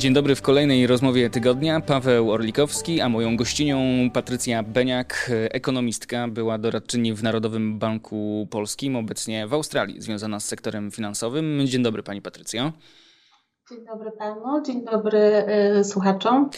Dzień 0.00 0.12
dobry 0.12 0.34
w 0.34 0.42
kolejnej 0.42 0.86
rozmowie 0.86 1.30
tygodnia. 1.30 1.80
Paweł 1.80 2.30
Orlikowski, 2.30 3.00
a 3.00 3.08
moją 3.08 3.36
gościnią 3.36 4.10
Patrycja 4.12 4.62
Beniak, 4.62 5.30
ekonomistka, 5.50 6.28
była 6.28 6.58
doradczyni 6.58 7.14
w 7.14 7.22
Narodowym 7.22 7.78
Banku 7.78 8.48
Polskim, 8.50 8.96
obecnie 8.96 9.46
w 9.46 9.54
Australii, 9.54 10.00
związana 10.00 10.40
z 10.40 10.44
sektorem 10.44 10.90
finansowym. 10.90 11.66
Dzień 11.66 11.82
dobry 11.82 12.02
Pani 12.02 12.22
Patrycjo. 12.22 12.72
Dzień 13.70 13.86
dobry 13.86 14.10
panu, 14.12 14.62
dzień 14.66 14.84
dobry 14.84 15.18
y, 15.78 15.84
słuchaczom. 15.84 16.50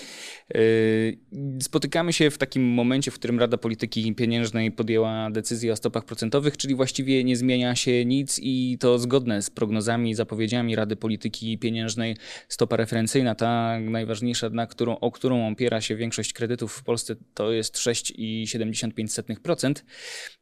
Y, 0.57 1.19
spotykamy 1.63 2.13
się 2.13 2.31
w 2.31 2.39
takim 2.39 2.65
momencie, 2.65 3.11
w 3.11 3.15
którym 3.15 3.41
Rada 3.41 3.57
Polityki 3.57 4.15
Pieniężnej 4.15 4.73
podjęła 4.73 5.31
decyzję 5.31 5.73
o 5.73 5.77
stopach 5.77 6.05
procentowych, 6.05 6.57
czyli 6.57 6.75
właściwie 6.75 7.25
nie 7.25 7.37
zmienia 7.37 7.77
się 7.77 8.05
nic 8.05 8.39
i 8.43 8.79
to 8.81 8.99
zgodne 8.99 9.43
z 9.43 9.51
prognozami 9.51 10.11
i 10.11 10.15
zapowiedziami 10.15 10.77
Rady 10.77 10.97
Polityki 10.97 11.59
Pieniężnej. 11.59 12.17
Stopa 12.49 12.77
referencyjna, 12.77 13.35
ta 13.35 13.79
najważniejsza, 13.81 14.51
na 14.51 14.67
którą, 14.67 14.99
o 14.99 15.11
którą 15.11 15.49
opiera 15.53 15.81
się 15.81 15.97
większość 15.97 16.33
kredytów 16.33 16.73
w 16.73 16.85
Polsce, 16.85 17.17
to 17.35 17.53
jest 17.53 17.77
6,75%. 17.77 19.75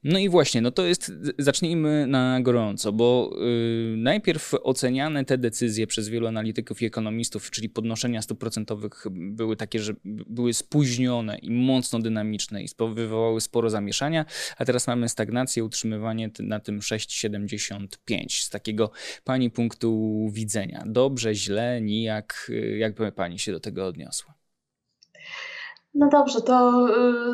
No 0.05 0.19
i 0.19 0.29
właśnie, 0.29 0.61
no 0.61 0.71
to 0.71 0.85
jest, 0.85 1.13
zacznijmy 1.39 2.07
na 2.07 2.41
gorąco, 2.41 2.93
bo 2.93 3.31
yy, 3.35 3.97
najpierw 3.97 4.55
oceniane 4.63 5.25
te 5.25 5.39
decyzje 5.39 5.87
przez 5.87 6.09
wielu 6.09 6.27
analityków 6.27 6.60
i 6.83 6.87
ekonomistów, 6.87 7.51
czyli 7.51 7.69
podnoszenia 7.69 8.23
stóp 8.23 8.39
procentowych 8.39 9.05
były 9.11 9.57
takie, 9.57 9.79
że 9.79 9.93
były 10.05 10.55
spóźnione 10.55 11.39
i 11.39 11.51
mocno 11.51 11.99
dynamiczne 11.99 12.63
i 12.63 12.69
wywołały 12.95 13.41
sporo 13.41 13.71
zamieszania, 13.71 14.25
a 14.59 14.65
teraz 14.65 14.87
mamy 14.87 15.09
stagnację, 15.09 15.65
utrzymywanie 15.65 16.31
na 16.41 16.61
tym 16.61 16.81
6,75 16.81 18.43
z 18.43 18.51
takiego 18.51 18.91
pani 19.25 19.51
punktu 19.51 20.19
widzenia. 20.33 20.83
Dobrze, 20.87 21.35
źle, 21.35 21.81
nijak, 21.81 22.51
jakby 22.79 23.13
pani 23.13 23.39
się 23.39 23.53
do 23.53 23.61
tego 23.61 23.87
odniosła? 23.87 24.35
No 25.95 26.09
dobrze, 26.09 26.41
to, 26.41 26.87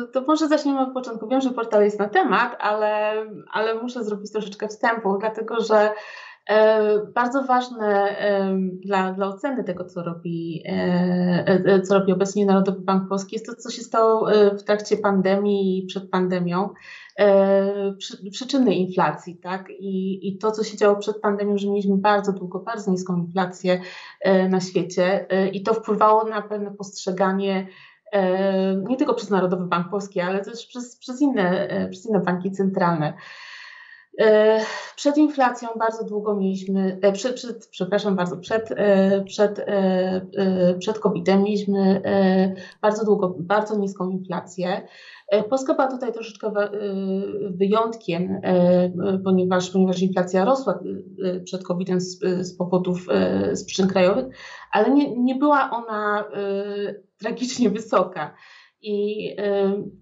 y, 0.03 0.07
to 0.07 0.21
może 0.21 0.47
zaczniemy 0.47 0.79
od 0.79 0.93
początku. 0.93 1.27
Wiem, 1.27 1.41
że 1.41 1.49
portal 1.49 1.83
jest 1.83 1.99
na 1.99 2.09
temat, 2.09 2.55
ale, 2.59 3.25
ale 3.51 3.75
muszę 3.75 4.03
zrobić 4.03 4.31
troszeczkę 4.31 4.67
wstępu, 4.67 5.17
dlatego 5.19 5.63
że 5.63 5.91
bardzo 7.15 7.43
ważne 7.43 8.15
dla, 8.85 9.13
dla 9.13 9.27
oceny 9.27 9.63
tego, 9.63 9.85
co 9.85 10.03
robi, 10.03 10.63
e, 10.65 11.45
e, 11.65 11.81
co 11.81 11.99
robi 11.99 12.13
obecnie 12.13 12.45
Narodowy 12.45 12.81
Bank 12.81 13.09
Polski, 13.09 13.35
jest 13.35 13.45
to, 13.45 13.55
co 13.55 13.69
się 13.69 13.81
stało 13.81 14.29
w 14.59 14.63
trakcie 14.63 14.97
pandemii 14.97 15.79
i 15.79 15.85
przed 15.85 16.09
pandemią. 16.09 16.69
Przyczyny 18.31 18.75
inflacji, 18.75 19.37
tak? 19.37 19.69
I, 19.69 20.27
I 20.27 20.37
to, 20.37 20.51
co 20.51 20.63
się 20.63 20.77
działo 20.77 20.95
przed 20.95 21.21
pandemią, 21.21 21.57
że 21.57 21.67
mieliśmy 21.67 21.97
bardzo 21.97 22.33
długo, 22.33 22.59
bardzo 22.59 22.91
niską 22.91 23.17
inflację 23.17 23.81
na 24.49 24.59
świecie 24.59 25.27
i 25.53 25.63
to 25.63 25.73
wpływało 25.73 26.23
na 26.23 26.41
pewne 26.41 26.71
postrzeganie 26.71 27.67
nie 28.89 28.97
tylko 28.97 29.13
przez 29.13 29.29
Narodowy 29.29 29.65
Bank 29.65 29.89
Polski, 29.89 30.21
ale 30.21 30.39
też 30.39 30.65
przez, 30.65 30.97
przez, 30.97 31.21
inne, 31.21 31.67
przez 31.91 32.05
inne 32.05 32.19
banki 32.19 32.51
centralne. 32.51 33.13
E, 34.19 34.59
przed 34.95 35.17
inflacją 35.17 35.69
bardzo 35.79 36.03
długo 36.03 36.35
mieliśmy, 36.35 36.99
e, 37.01 37.11
przed, 37.11 37.35
przed, 37.35 37.67
przepraszam 37.67 38.15
bardzo, 38.15 38.37
przed, 38.37 38.71
e, 38.71 39.23
przed, 39.23 39.65
przed 40.79 40.99
COVID-em 40.99 41.43
mieliśmy 41.43 42.01
bardzo 42.81 43.05
długo, 43.05 43.35
bardzo 43.39 43.77
niską 43.77 44.09
inflację. 44.09 44.87
Polska 45.49 45.73
była 45.73 45.87
tutaj 45.87 46.13
troszeczkę 46.13 46.51
wyjątkiem, 47.49 48.41
ponieważ, 49.23 49.69
ponieważ 49.69 50.01
inflacja 50.01 50.45
rosła 50.45 50.79
przed 51.43 51.63
COVID-em 51.63 52.01
z, 52.01 52.19
z 52.41 52.57
powodów, 52.57 53.07
z 53.51 53.65
przyczyn 53.65 53.87
krajowych, 53.87 54.25
ale 54.71 54.91
nie, 54.91 55.17
nie 55.17 55.35
była 55.35 55.69
ona 55.71 56.25
tragicznie 57.17 57.69
wysoka. 57.69 58.33
I, 58.81 59.35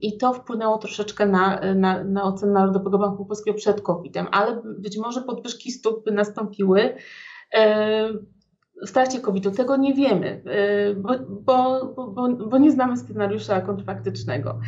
I 0.01 0.17
to 0.17 0.33
wpłynęło 0.33 0.77
troszeczkę 0.77 1.25
na, 1.25 1.59
na, 1.75 2.03
na 2.03 2.23
ocenę 2.23 2.53
Narodowego 2.53 2.97
Banku 2.97 3.25
Polskiego 3.25 3.57
przed 3.57 3.81
COVID-em, 3.81 4.27
ale 4.31 4.61
być 4.79 4.97
może 4.97 5.21
podwyżki 5.21 5.71
stóp 5.71 6.05
by 6.05 6.11
nastąpiły 6.11 6.95
w 8.87 8.91
trakcie 8.91 9.19
COVID-u. 9.19 9.51
Tego 9.51 9.77
nie 9.77 9.93
wiemy, 9.93 10.43
bo, 10.97 11.13
bo, 11.29 11.85
bo, 12.11 12.29
bo 12.29 12.57
nie 12.57 12.71
znamy 12.71 12.97
scenariusza 12.97 13.61
kontrfaktycznego. 13.61 14.59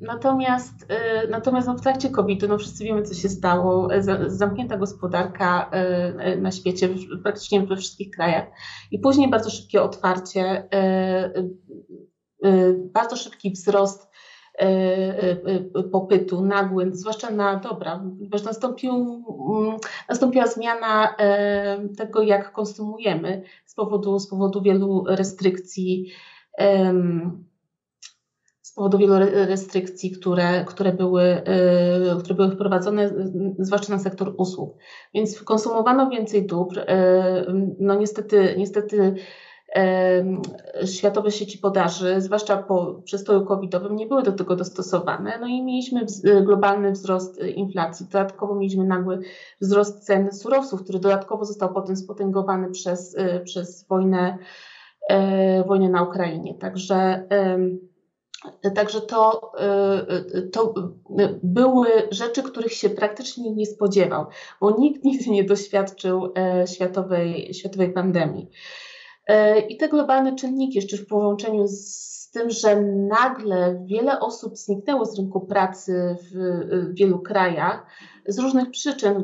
Natomiast, 0.00 0.88
natomiast 1.30 1.68
no 1.68 1.74
w 1.74 1.80
trakcie 1.80 2.10
COVID-u 2.10 2.48
no 2.48 2.58
wszyscy 2.58 2.84
wiemy, 2.84 3.02
co 3.02 3.14
się 3.14 3.28
stało. 3.28 3.88
Zamknięta 4.26 4.76
gospodarka 4.76 5.70
na 6.38 6.50
świecie, 6.50 6.88
praktycznie 7.22 7.60
we 7.60 7.76
wszystkich 7.76 8.10
krajach. 8.10 8.44
I 8.90 8.98
później 8.98 9.30
bardzo 9.30 9.50
szybkie 9.50 9.82
otwarcie 9.82 10.68
Y, 11.36 11.50
bardzo 12.92 13.16
szybki 13.16 13.50
wzrost 13.50 14.10
y, 14.62 14.64
y, 15.78 15.82
popytu, 15.92 16.42
nagły, 16.42 16.90
zwłaszcza 16.92 17.30
na 17.30 17.56
dobra, 17.56 18.02
ponieważ 18.18 18.42
nastąpił, 18.42 18.92
mm, 18.92 19.76
nastąpiła 20.08 20.46
zmiana 20.46 21.16
tego, 21.96 22.22
jak 22.22 22.52
konsumujemy 22.52 23.42
z 23.66 23.74
powodu, 23.74 24.18
z 24.18 24.28
powodu 24.28 24.62
wielu 24.62 25.04
restrykcji, 25.08 26.12
z 28.62 28.72
powodu 28.74 28.98
wielu 28.98 29.14
restrykcji, 29.32 30.10
które, 30.10 30.64
które, 30.64 30.92
były, 30.92 31.42
które 32.18 32.34
były 32.34 32.50
wprowadzone, 32.50 33.10
zwłaszcza 33.58 33.92
na 33.92 33.98
sektor 33.98 34.34
usług. 34.36 34.76
Więc 35.14 35.42
konsumowano 35.42 36.10
więcej 36.10 36.46
dóbr. 36.46 36.86
No 37.78 37.94
niestety, 37.94 38.54
niestety 38.58 39.14
światowe 40.86 41.30
sieci 41.30 41.58
podaży, 41.58 42.20
zwłaszcza 42.20 42.56
po 42.56 43.02
przestoju 43.04 43.46
covidowym, 43.46 43.96
nie 43.96 44.06
były 44.06 44.22
do 44.22 44.32
tego 44.32 44.56
dostosowane. 44.56 45.38
No 45.40 45.46
i 45.46 45.62
mieliśmy 45.62 46.06
globalny 46.42 46.92
wzrost 46.92 47.42
y, 47.42 47.50
inflacji. 47.50 48.06
Dodatkowo 48.06 48.54
mieliśmy 48.54 48.84
nagły 48.84 49.20
wzrost 49.60 50.06
cen 50.06 50.32
surowców, 50.32 50.82
który 50.82 50.98
dodatkowo 50.98 51.44
został 51.44 51.74
potem 51.74 51.96
spotęgowany 51.96 52.70
przez, 52.70 53.14
y, 53.14 53.40
przez 53.44 53.86
wojnę, 53.88 54.38
e, 55.08 55.64
wojnę 55.64 55.88
na 55.88 56.02
Ukrainie. 56.02 56.54
Także 56.54 57.28
Także 58.74 59.00
to, 59.00 59.52
to 60.52 60.74
były 61.42 61.88
rzeczy, 62.10 62.42
których 62.42 62.72
się 62.72 62.90
praktycznie 62.90 63.50
nie 63.50 63.66
spodziewał, 63.66 64.26
bo 64.60 64.78
nikt 64.78 65.04
nigdy 65.04 65.30
nie 65.30 65.44
doświadczył 65.44 66.32
e, 66.36 66.66
światowej, 66.66 67.54
światowej 67.54 67.92
pandemii. 67.92 68.50
E, 69.26 69.60
I 69.60 69.76
te 69.76 69.88
globalne 69.88 70.36
czynniki, 70.36 70.76
jeszcze 70.76 70.96
w 70.96 71.06
połączeniu 71.06 71.66
z 71.68 72.30
tym, 72.30 72.50
że 72.50 72.80
nagle 72.82 73.84
wiele 73.86 74.20
osób 74.20 74.56
zniknęło 74.56 75.04
z 75.04 75.18
rynku 75.18 75.40
pracy 75.40 76.16
w 76.32 76.94
wielu 76.94 77.18
krajach 77.18 77.86
z 78.28 78.38
różnych 78.38 78.70
przyczyn, 78.70 79.16
e, 79.16 79.22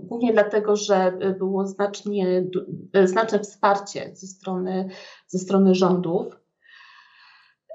głównie 0.00 0.32
dlatego, 0.32 0.76
że 0.76 1.18
było 1.38 1.66
znacznie, 1.66 2.44
e, 2.92 3.06
znaczne 3.06 3.38
wsparcie 3.38 4.10
ze 4.14 4.26
strony, 4.26 4.88
ze 5.26 5.38
strony 5.38 5.74
rządów. 5.74 6.41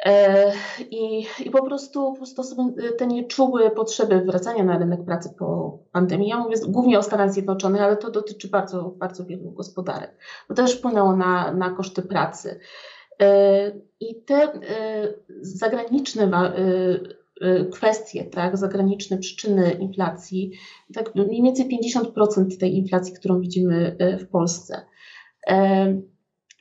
E, 0.06 0.52
I, 0.92 1.26
I 1.46 1.50
po 1.52 1.66
prostu, 1.66 2.12
po 2.12 2.18
prostu 2.18 2.42
osoby 2.42 2.94
te 2.98 3.08
nie 3.08 3.24
czuły 3.24 3.72
potrzeby 3.72 4.22
wracania 4.22 4.64
na 4.64 4.78
rynek 4.78 5.06
pracy 5.06 5.30
po 5.40 5.80
pandemii. 5.92 6.30
Ja 6.30 6.38
mówię 6.38 6.56
głównie 6.68 7.00
o 7.00 7.04
Stanach 7.04 7.34
Zjednoczonych, 7.34 7.82
ale 7.82 7.98
to 7.98 8.12
dotyczy 8.12 8.48
bardzo, 8.48 8.84
bardzo 8.84 9.26
wielu 9.26 9.52
gospodarek. 9.52 10.18
To 10.48 10.54
też 10.54 10.78
wpłynęło 10.78 11.16
na, 11.16 11.54
na 11.54 11.70
koszty 11.70 12.02
pracy. 12.02 12.60
E, 13.22 13.72
I 14.00 14.24
te 14.24 14.36
e, 14.36 14.60
zagraniczne 15.42 16.52
kwestie, 17.72 18.24
tak, 18.24 18.58
zagraniczne 18.58 19.18
przyczyny 19.18 19.72
inflacji, 19.72 20.52
tak 20.94 21.16
mniej 21.16 21.44
więcej 21.44 21.80
50% 21.84 22.58
tej 22.60 22.78
inflacji, 22.78 23.14
którą 23.14 23.40
widzimy 23.40 23.98
w 24.20 24.28
Polsce 24.28 24.82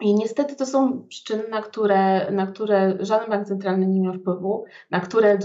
i 0.01 0.15
niestety 0.15 0.57
to 0.57 0.67
są 0.67 1.07
przyczyny, 1.09 1.49
na 1.49 1.63
które, 1.63 2.31
na 2.31 2.47
które 2.47 2.97
żaden 3.01 3.31
bank 3.31 3.49
centralny 3.49 3.87
nie 3.87 4.01
miał 4.01 4.15
wpływu, 4.15 4.65
na 4.91 5.01
które 5.01 5.39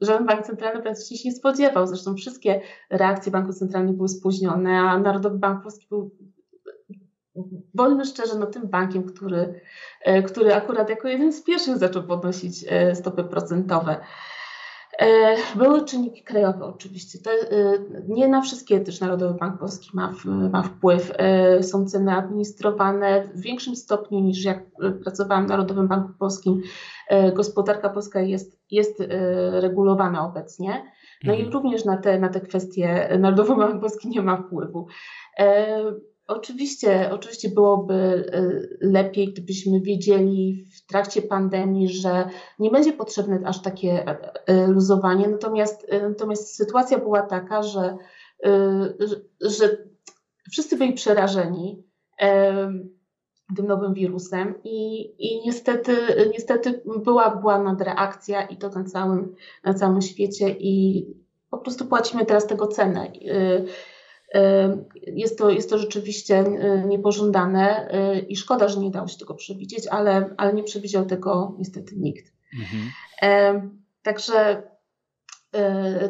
żaden 0.00 0.26
bank 0.26 0.46
centralny 0.46 0.82
praktycznie 0.82 1.16
się 1.16 1.28
nie 1.28 1.34
spodziewał. 1.34 1.86
Zresztą 1.86 2.14
wszystkie 2.14 2.60
reakcje 2.90 3.32
banków 3.32 3.54
centralnych 3.54 3.96
były 3.96 4.08
spóźnione, 4.08 4.78
a 4.80 4.98
Narodowy 4.98 5.38
Bank 5.38 5.62
Polski 5.62 5.86
był, 5.90 6.10
bądźmy 7.74 8.04
szczerze, 8.04 8.38
no 8.38 8.46
tym 8.46 8.68
bankiem, 8.68 9.04
który, 9.04 9.60
e, 10.02 10.22
który 10.22 10.54
akurat 10.54 10.90
jako 10.90 11.08
jeden 11.08 11.32
z 11.32 11.42
pierwszych 11.42 11.78
zaczął 11.78 12.02
podnosić 12.02 12.64
e, 12.68 12.94
stopy 12.94 13.24
procentowe. 13.24 13.96
E, 14.98 15.36
były 15.56 15.84
czynniki 15.84 16.22
krajowe 16.22 16.64
oczywiście. 16.64 17.18
To, 17.18 17.30
e, 17.30 17.78
nie 18.08 18.28
na 18.28 18.42
wszystkie 18.42 18.80
też 18.80 19.00
Narodowy 19.00 19.38
Bank 19.38 19.60
Polski 19.60 19.90
ma, 19.94 20.14
ma 20.52 20.62
wpływ. 20.62 21.12
E, 21.16 21.62
są 21.62 21.86
ceny 21.86 22.12
administrowane 22.12 23.28
w 23.34 23.40
większym 23.40 23.76
stopniu 23.76 24.20
niż 24.20 24.44
jak 24.44 24.64
pracowałam 25.02 25.46
w 25.46 25.48
Narodowym 25.48 25.88
Banku 25.88 26.12
Polskim. 26.18 26.62
Gospodarka 27.34 27.88
polska 27.88 28.20
jest, 28.20 28.60
jest 28.70 29.02
regulowana 29.50 30.26
obecnie. 30.26 30.92
No 31.24 31.32
mhm. 31.32 31.48
i 31.48 31.52
również 31.52 31.84
na 31.84 31.96
te, 31.96 32.18
na 32.18 32.28
te 32.28 32.40
kwestie 32.40 33.08
Narodowy 33.18 33.56
Bank 33.56 33.80
Polski 33.80 34.08
nie 34.08 34.22
ma 34.22 34.36
wpływu. 34.36 34.86
Oczywiście, 36.26 37.10
oczywiście 37.12 37.48
byłoby 37.48 38.30
lepiej, 38.80 39.32
gdybyśmy 39.32 39.80
wiedzieli 39.80 40.64
w 40.86 40.88
trakcie 40.88 41.22
pandemii, 41.22 41.88
że 41.88 42.28
nie 42.58 42.70
będzie 42.70 42.92
potrzebne 42.92 43.40
aż 43.44 43.62
takie 43.62 44.04
y, 44.10 44.66
luzowanie. 44.66 45.28
Natomiast, 45.28 45.86
natomiast 46.02 46.56
sytuacja 46.56 46.98
była 46.98 47.22
taka, 47.22 47.62
że, 47.62 47.96
że 49.40 49.76
wszyscy 50.50 50.76
byli 50.76 50.92
przerażeni 50.92 51.82
tym 53.56 53.66
nowym 53.66 53.94
wirusem 53.94 54.54
i, 54.64 55.02
i 55.18 55.46
niestety, 55.46 55.96
niestety 56.32 56.82
była, 57.04 57.36
była 57.36 57.62
nadreakcja 57.62 58.42
i 58.42 58.56
to 58.56 58.68
na 58.68 58.84
całym, 58.84 59.34
na 59.64 59.74
całym 59.74 60.02
świecie 60.02 60.50
i 60.50 61.06
po 61.50 61.58
prostu 61.58 61.86
płacimy 61.86 62.26
teraz 62.26 62.46
tego 62.46 62.66
cenę. 62.66 63.12
Jest 65.06 65.38
to, 65.38 65.50
jest 65.50 65.70
to 65.70 65.78
rzeczywiście 65.78 66.44
niepożądane 66.86 67.90
i 68.28 68.36
szkoda, 68.36 68.68
że 68.68 68.80
nie 68.80 68.90
dało 68.90 69.08
się 69.08 69.18
tego 69.18 69.34
przewidzieć, 69.34 69.86
ale, 69.86 70.34
ale 70.36 70.52
nie 70.52 70.62
przewidział 70.62 71.06
tego 71.06 71.54
niestety 71.58 71.96
nikt. 71.96 72.32
Mhm. 72.60 73.80
Także 74.02 74.62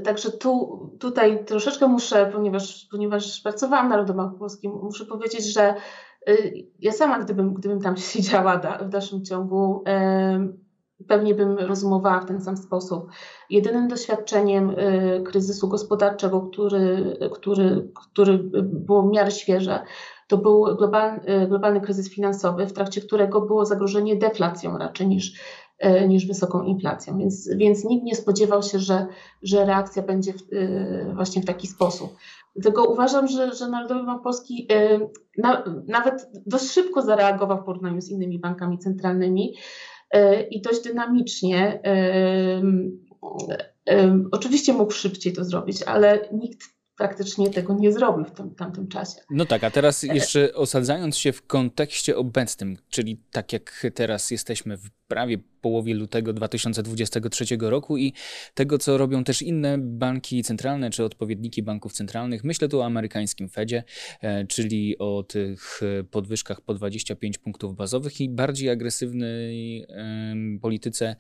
Także 0.05 0.31
tu, 0.31 0.81
tutaj 1.01 1.45
troszeczkę 1.45 1.89
muszę, 1.89 2.31
ponieważ, 2.33 2.87
ponieważ 2.91 3.41
pracowałam 3.41 3.89
na 3.89 3.97
Narodowym 3.97 4.39
Polskim, 4.39 4.73
muszę 4.83 5.07
powiedzieć, 5.07 5.53
że 5.53 5.75
ja 6.79 6.93
sama, 6.93 7.19
gdybym, 7.19 7.55
gdybym 7.55 7.81
tam 7.81 7.97
siedziała 8.13 8.59
w 8.81 8.89
dalszym 8.89 9.25
ciągu, 9.25 9.85
pewnie 11.09 11.35
bym 11.35 11.59
rozumowała 11.59 12.21
w 12.21 12.27
ten 12.27 12.41
sam 12.41 12.57
sposób. 12.57 13.11
Jedynym 13.51 13.89
doświadczeniem 13.89 14.71
y, 14.71 15.23
kryzysu 15.27 15.69
gospodarczego, 15.69 16.41
który, 16.41 17.17
który, 17.33 17.91
który 17.95 18.39
było 18.63 19.03
w 19.03 19.11
miarę 19.11 19.31
świeże, 19.31 19.83
to 20.29 20.39
był 20.39 20.65
globalny, 20.77 21.43
y, 21.43 21.47
globalny 21.47 21.81
kryzys 21.81 22.11
finansowy, 22.11 22.67
w 22.67 22.73
trakcie 22.73 23.01
którego 23.01 23.41
było 23.41 23.65
zagrożenie 23.65 24.17
deflacją 24.17 24.79
raczej 24.79 25.09
niż, 25.09 25.41
y, 25.85 26.09
niż 26.09 26.27
wysoką 26.27 26.63
inflacją. 26.63 27.19
Więc, 27.19 27.49
więc 27.57 27.85
nikt 27.85 28.05
nie 28.05 28.15
spodziewał 28.15 28.63
się, 28.63 28.79
że, 28.79 29.07
że 29.43 29.65
reakcja 29.65 30.03
będzie 30.03 30.33
w, 30.33 30.43
właśnie 31.15 31.43
w 31.43 31.47
taki 31.47 31.67
sposób. 31.67 32.17
Dlatego 32.55 32.85
uważam, 32.85 33.29
że, 33.29 33.55
że 33.55 33.69
Narodowy 33.69 34.07
Bank 34.07 34.23
Polski 34.23 34.69
na, 35.39 35.65
nawet 35.87 36.31
dość 36.47 36.71
szybko 36.71 37.03
zareagował 37.03 37.59
w 37.59 37.65
porównaniu 37.65 38.01
z 38.01 38.09
innymi 38.09 38.39
bankami 38.39 38.79
centralnymi. 38.79 39.55
E, 40.11 40.43
i 40.43 40.63
dość 40.63 40.83
dynamicznie. 40.83 41.81
Oczywiście 44.33 44.73
mógł 44.73 44.93
szybciej 44.93 45.33
to 45.33 45.45
zrobić, 45.45 45.83
ale 45.83 46.29
nikt 46.33 46.77
praktycznie 46.97 47.51
tego 47.51 47.75
nie 47.75 47.93
zrobił 47.93 48.25
w 48.25 48.31
tym 48.31 48.55
tamtym 48.55 48.89
czasie. 48.89 49.21
No 49.31 49.47
tak, 49.47 49.65
a 49.65 49.71
teraz 49.71 50.03
jeszcze 50.03 50.55
osadzając 50.55 51.17
się 51.17 51.33
w 51.33 51.47
kontekście 51.47 52.17
obecnym, 52.17 52.77
czyli 52.89 53.21
tak 53.31 53.53
jak 53.53 53.87
teraz 53.95 54.31
jesteśmy 54.31 54.77
w 54.77 54.91
prawie 55.09 55.39
połowie 55.61 55.95
lutego 55.95 56.33
2023 56.33 57.45
roku 57.61 57.97
i 57.97 58.13
tego, 58.55 58.79
co 58.79 58.99
robią 58.99 59.25
też 59.25 59.43
inne 59.43 59.79
banki 59.79 60.43
centralne 60.43 60.91
czy 60.91 61.05
odpowiedniki 61.05 61.63
banków 61.63 61.93
centralnych. 61.93 62.45
Myślę 62.45 62.69
tu 62.69 62.81
o 62.81 62.85
amerykańskim 62.85 63.49
Fedzie, 63.49 63.85
e, 64.21 64.47
czyli 64.47 64.99
o 64.99 65.23
tych 65.23 65.81
podwyżkach 66.11 66.61
po 66.61 66.75
25 66.75 67.39
punktów 67.39 67.77
bazowych 67.77 68.21
i 68.21 68.29
bardziej 68.29 68.71
agresywnej 68.71 69.87
polityce, 70.63 71.17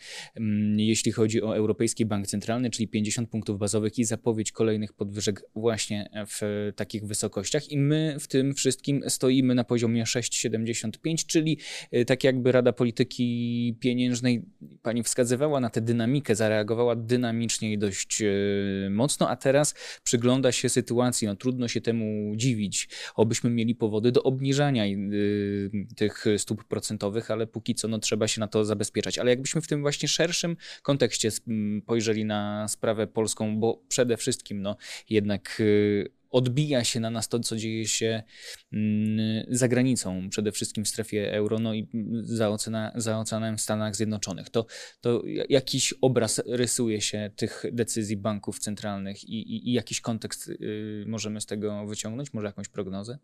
jeśli 0.76 1.12
chodzi 1.12 1.42
o 1.42 1.56
Europejski 1.56 2.06
Bank 2.06 2.26
Centralny, 2.26 2.70
czyli 2.70 2.88
50 2.88 3.30
punktów 3.30 3.58
bazowych 3.58 3.98
i 3.98 4.04
zapowiedź 4.04 4.52
kolejnych 4.52 4.92
podwyżek 4.92 5.42
właśnie 5.54 6.10
w 6.26 6.72
takich 6.76 7.06
wysokościach. 7.06 7.70
I 7.70 7.78
my 7.78 8.16
w 8.20 8.28
tym 8.28 8.54
wszystkim 8.54 9.02
stoimy 9.08 9.54
na 9.54 9.64
poziomie 9.64 10.04
6,75, 10.04 11.26
czyli 11.26 11.58
e, 11.90 12.04
tak 12.04 12.24
jakby 12.24 12.52
Rada 12.52 12.72
Polityki 12.72 13.75
Pieniężnej 13.81 14.43
pani 14.82 15.02
wskazywała 15.02 15.61
na 15.61 15.70
tę 15.70 15.81
dynamikę, 15.81 16.34
zareagowała 16.34 16.96
dynamicznie 16.96 17.73
i 17.73 17.78
dość 17.78 18.23
e, 18.23 18.26
mocno, 18.90 19.28
a 19.28 19.37
teraz 19.37 19.75
przygląda 20.02 20.52
się 20.52 20.69
sytuacji. 20.69 21.26
No, 21.28 21.37
trudno 21.37 21.69
się 21.69 21.81
temu 21.81 22.37
dziwić. 22.37 22.88
Obyśmy 23.14 23.50
mieli 23.50 23.75
powody 23.75 24.12
do 24.12 24.23
obniżania 24.23 24.84
e, 24.84 24.96
tych 25.96 26.25
stóp 26.37 26.64
procentowych, 26.64 27.31
ale 27.31 27.46
póki 27.46 27.75
co 27.75 27.88
no, 27.88 27.99
trzeba 27.99 28.28
się 28.28 28.40
na 28.40 28.49
to 28.49 28.64
zabezpieczać. 28.64 29.19
Ale 29.19 29.31
jakbyśmy 29.31 29.61
w 29.61 29.67
tym 29.67 29.81
właśnie 29.81 30.08
szerszym 30.08 30.56
kontekście 30.82 31.31
spojrzeli 31.31 32.25
na 32.25 32.69
sprawę 32.69 33.06
polską, 33.06 33.61
bo 33.61 33.82
przede 33.88 34.17
wszystkim 34.17 34.62
no, 34.62 34.76
jednak 35.11 35.62
e, 36.02 36.17
odbija 36.31 36.84
się 36.84 37.00
na 37.00 37.11
nas 37.11 37.28
to, 37.28 37.40
co 37.40 37.56
dzieje 37.56 37.87
się 37.87 38.23
mm, 38.73 39.46
za 39.49 39.69
granicą, 39.69 40.28
przede 40.31 40.52
wszystkim 40.52 40.84
w 40.84 40.88
strefie 40.88 41.32
euro, 41.32 41.58
no 41.58 41.75
i 41.75 41.88
za, 42.23 42.50
ocena, 42.50 42.93
za 42.94 43.19
oceanem 43.19 43.56
w 43.56 43.61
Stanach 43.61 43.96
Zjednoczonych. 43.96 44.50
To, 44.50 44.67
to 45.00 45.23
jakiś 45.49 45.94
obraz 46.00 46.43
rysuje 46.46 47.00
się 47.00 47.31
tych 47.37 47.64
decyzji 47.73 48.17
banków 48.17 48.58
centralnych 48.58 49.25
i, 49.25 49.34
i, 49.34 49.70
i 49.70 49.73
jakiś 49.73 50.00
kontekst 50.00 50.49
y, 50.49 51.05
możemy 51.06 51.40
z 51.40 51.46
tego 51.46 51.87
wyciągnąć? 51.87 52.32
Może 52.32 52.46
jakąś 52.46 52.69
prognozę? 52.69 53.19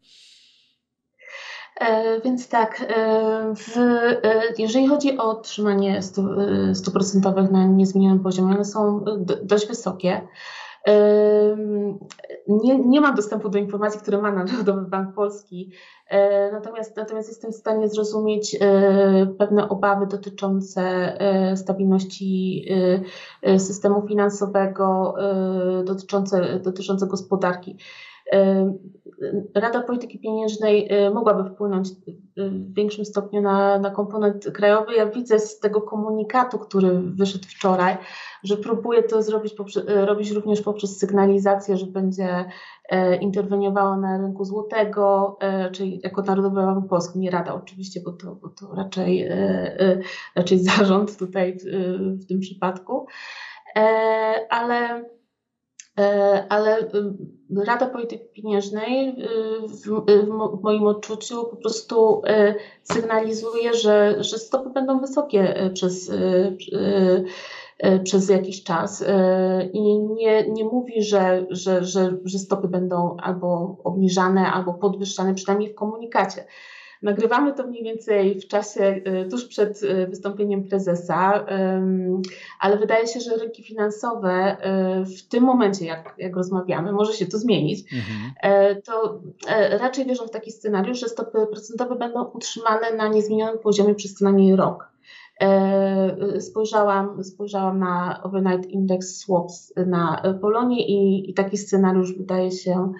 E, 1.80 2.20
więc 2.20 2.48
tak, 2.48 2.84
e, 2.88 3.54
w, 3.54 3.76
e, 3.76 4.20
jeżeli 4.58 4.88
chodzi 4.88 5.18
o 5.18 5.38
utrzymanie 5.38 6.02
stóp 6.74 6.92
procentowych 6.92 7.50
na 7.50 7.66
niezmienionym 7.66 8.20
poziomie, 8.22 8.54
one 8.54 8.64
są 8.64 9.04
dość 9.42 9.68
wysokie. 9.68 10.28
Nie, 12.48 12.78
nie 12.78 13.00
mam 13.00 13.14
dostępu 13.14 13.48
do 13.48 13.58
informacji, 13.58 14.00
które 14.00 14.22
ma 14.22 14.32
Narodowy 14.32 14.90
Bank 14.90 15.14
Polski, 15.14 15.70
e, 16.08 16.52
natomiast, 16.52 16.96
natomiast 16.96 17.28
jestem 17.28 17.52
w 17.52 17.56
stanie 17.56 17.88
zrozumieć 17.88 18.56
e, 18.60 19.26
pewne 19.38 19.68
obawy 19.68 20.06
dotyczące 20.06 20.82
e, 21.20 21.56
stabilności 21.56 22.64
systemu 23.58 24.06
finansowego, 24.08 25.14
dotyczące, 25.84 26.60
dotyczące 26.60 27.06
gospodarki. 27.06 27.76
Rada 29.54 29.82
Polityki 29.82 30.18
Pieniężnej 30.18 30.88
mogłaby 31.14 31.50
wpłynąć 31.50 31.88
w 32.36 32.74
większym 32.74 33.04
stopniu 33.04 33.42
na, 33.42 33.78
na 33.78 33.90
komponent 33.90 34.50
krajowy. 34.54 34.94
Ja 34.94 35.06
widzę 35.06 35.38
z 35.38 35.58
tego 35.58 35.80
komunikatu, 35.80 36.58
który 36.58 37.00
wyszedł 37.00 37.44
wczoraj, 37.48 37.96
że 38.42 38.56
próbuje 38.56 39.02
to 39.02 39.22
zrobić 39.22 39.54
e, 39.88 40.06
robić 40.06 40.30
również 40.30 40.62
poprzez 40.62 40.98
sygnalizację, 40.98 41.76
że 41.76 41.86
będzie 41.86 42.44
e, 42.88 43.16
interweniowała 43.16 43.96
na 43.96 44.18
rynku 44.18 44.44
złotego, 44.44 45.36
e, 45.40 45.70
czyli 45.70 46.00
jako 46.04 46.22
Narodowy 46.22 46.56
Bank 46.56 46.88
Polski, 46.88 47.18
nie 47.18 47.30
Rada 47.30 47.54
oczywiście, 47.54 48.00
bo 48.04 48.12
to, 48.12 48.34
bo 48.34 48.48
to 48.48 48.74
raczej, 48.74 49.28
raczej 50.34 50.58
zarząd 50.68 51.16
tutaj 51.16 51.58
w, 51.58 51.64
w 52.22 52.26
tym 52.26 52.40
przypadku. 52.40 53.06
Ale 54.50 55.04
ale 56.48 56.90
Rada 57.66 57.86
Polityki 57.86 58.24
Pieniężnej 58.34 59.16
w, 59.68 59.88
w, 60.26 60.62
moim 60.62 60.82
odczuciu 60.82 61.44
po 61.44 61.56
prostu 61.56 62.22
sygnalizuje, 62.82 63.74
że, 63.74 64.16
że 64.24 64.38
stopy 64.38 64.70
będą 64.70 65.00
wysokie 65.00 65.70
przez, 65.74 66.10
E, 67.82 67.98
przez 67.98 68.28
jakiś 68.28 68.64
czas 68.64 69.02
e, 69.02 69.68
i 69.72 69.98
nie, 69.98 70.48
nie 70.48 70.64
mówi, 70.64 71.02
że, 71.02 71.46
że, 71.50 71.84
że, 71.84 72.16
że 72.24 72.38
stopy 72.38 72.68
będą 72.68 73.16
albo 73.16 73.76
obniżane, 73.84 74.52
albo 74.52 74.74
podwyższane, 74.74 75.34
przynajmniej 75.34 75.72
w 75.72 75.74
komunikacie. 75.74 76.44
Nagrywamy 77.02 77.52
to 77.52 77.66
mniej 77.66 77.84
więcej 77.84 78.40
w 78.40 78.48
czasie 78.48 78.84
e, 79.04 79.24
tuż 79.24 79.44
przed 79.44 79.80
wystąpieniem 80.08 80.64
prezesa, 80.64 81.46
ale 82.60 82.76
wydaje 82.76 83.06
się, 83.06 83.20
że 83.20 83.36
rynki 83.36 83.62
finansowe 83.62 84.56
w 85.16 85.28
tym 85.28 85.44
momencie, 85.44 85.86
jak, 85.86 86.14
jak 86.18 86.36
rozmawiamy, 86.36 86.92
może 86.92 87.12
się 87.12 87.26
to 87.26 87.38
zmienić, 87.38 87.94
mhm. 87.94 88.82
to 88.82 89.20
raczej 89.80 90.06
wierzą 90.06 90.26
w 90.26 90.30
taki 90.30 90.52
scenariusz, 90.52 91.00
że 91.00 91.08
stopy 91.08 91.46
procentowe 91.52 91.96
będą 91.96 92.24
utrzymane 92.24 92.94
na 92.96 93.08
niezmienionym 93.08 93.58
poziomie 93.58 93.94
przez 93.94 94.14
co 94.14 94.24
najmniej 94.24 94.56
rok. 94.56 94.92
E, 95.42 96.40
spojrzałam, 96.40 97.24
spojrzałam 97.24 97.78
na 97.78 98.20
Overnight 98.22 98.70
Index 98.70 99.18
Swaps 99.18 99.72
na 99.86 100.22
Polonie 100.40 100.86
i, 100.86 101.30
i 101.30 101.34
taki 101.34 101.56
scenariusz 101.56 102.18
wydaje 102.18 102.50
się, 102.50 102.72
e, 102.72 102.92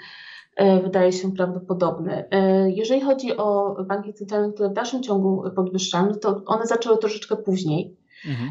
wydaje 0.57 1.13
się 1.13 1.33
prawdopodobny. 1.33 2.25
E, 2.31 2.71
jeżeli 2.71 3.01
chodzi 3.01 3.37
o 3.37 3.77
banki 3.85 4.15
centralne, 4.15 4.53
które 4.53 4.69
w 4.69 4.73
dalszym 4.73 5.03
ciągu 5.03 5.45
podwyższają, 5.57 6.15
to 6.15 6.43
one 6.47 6.67
zaczęły 6.67 6.99
troszeczkę 6.99 7.37
później. 7.37 7.97
Mhm. 8.29 8.51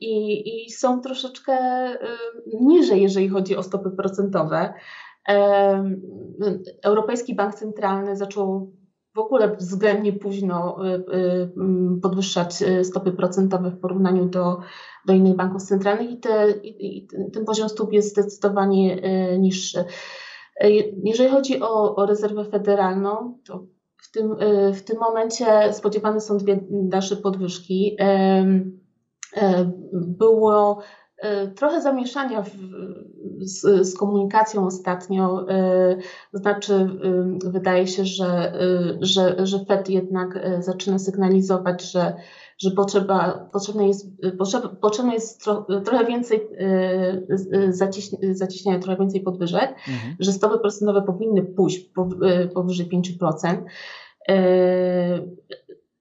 I, 0.00 0.64
I 0.66 0.70
są 0.70 1.00
troszeczkę 1.00 1.56
niżej, 2.60 3.02
jeżeli 3.02 3.28
chodzi 3.28 3.56
o 3.56 3.62
stopy 3.62 3.90
procentowe. 3.90 4.74
Europejski 6.82 7.34
Bank 7.34 7.54
Centralny 7.54 8.16
zaczął 8.16 8.72
w 9.14 9.18
ogóle 9.18 9.56
względnie 9.56 10.12
późno 10.12 10.76
podwyższać 12.02 12.64
stopy 12.82 13.12
procentowe 13.12 13.70
w 13.70 13.80
porównaniu 13.80 14.24
do, 14.24 14.58
do 15.06 15.12
innych 15.12 15.36
banków 15.36 15.62
centralnych 15.62 16.10
i, 16.10 16.18
te, 16.20 16.50
i, 16.50 16.98
i 16.98 17.08
ten 17.32 17.44
poziom 17.44 17.68
stóp 17.68 17.92
jest 17.92 18.10
zdecydowanie 18.10 19.02
niższy. 19.38 19.84
Jeżeli 21.04 21.30
chodzi 21.30 21.62
o, 21.62 21.96
o 21.96 22.06
rezerwę 22.06 22.44
federalną, 22.44 23.38
to 23.46 23.66
w 23.96 24.10
tym, 24.12 24.36
w 24.74 24.82
tym 24.82 24.98
momencie 24.98 25.72
spodziewane 25.72 26.20
są 26.20 26.38
dwie 26.38 26.60
dalsze 26.70 27.16
podwyżki. 27.16 27.96
Było 29.92 30.82
trochę 31.56 31.80
zamieszania 31.80 32.42
w, 32.42 32.50
z, 33.40 33.86
z, 33.88 33.96
komunikacją 33.96 34.66
ostatnio. 34.66 35.46
To 36.32 36.38
znaczy, 36.38 36.88
wydaje 37.44 37.86
się, 37.86 38.04
że, 38.04 38.52
że, 39.00 39.46
że 39.46 39.64
Fed 39.64 39.90
jednak 39.90 40.38
zaczyna 40.58 40.98
sygnalizować, 40.98 41.92
że 41.92 42.14
że 42.62 42.70
potrzeba, 42.70 43.48
potrzebne 43.52 43.88
jest, 43.88 44.06
potrzebne 44.80 45.14
jest 45.14 45.44
tro, 45.44 45.66
trochę 45.84 46.04
więcej 46.04 46.48
e, 46.58 47.72
zaciś, 47.72 48.10
zacieśniania, 48.32 48.78
trochę 48.78 48.98
więcej 48.98 49.20
podwyżek, 49.20 49.70
mhm. 49.70 50.16
że 50.18 50.32
stopy 50.32 50.58
procentowe 50.58 51.02
powinny 51.02 51.42
pójść 51.42 51.90
e, 52.22 52.48
powyżej 52.48 52.88
5%. 52.88 53.56
E, 54.28 55.26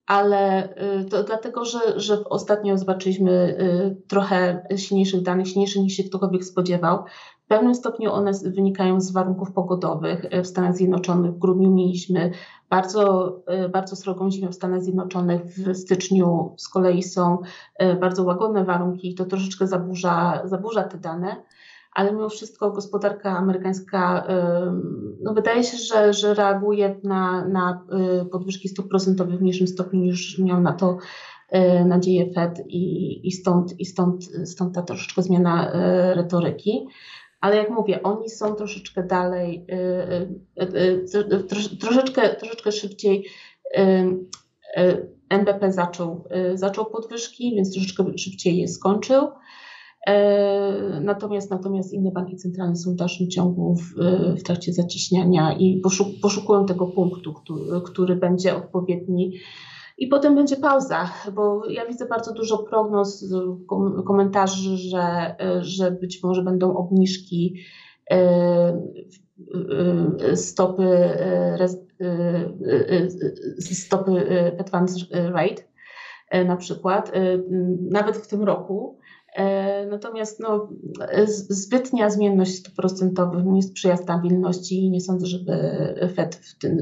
ale 0.06 0.74
to 1.10 1.24
dlatego, 1.24 1.66
że, 1.66 1.80
że 1.96 2.24
ostatnio 2.24 2.78
zobaczyliśmy 2.78 3.58
trochę 4.08 4.68
silniejszych 4.78 5.22
danych, 5.22 5.48
silniejszych 5.48 5.82
niż 5.82 5.94
się 5.94 6.04
ktokolwiek 6.04 6.46
spodziewał. 6.46 7.04
W 7.50 7.52
pewnym 7.52 7.76
stopniu 7.76 8.12
one 8.12 8.32
wynikają 8.46 9.02
z 9.02 9.12
warunków 9.12 9.52
pogodowych. 9.52 10.26
W 10.44 10.48
Stanach 10.48 10.76
Zjednoczonych 10.76 11.32
w 11.32 11.38
grudniu 11.38 11.72
mieliśmy 11.72 12.32
bardzo, 12.70 13.36
e, 13.46 13.70
bardzo 13.70 13.96
srogą 13.96 14.32
zimę 14.32 14.50
w 14.50 14.56
Stanach 14.56 14.82
Zjednoczonych. 14.82 15.42
W 15.46 15.76
styczniu 15.76 16.54
z 16.58 16.70
kolei 16.70 17.04
są 17.04 17.38
e, 17.76 17.96
bardzo 17.96 18.24
łagodne 18.24 18.66
warunki 18.66 19.10
i 19.10 19.16
to 19.16 19.26
troszeczkę 19.26 19.68
zaburza, 19.68 20.42
zaburza 20.46 20.84
te 20.84 20.98
dane. 20.98 21.36
Ale 21.94 22.12
mimo 22.12 22.30
wszystko 22.30 22.72
gospodarka 22.72 23.38
amerykańska 23.38 24.26
e, 24.28 24.74
no 25.22 25.34
wydaje 25.34 25.64
się, 25.64 25.78
że, 25.78 26.14
że 26.14 26.34
reaguje 26.34 27.00
na, 27.04 27.46
na 27.46 27.86
podwyżki 28.32 28.70
stóp 28.70 28.90
procentowych 28.90 29.38
w 29.38 29.42
mniejszym 29.42 29.68
stopniu 29.68 30.00
niż 30.00 30.40
miał 30.40 30.62
na 30.62 30.74
to 30.74 30.98
nadzieję 31.86 32.34
Fed 32.34 32.64
i, 32.68 33.28
i, 33.28 33.32
stąd, 33.32 33.80
i 33.80 33.86
stąd, 33.86 34.24
stąd 34.46 34.76
ta 34.76 34.82
troszeczkę 34.82 35.22
zmiana 35.22 35.72
retoryki 36.14 36.88
ale 37.42 37.56
jak 37.56 37.70
mówię, 37.70 38.04
oni 38.04 38.30
są 38.30 38.56
troszeczkę 38.56 39.04
dalej, 39.04 39.66
y, 40.58 40.64
y, 40.64 41.06
y, 41.34 41.78
troszeczkę, 41.80 42.36
troszeczkę 42.36 42.72
szybciej. 42.72 43.26
NBP 45.30 45.72
zaczął, 45.72 46.24
zaczął 46.54 46.86
podwyżki, 46.86 47.56
więc 47.56 47.74
troszeczkę 47.74 48.18
szybciej 48.18 48.58
je 48.58 48.68
skończył. 48.68 49.28
E, 50.08 51.02
natomiast, 51.04 51.52
natomiast 51.52 51.94
inne 51.94 52.12
banki 52.12 52.36
centralne 52.36 52.76
są 52.76 52.92
w 52.92 52.96
dalszym 52.96 53.30
ciągu 53.30 53.76
w, 53.76 53.94
w 54.40 54.44
trakcie 54.44 54.74
zacieśniania 54.74 55.54
i 55.54 55.80
poszuk 55.84 56.08
poszukują 56.22 56.66
tego 56.66 56.88
punktu, 56.88 57.34
który, 57.34 57.82
który 57.86 58.16
będzie 58.16 58.56
odpowiedni 58.56 59.34
i 60.00 60.08
potem 60.08 60.36
będzie 60.36 60.56
pauza, 60.56 61.10
bo 61.34 61.70
ja 61.70 61.86
widzę 61.86 62.06
bardzo 62.06 62.34
dużo 62.34 62.58
prognoz, 62.58 63.26
komentarzy, 64.08 64.78
że, 64.78 65.36
że 65.62 65.92
być 65.92 66.24
może 66.24 66.44
będą 66.44 66.78
obniżki 66.78 67.56
e, 68.12 68.16
e, 70.22 70.36
stopy, 70.36 70.84
e, 70.84 71.68
stopy 73.60 74.12
advance 74.60 74.96
rate 75.12 75.64
na 76.46 76.56
przykład, 76.56 77.12
nawet 77.92 78.18
w 78.18 78.28
tym 78.28 78.44
roku. 78.44 79.00
Natomiast 79.90 80.40
no, 80.40 80.70
zbytnia 81.50 82.10
zmienność 82.10 82.56
stóp 82.56 82.76
procentowych 82.76 83.46
nie 83.46 83.64
sprzyja 83.64 83.98
stabilności 83.98 84.86
i 84.86 84.92
nie 84.92 85.02
sądzę, 85.02 85.26
żeby 85.26 85.54
Fed 86.16 86.36
w 86.36 86.60
tym 86.60 86.78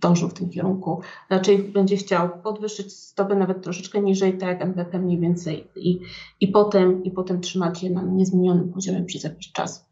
dążył 0.00 0.28
w 0.28 0.34
tym 0.34 0.50
kierunku. 0.50 1.00
Raczej 1.30 1.58
będzie 1.58 1.96
chciał 1.96 2.28
podwyższyć 2.42 2.92
stopy 2.92 3.36
nawet 3.36 3.62
troszeczkę 3.62 4.00
niżej, 4.00 4.38
tak 4.38 4.48
jak 4.48 4.62
NBP 4.62 4.98
mniej 4.98 5.20
więcej 5.20 5.68
i, 5.76 6.00
i, 6.40 6.48
potem, 6.48 7.04
i 7.04 7.10
potem 7.10 7.40
trzymać 7.40 7.82
je 7.82 7.90
na 7.90 8.02
niezmienionym 8.02 8.72
poziomie 8.72 9.04
przez 9.04 9.24
jakiś 9.24 9.52
czas. 9.52 9.89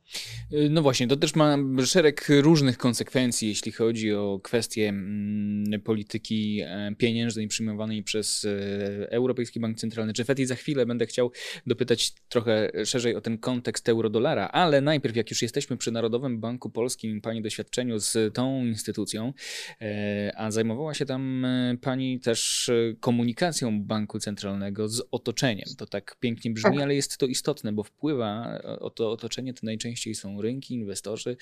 Y, 0.53 0.71
no 0.71 0.83
właśnie, 0.83 1.09
to 1.09 1.17
też 1.17 1.35
ma 1.35 1.57
szereg 1.85 2.27
różnych 2.29 2.79
konsekwencji, 2.79 3.49
jeśli 3.49 3.73
chodzi 3.73 4.15
o 4.15 4.41
kwestie 4.43 4.89
mm, 4.89 5.81
polityki 5.81 6.61
e, 6.61 6.95
pieniężnej 6.99 7.49
przyjmowanej 7.49 8.03
przez 8.03 8.45
e, 8.45 9.11
Europejski 9.11 9.61
Bank 9.61 9.79
Centralny 9.79 10.13
czy 10.13 10.25
FED 10.25 10.39
i 10.39 10.47
za 10.47 10.55
chwilę 10.55 10.87
będę 10.87 11.07
chciał 11.07 11.33
dopytać 11.67 12.13
trochę 12.29 12.71
szerzej 12.85 13.17
o 13.17 13.21
ten 13.21 13.39
kontekst 13.39 13.89
euro-dolara, 13.89 14.49
ale 14.49 14.81
najpierw 14.81 15.17
jak 15.17 15.31
już 15.31 15.43
jesteśmy 15.43 15.77
przy 15.77 15.91
Narodowym 15.91 16.41
Banku 16.41 16.71
Polskim, 16.71 17.21
Pani 17.21 17.43
doświadczeniu 17.43 17.99
z 17.99 18.35
tą 18.35 18.65
instytucją, 18.65 19.33
e, 19.81 20.33
a 20.37 20.51
zajmowała 20.51 20.95
się 20.95 21.07
tam 21.07 21.47
Pani 21.81 22.21
też 22.21 22.71
komunikacją 23.01 23.83
Banku 23.83 24.19
Centralnego 24.19 24.89
z 24.89 25.03
otoczeniem. 25.11 25.69
To 25.79 25.87
tak 25.87 26.17
pięknie 26.21 26.51
brzmi, 26.51 26.73
tak. 26.73 26.83
ale 26.83 26.95
jest 26.95 27.19
to 27.19 27.27
istotne, 27.27 27.73
bo 27.73 27.83
wpływa 27.83 28.61
o 28.81 28.91
to 28.91 29.11
otoczenie 29.11 29.55
to 29.55 29.61
najczęściej 29.63 29.98
najczęściej 29.99 30.15
są 30.15 30.43
rynki, 30.43 30.75
inwestorzy. 30.75 31.37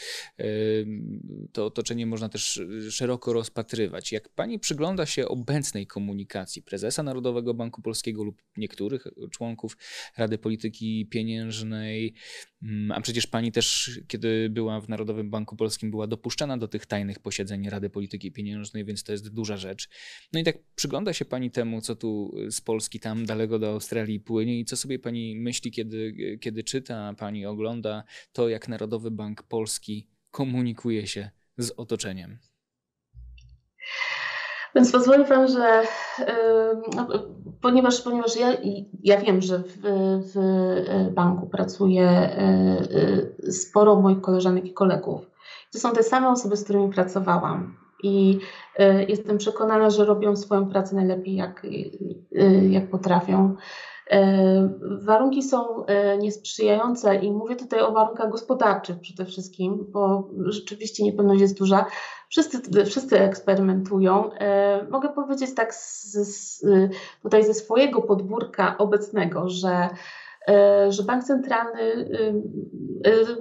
To 1.52 1.66
otoczenie 1.66 2.06
można 2.06 2.28
też 2.28 2.60
szeroko 2.90 3.32
rozpatrywać. 3.32 4.12
Jak 4.12 4.28
pani 4.28 4.58
przygląda 4.58 5.06
się 5.06 5.28
obecnej 5.28 5.86
komunikacji 5.86 6.62
prezesa 6.62 7.02
Narodowego 7.02 7.54
Banku 7.54 7.82
Polskiego 7.82 8.25
lub 8.25 8.42
niektórych 8.56 9.06
członków 9.30 9.76
Rady 10.16 10.38
Polityki 10.38 11.06
Pieniężnej, 11.06 12.14
mm, 12.62 12.92
a 12.92 13.00
przecież 13.00 13.26
pani 13.26 13.52
też, 13.52 14.00
kiedy 14.08 14.50
była 14.50 14.80
w 14.80 14.88
Narodowym 14.88 15.30
Banku 15.30 15.56
Polskim, 15.56 15.90
była 15.90 16.06
dopuszczana 16.06 16.58
do 16.58 16.68
tych 16.68 16.86
tajnych 16.86 17.18
posiedzeń 17.18 17.70
Rady 17.70 17.90
Polityki 17.90 18.32
Pieniężnej, 18.32 18.84
więc 18.84 19.02
to 19.02 19.12
jest 19.12 19.28
duża 19.28 19.56
rzecz. 19.56 19.88
No 20.32 20.40
i 20.40 20.44
tak 20.44 20.58
przygląda 20.75 21.12
się 21.12 21.25
pani 21.25 21.50
temu, 21.50 21.80
co 21.80 21.96
tu 21.96 22.34
z 22.50 22.60
Polski 22.60 23.00
tam 23.00 23.26
daleko 23.26 23.58
do 23.58 23.68
Australii 23.68 24.20
płynie 24.20 24.60
i 24.60 24.64
co 24.64 24.76
sobie 24.76 24.98
pani 24.98 25.36
myśli, 25.36 25.70
kiedy, 25.70 26.38
kiedy 26.40 26.64
czyta, 26.64 27.14
pani 27.18 27.46
ogląda 27.46 28.04
to, 28.32 28.45
jak 28.48 28.68
Narodowy 28.68 29.10
Bank 29.10 29.42
Polski 29.42 30.08
komunikuje 30.30 31.06
się 31.06 31.30
z 31.58 31.70
otoczeniem. 31.76 32.38
Więc 34.74 34.92
pozwoli 34.92 35.24
Pan, 35.24 35.48
że 35.48 35.82
no, 36.96 37.08
ponieważ, 37.60 38.00
ponieważ 38.00 38.36
ja, 38.36 38.56
ja 39.02 39.20
wiem, 39.20 39.42
że 39.42 39.58
w, 39.58 39.78
w 40.32 41.14
banku 41.14 41.46
pracuje 41.46 42.30
y, 43.46 43.52
sporo 43.52 43.96
moich 43.96 44.20
koleżanek 44.20 44.64
i 44.64 44.72
kolegów. 44.72 45.30
To 45.72 45.78
są 45.78 45.92
te 45.92 46.02
same 46.02 46.28
osoby, 46.28 46.56
z 46.56 46.64
którymi 46.64 46.92
pracowałam. 46.92 47.76
I 48.02 48.38
y, 48.80 49.06
jestem 49.08 49.38
przekonana, 49.38 49.90
że 49.90 50.04
robią 50.04 50.36
swoją 50.36 50.66
pracę 50.66 50.96
najlepiej, 50.96 51.34
jak, 51.34 51.64
y, 51.64 52.68
jak 52.70 52.90
potrafią. 52.90 53.56
E, 54.10 54.68
warunki 54.80 55.42
są 55.42 55.86
e, 55.86 56.18
niesprzyjające 56.18 57.16
i 57.16 57.32
mówię 57.32 57.56
tutaj 57.56 57.80
o 57.80 57.92
warunkach 57.92 58.30
gospodarczych 58.30 59.00
przede 59.00 59.25
wszystkim, 59.25 59.86
bo 59.88 60.28
rzeczywiście 60.44 61.04
niepewność 61.04 61.40
jest 61.40 61.58
duża. 61.58 61.86
Wszyscy, 62.28 62.84
wszyscy 62.84 63.20
eksperymentują. 63.20 64.32
E, 64.32 64.86
mogę 64.90 65.08
powiedzieć 65.08 65.54
tak 65.54 65.75
z, 65.75 66.12
z, 66.12 66.66
tutaj 67.22 67.44
ze 67.44 67.54
swojego 67.54 68.02
podwórka 68.02 68.78
obecnego, 68.78 69.48
że 69.48 69.88
że 70.88 71.02
bank 71.02 71.25
centralny 71.25 72.08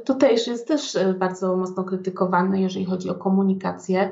tutejszy 0.06 0.52
jest 0.52 0.68
też 0.68 0.98
bardzo 1.20 1.56
mocno 1.58 1.84
krytykowany, 1.84 2.62
jeżeli 2.62 2.86
chodzi 2.86 3.10
o 3.10 3.16
komunikację. 3.16 4.12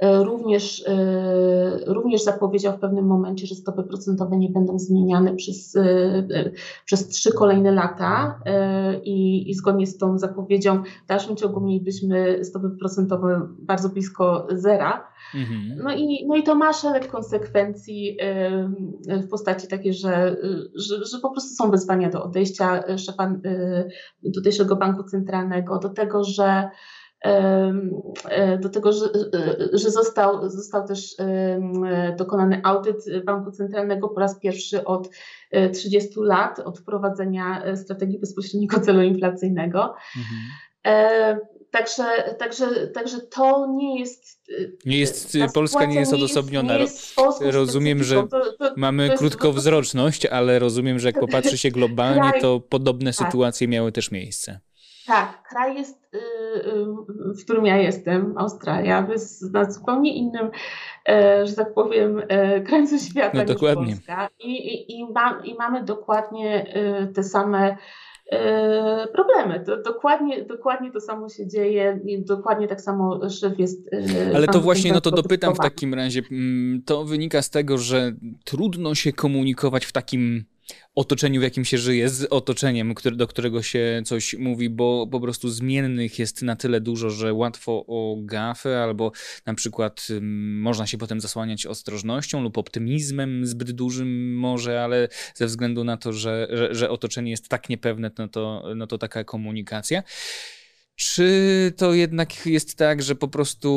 E, 0.00 0.24
również, 0.24 0.84
e, 0.86 1.78
również 1.86 2.22
zapowiedział 2.22 2.76
w 2.76 2.80
pewnym 2.80 3.06
momencie, 3.06 3.46
że 3.46 3.54
stopy 3.54 3.82
procentowe 3.82 4.36
nie 4.36 4.48
będą 4.48 4.78
zmieniane 4.78 5.36
przez, 5.36 5.76
e, 5.76 6.50
przez 6.84 7.08
trzy 7.08 7.32
kolejne 7.32 7.72
lata 7.72 8.40
i, 9.04 9.50
i 9.50 9.54
zgodnie 9.54 9.86
z 9.86 9.98
tą 9.98 10.18
zapowiedzią 10.18 10.82
w 11.04 11.06
dalszym 11.08 11.36
ciągu 11.36 11.60
mielibyśmy 11.60 12.44
stopy 12.44 12.70
procentowe 12.78 13.48
bardzo 13.58 13.88
blisko 13.88 14.46
zera. 14.50 15.06
Mhm. 15.34 15.78
No, 15.84 15.94
i, 15.94 16.26
no 16.26 16.36
i 16.36 16.42
to 16.42 16.54
ma 16.54 16.72
szereg 16.72 17.10
konsekwencji 17.10 18.16
w 19.06 19.28
postaci 19.30 19.68
takiej, 19.68 19.94
że, 19.94 20.36
że, 20.74 21.04
że 21.04 21.18
po 21.22 21.30
prostu 21.30 21.54
są 21.54 21.70
wezwania 21.70 22.10
do 22.10 22.24
odejścia 22.24 22.96
szefa 22.96 23.34
tutejszego 24.34 24.76
banku 24.76 25.04
centralnego, 25.04 25.78
do 25.78 25.88
tego, 25.88 26.24
że 26.24 26.70
do 28.60 28.68
tego, 28.68 28.92
że, 28.92 29.06
że 29.72 29.90
został, 29.90 30.50
został 30.50 30.86
też 30.86 31.16
dokonany 32.18 32.60
audyt 32.64 33.24
Banku 33.24 33.50
Centralnego 33.50 34.08
po 34.08 34.20
raz 34.20 34.38
pierwszy 34.38 34.84
od 34.84 35.08
30 35.72 36.10
e, 36.10 36.24
lat, 36.24 36.58
od 36.58 36.78
wprowadzenia 36.78 37.62
e, 37.64 37.76
strategii 37.76 38.18
bezpośredniego 38.18 38.80
celu 38.86 39.02
inflacyjnego. 39.02 39.94
Mhm. 40.16 41.40
Także, 41.70 42.34
także, 42.38 42.86
także 42.86 43.20
to 43.20 43.66
nie 43.76 44.00
jest. 44.00 44.40
Nie 44.86 44.98
jest 44.98 45.36
Polska 45.54 45.84
nie 45.84 46.00
jest 46.00 46.12
odosobniona. 46.12 46.74
Nie 46.74 46.80
jest, 46.80 47.16
nie 47.18 47.24
jest 47.24 47.42
rozumiem, 47.42 48.02
że 48.02 48.14
to, 48.28 48.52
to, 48.58 48.74
mamy 48.76 49.10
to 49.10 49.16
krótkowzroczność, 49.16 50.26
ale 50.26 50.58
rozumiem, 50.58 50.98
że 50.98 51.08
jak 51.08 51.20
popatrzy 51.20 51.58
się 51.58 51.70
globalnie, 51.70 52.32
to 52.42 52.60
podobne 52.60 53.12
tak. 53.12 53.26
sytuacje 53.26 53.68
miały 53.68 53.92
też 53.92 54.10
miejsce. 54.10 54.60
Tak, 55.10 55.42
kraj 55.48 55.76
jest, 55.76 56.14
y, 56.14 56.18
y, 56.18 57.34
w 57.34 57.44
którym 57.44 57.66
ja 57.66 57.76
jestem, 57.76 58.34
Australia, 58.38 59.06
jest 59.10 59.52
na 59.52 59.70
zupełnie 59.70 60.14
innym, 60.14 60.50
e, 61.08 61.46
że 61.46 61.54
tak 61.54 61.74
powiem, 61.74 62.22
e, 62.28 62.60
krańcu 62.60 62.98
świata 62.98 63.30
no, 63.34 63.42
niż 63.42 63.52
dokładnie. 63.52 63.94
Polska. 63.94 64.28
I, 64.40 64.50
i, 64.50 64.98
i, 64.98 65.12
ma, 65.12 65.40
I 65.44 65.54
mamy 65.54 65.84
dokładnie 65.84 66.74
e, 66.74 67.06
te 67.06 67.22
same 67.22 67.76
problemy. 69.14 69.64
To 69.66 69.82
dokładnie, 69.82 70.44
dokładnie 70.44 70.92
to 70.92 71.00
samo 71.00 71.28
się 71.28 71.48
dzieje, 71.48 72.00
dokładnie 72.18 72.68
tak 72.68 72.80
samo 72.80 73.30
szef 73.30 73.58
jest. 73.58 73.90
Ale 74.34 74.46
to 74.46 74.60
właśnie, 74.60 74.92
no 74.92 75.00
to 75.00 75.10
dopytam 75.10 75.54
w 75.54 75.58
takim 75.58 75.94
razie. 75.94 76.22
Mm, 76.30 76.82
to 76.86 77.04
wynika 77.04 77.42
z 77.42 77.50
tego, 77.50 77.78
że 77.78 78.12
trudno 78.44 78.94
się 78.94 79.12
komunikować 79.12 79.84
w 79.86 79.92
takim 79.92 80.44
otoczeniu, 80.94 81.40
w 81.40 81.44
jakim 81.44 81.64
się 81.64 81.78
żyje, 81.78 82.08
z 82.08 82.32
otoczeniem, 82.32 82.94
który, 82.94 83.16
do 83.16 83.26
którego 83.26 83.62
się 83.62 84.02
coś 84.04 84.34
mówi, 84.34 84.70
bo 84.70 85.06
po 85.06 85.20
prostu 85.20 85.48
zmiennych 85.48 86.18
jest 86.18 86.42
na 86.42 86.56
tyle 86.56 86.80
dużo, 86.80 87.10
że 87.10 87.34
łatwo 87.34 87.84
o 87.86 88.16
gafę, 88.20 88.82
albo 88.82 89.12
na 89.46 89.54
przykład 89.54 90.08
można 90.60 90.86
się 90.86 90.98
potem 90.98 91.20
zasłaniać 91.20 91.66
ostrożnością 91.66 92.42
lub 92.42 92.58
optymizmem 92.58 93.46
zbyt 93.46 93.72
dużym 93.72 94.36
może, 94.36 94.84
ale 94.84 95.08
ze 95.34 95.46
względu 95.46 95.84
na 95.84 95.96
to, 95.96 96.12
że, 96.12 96.48
że, 96.50 96.74
że 96.74 96.90
otoczenie 96.90 97.30
jest 97.30 97.48
tak 97.48 97.68
niepewne, 97.68 98.10
no 98.18 98.28
to, 98.28 98.64
no 98.76 98.86
to 98.86 98.98
taka 98.98 99.24
komunikacja. 99.24 100.02
Czy 101.02 101.72
to 101.76 101.94
jednak 101.94 102.46
jest 102.46 102.78
tak, 102.78 103.02
że 103.02 103.14
po 103.14 103.28
prostu 103.28 103.68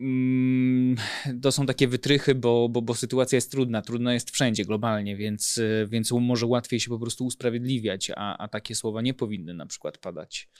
mm, 0.00 0.96
to 1.42 1.52
są 1.52 1.66
takie 1.66 1.88
wytrychy, 1.88 2.34
bo, 2.34 2.68
bo, 2.68 2.82
bo 2.82 2.94
sytuacja 2.94 3.36
jest 3.36 3.50
trudna, 3.50 3.82
trudna 3.82 4.14
jest 4.14 4.30
wszędzie 4.30 4.64
globalnie, 4.64 5.16
więc, 5.16 5.60
więc 5.86 6.12
może 6.12 6.46
łatwiej 6.46 6.80
się 6.80 6.90
po 6.90 6.98
prostu 6.98 7.24
usprawiedliwiać, 7.24 8.12
a, 8.16 8.36
a 8.38 8.48
takie 8.48 8.74
słowa 8.74 9.02
nie 9.02 9.14
powinny 9.14 9.54
na 9.54 9.66
przykład 9.66 9.98
padać? 9.98 10.50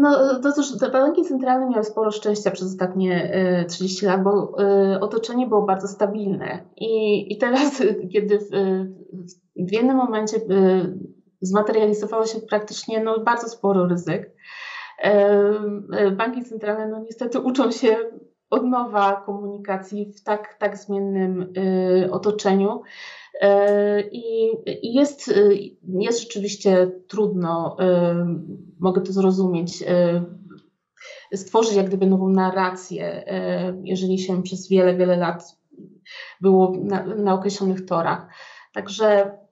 No, 0.00 0.40
to 0.40 0.52
cóż, 0.52 0.66
banki 0.92 1.22
centralne 1.24 1.70
miały 1.70 1.84
sporo 1.84 2.10
szczęścia 2.10 2.50
przez 2.50 2.68
ostatnie 2.68 3.32
30 3.68 4.06
lat, 4.06 4.22
bo 4.22 4.56
y, 4.94 5.00
otoczenie 5.00 5.46
było 5.46 5.62
bardzo 5.62 5.88
stabilne. 5.88 6.64
I, 6.76 7.32
i 7.32 7.38
teraz, 7.38 7.82
kiedy 8.12 8.38
w, 8.38 8.48
w 9.56 9.72
jednym 9.72 9.96
momencie 9.96 10.36
y, 10.36 11.21
zmaterializowało 11.42 12.26
się 12.26 12.40
praktycznie 12.40 13.04
no, 13.04 13.20
bardzo 13.20 13.48
sporo 13.48 13.86
ryzyk. 13.86 14.30
E, 15.02 16.10
banki 16.10 16.44
centralne 16.44 16.88
no, 16.88 16.98
niestety 16.98 17.40
uczą 17.40 17.70
się 17.70 17.96
od 18.50 18.64
nowa 18.64 19.22
komunikacji 19.26 20.12
w 20.12 20.22
tak, 20.22 20.56
tak 20.58 20.76
zmiennym 20.76 21.52
e, 21.56 22.10
otoczeniu. 22.10 22.82
E, 23.40 24.00
I 24.10 24.50
jest, 24.82 25.34
jest 25.88 26.20
rzeczywiście 26.20 26.90
trudno, 27.08 27.76
mogę 28.80 29.00
to 29.00 29.12
zrozumieć, 29.12 29.84
stworzyć 31.34 31.74
jak 31.74 31.86
gdyby 31.86 32.06
nową 32.06 32.28
narrację, 32.28 33.24
jeżeli 33.84 34.18
się 34.18 34.42
przez 34.42 34.68
wiele, 34.68 34.96
wiele 34.96 35.16
lat 35.16 35.42
było 36.40 36.72
na, 36.82 37.06
na 37.06 37.34
określonych 37.34 37.86
torach. 37.86 38.26
Także 38.74 39.30
E, 39.30 39.51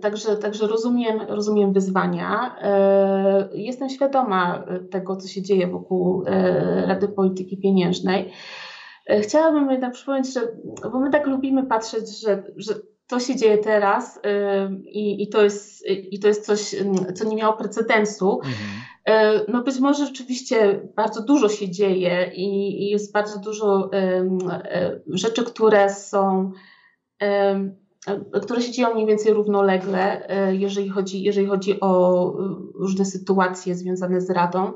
także, 0.00 0.36
także 0.36 0.66
rozumiem, 0.66 1.20
rozumiem 1.28 1.72
wyzwania. 1.72 2.56
E, 2.62 3.48
jestem 3.54 3.88
świadoma 3.88 4.64
tego, 4.90 5.16
co 5.16 5.28
się 5.28 5.42
dzieje 5.42 5.66
wokół 5.66 6.24
e, 6.26 6.86
Rady 6.86 7.08
Polityki 7.08 7.56
Pieniężnej. 7.56 8.32
Chciałabym 9.22 9.70
jednak 9.70 9.92
przypomnieć, 9.92 10.34
że, 10.34 10.40
bo 10.92 11.00
my 11.00 11.10
tak 11.10 11.26
lubimy 11.26 11.66
patrzeć, 11.66 12.20
że, 12.20 12.42
że 12.56 12.74
to 13.06 13.20
się 13.20 13.36
dzieje 13.36 13.58
teraz 13.58 14.20
i, 14.84 15.22
i, 15.22 15.28
to 15.28 15.42
jest, 15.42 15.86
i 15.86 16.20
to 16.20 16.28
jest 16.28 16.46
coś, 16.46 16.74
co 17.14 17.24
nie 17.24 17.36
miało 17.36 17.52
precedensu. 17.52 18.40
Mhm. 18.44 19.44
No 19.48 19.62
być 19.62 19.80
może 19.80 20.06
rzeczywiście 20.06 20.80
bardzo 20.96 21.22
dużo 21.22 21.48
się 21.48 21.70
dzieje 21.70 22.30
i, 22.34 22.82
i 22.82 22.90
jest 22.90 23.12
bardzo 23.12 23.40
dużo 23.40 23.90
rzeczy, 25.06 25.44
które 25.44 25.90
są 25.94 26.52
które 28.42 28.62
się 28.62 28.72
dzieją 28.72 28.94
mniej 28.94 29.06
więcej 29.06 29.32
równolegle, 29.32 30.28
e, 30.28 30.56
jeżeli 30.56 30.88
chodzi, 30.88 31.22
jeżeli 31.22 31.46
chodzi 31.46 31.80
o 31.80 32.24
e, 32.28 32.56
różne 32.74 33.04
sytuacje 33.04 33.74
związane 33.74 34.20
z 34.20 34.30
Radą. 34.30 34.72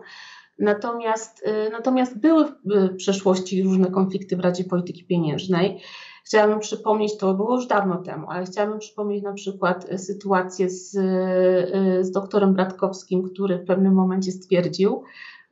Natomiast, 0.58 1.42
e, 1.46 1.70
natomiast 1.70 2.18
były 2.18 2.44
w 2.44 2.96
przeszłości 2.96 3.62
różne 3.62 3.90
konflikty 3.90 4.36
w 4.36 4.40
Radzie 4.40 4.64
Polityki 4.64 5.04
Pieniężnej. 5.04 5.80
Chciałabym 6.24 6.60
przypomnieć, 6.60 7.18
to 7.18 7.34
było 7.34 7.54
już 7.54 7.66
dawno 7.66 7.96
temu, 7.96 8.30
ale 8.30 8.46
chciałabym 8.46 8.78
przypomnieć 8.78 9.24
na 9.24 9.32
przykład 9.32 9.86
sytuację 9.96 10.70
z, 10.70 10.90
z 12.00 12.10
doktorem 12.10 12.54
Bratkowskim, 12.54 13.22
który 13.22 13.58
w 13.58 13.64
pewnym 13.64 13.94
momencie 13.94 14.32
stwierdził, 14.32 15.02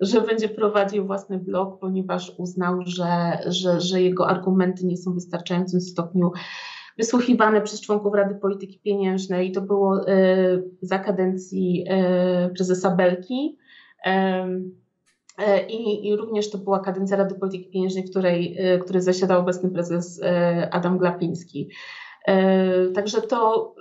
że 0.01 0.21
będzie 0.21 0.49
prowadził 0.49 1.07
własny 1.07 1.39
blog, 1.39 1.81
ponieważ 1.81 2.33
uznał, 2.39 2.79
że, 2.85 3.39
że, 3.47 3.81
że 3.81 4.03
jego 4.03 4.29
argumenty 4.29 4.87
nie 4.87 4.97
są 4.97 5.11
w 5.11 5.15
wystarczającym 5.15 5.81
stopniu 5.81 6.33
wysłuchiwane 7.03 7.61
przez 7.61 7.81
członków 7.81 8.15
Rady 8.15 8.35
Polityki 8.35 8.79
Pieniężnej. 8.79 9.53
To 9.53 9.61
było 9.61 10.09
e, 10.09 10.17
za 10.83 10.99
kadencji 10.99 11.85
e, 11.88 12.49
prezesa 12.49 12.91
Belki. 12.91 13.59
E, 14.05 14.47
I, 15.69 16.09
I, 16.09 16.17
również 16.17 16.51
to 16.51 16.59
była 16.59 16.81
kadencja 16.81 17.17
Rady 17.17 17.35
Polityki 17.35 17.71
Pieniężnej, 17.71 18.07
w 18.07 18.11
której, 18.11 18.59
której 18.83 19.03
zasiadał 19.03 19.41
obecny 19.41 19.71
prezes 19.71 20.21
Adam 20.71 20.99
Glapiński. 20.99 21.69
Także 22.95 23.23
to, 23.23 23.75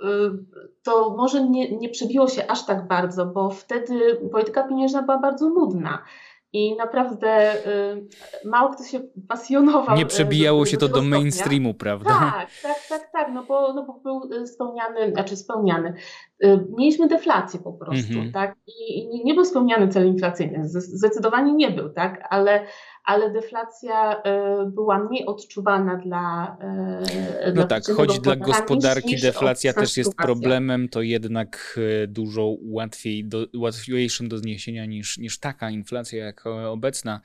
to 0.82 1.16
może 1.16 1.48
nie, 1.48 1.76
nie 1.76 1.88
przebiło 1.88 2.28
się 2.28 2.46
aż 2.46 2.66
tak 2.66 2.88
bardzo, 2.88 3.26
bo 3.26 3.50
wtedy 3.50 3.94
polityka 4.32 4.62
pieniężna 4.68 5.02
była 5.02 5.18
bardzo 5.18 5.48
nudna. 5.48 6.02
I 6.52 6.76
naprawdę 6.76 7.54
y, 7.66 8.08
mało 8.44 8.70
kto 8.70 8.84
się 8.84 9.00
pasjonował. 9.28 9.96
Nie 9.96 10.06
przebijało 10.06 10.66
się 10.66 10.76
to 10.76 10.88
do 10.88 11.02
mainstreamu, 11.02 11.74
prawda? 11.74 12.10
Tak, 12.10 12.48
tak, 12.62 12.86
tak, 12.88 13.12
tak, 13.12 13.28
no 13.34 13.42
bo, 13.42 13.72
no 13.72 13.86
bo 13.86 13.92
był 13.92 14.46
spełniany, 14.46 15.12
znaczy 15.12 15.36
spełniany. 15.36 15.94
Y, 16.44 16.66
mieliśmy 16.78 17.08
deflację 17.08 17.60
po 17.60 17.72
prostu, 17.72 18.12
mm 18.12 18.28
-hmm. 18.28 18.32
tak? 18.32 18.56
I 18.66 19.24
nie, 19.24 19.34
był 19.34 19.44
spełniany 19.44 19.88
cel 19.88 20.06
inflacyjny, 20.06 20.68
zdecydowanie 20.68 21.52
nie 21.52 21.70
był, 21.70 21.90
tak? 21.90 22.26
Ale, 22.30 22.66
ale 23.04 23.30
deflacja 23.32 24.16
y, 24.16 24.70
była 24.70 24.98
mniej 24.98 25.26
odczuwalna 25.26 25.96
dla. 25.96 26.56
Y, 27.42 27.46
no 27.46 27.52
dla 27.52 27.66
tak, 27.66 27.82
choć 27.96 28.20
dla 28.20 28.36
gospodarki 28.36 29.20
deflacja 29.20 29.72
też 29.72 29.96
jest 29.96 30.16
problemem, 30.16 30.88
to 30.88 31.02
jednak 31.02 31.80
dużo 32.08 32.56
łatwiej 32.62 33.24
do, 33.24 33.46
łatwiejszym 33.56 34.28
do 34.28 34.38
zniesienia 34.38 34.86
niż, 34.86 35.18
niż 35.18 35.38
taka 35.38 35.70
inflacja 35.70 36.24
jak 36.24 36.46
obecna. 36.46 37.20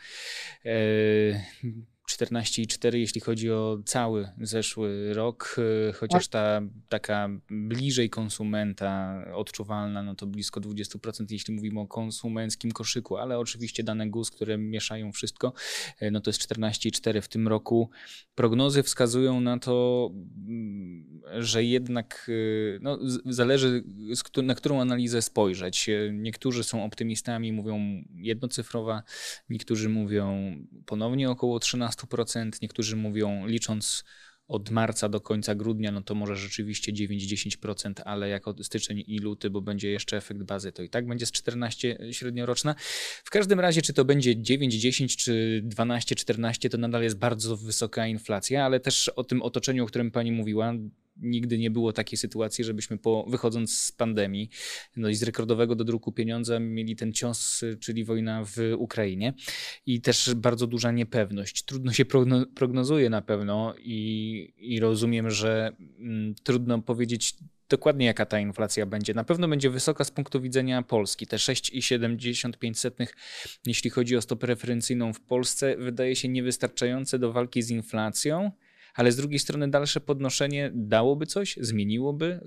14,4 2.08 2.96
jeśli 2.96 3.22
chodzi 3.22 3.52
o 3.52 3.80
cały 3.86 4.30
zeszły 4.42 5.14
rok, 5.14 5.56
y, 5.90 5.94
chociaż 5.94 6.28
ta 6.28 6.62
taka 6.90 7.30
bliżej 7.50 8.10
konsumenta 8.10 9.24
odczuwalna, 9.34 10.04
no 10.04 10.16
to 10.16 10.28
blisko 10.28 10.62
20%, 10.62 11.26
jeśli 11.30 11.54
mówimy 11.54 11.80
o 11.80 11.88
konsumenckim 11.88 12.72
koszyku, 12.72 13.18
ale 13.18 13.40
oczywiście 13.40 13.84
dane 13.84 14.10
GUS, 14.10 14.32
które 14.32 14.58
mieszają 14.58 15.12
wszystko, 15.12 15.54
y, 16.02 16.12
no 16.12 16.22
to 16.22 16.30
jest 16.30 16.42
14,4 16.42 17.22
w 17.22 17.28
tym 17.28 17.48
roku. 17.48 17.90
Prognozy 18.36 18.84
wskazują 18.84 19.42
na 19.42 19.60
to, 19.60 20.10
mm, 20.48 21.22
że 21.38 21.64
jednak 21.64 22.26
y, 22.30 22.80
no, 22.82 23.00
zależy 23.26 23.84
na 24.44 24.56
którą 24.56 24.82
analizę 24.82 25.22
spojrzeć. 25.22 25.90
Niektórzy 26.14 26.64
są 26.64 26.84
optymistami, 26.84 27.54
mówią 27.54 28.04
jednocyfrowa, 28.16 29.04
niektórzy 29.50 29.90
mówią 29.90 30.56
ponownie 30.86 31.30
około 31.30 31.60
13 31.60 31.97
12%, 32.06 32.52
niektórzy 32.62 32.96
mówią 32.96 33.48
licząc 33.48 34.04
od 34.48 34.70
marca 34.70 35.10
do 35.10 35.22
końca 35.22 35.56
grudnia, 35.56 35.92
no 35.92 36.02
to 36.02 36.16
może 36.16 36.36
rzeczywiście 36.36 36.94
9-10%, 36.94 37.94
ale 38.06 38.30
jako 38.30 38.56
styczeń 38.64 39.04
i 39.08 39.20
luty, 39.20 39.50
bo 39.50 39.62
będzie 39.62 39.92
jeszcze 39.92 40.18
efekt 40.18 40.44
bazy, 40.44 40.72
to 40.72 40.84
i 40.84 40.90
tak 40.90 41.08
będzie 41.08 41.26
z 41.26 41.32
14 41.32 41.98
średnioroczna. 42.12 42.76
W 43.24 43.30
każdym 43.30 43.60
razie, 43.60 43.82
czy 43.82 43.94
to 43.94 44.06
będzie 44.06 44.36
9-10 44.36 45.16
czy 45.16 45.64
12-14, 45.66 46.70
to 46.70 46.78
nadal 46.78 47.04
jest 47.04 47.18
bardzo 47.18 47.58
wysoka 47.58 48.08
inflacja, 48.08 48.66
ale 48.66 48.80
też 48.80 49.10
o 49.10 49.24
tym 49.24 49.42
otoczeniu, 49.42 49.84
o 49.84 49.88
którym 49.88 50.12
pani 50.12 50.32
mówiła, 50.32 50.74
nigdy 51.22 51.58
nie 51.58 51.72
było 51.72 51.94
takiej 51.94 52.18
sytuacji, 52.18 52.64
żebyśmy 52.64 52.98
po, 52.98 53.26
wychodząc 53.30 53.78
z 53.78 53.92
pandemii 53.92 54.50
no 54.96 55.10
i 55.10 55.16
z 55.16 55.24
rekordowego 55.24 55.76
do 55.76 55.84
druku 55.84 56.12
pieniądza 56.12 56.60
mieli 56.60 56.96
ten 56.96 57.14
cios, 57.14 57.62
czyli 57.80 58.04
wojna 58.04 58.44
w 58.46 58.58
Ukrainie 58.78 59.34
i 59.86 60.02
też 60.02 60.34
bardzo 60.36 60.68
duża 60.68 60.92
niepewność. 60.92 61.64
Trudno 61.64 61.94
się 61.94 62.06
prognozuje 62.56 63.10
na 63.10 63.22
pewno 63.22 63.76
i, 63.80 64.54
i 64.58 64.80
rozumiem, 64.80 65.30
że 65.30 65.72
mm, 66.00 66.36
trudno 66.44 66.82
powiedzieć 66.82 67.36
dokładnie 67.70 68.06
jaka 68.06 68.26
ta 68.26 68.40
inflacja 68.40 68.86
będzie. 68.86 69.14
Na 69.14 69.24
pewno 69.24 69.48
będzie 69.48 69.70
wysoka 69.70 70.04
z 70.04 70.12
punktu 70.12 70.42
widzenia 70.42 70.82
Polski. 70.82 71.28
Te 71.28 71.38
6,75 71.38 73.08
jeśli 73.66 73.90
chodzi 73.90 74.16
o 74.16 74.22
stopę 74.22 74.48
referencyjną 74.48 75.14
w 75.14 75.22
Polsce 75.22 75.78
wydaje 75.78 76.16
się 76.16 76.28
niewystarczające 76.28 77.20
do 77.20 77.34
walki 77.34 77.62
z 77.62 77.70
inflacją 77.70 78.52
ale 78.98 79.12
z 79.12 79.16
drugiej 79.16 79.40
strony 79.40 79.68
dalsze 79.68 80.00
podnoszenie 80.00 80.72
dałoby 80.74 81.26
coś, 81.26 81.58
zmieniłoby, 81.62 82.40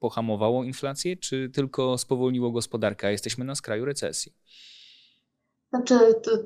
pohamowało 0.00 0.64
inflację, 0.64 1.16
czy 1.16 1.50
tylko 1.50 1.98
spowolniło 1.98 2.50
gospodarkę, 2.50 3.06
a 3.06 3.10
jesteśmy 3.10 3.44
na 3.44 3.54
skraju 3.54 3.84
recesji? 3.84 4.32
Znaczy, 5.68 5.98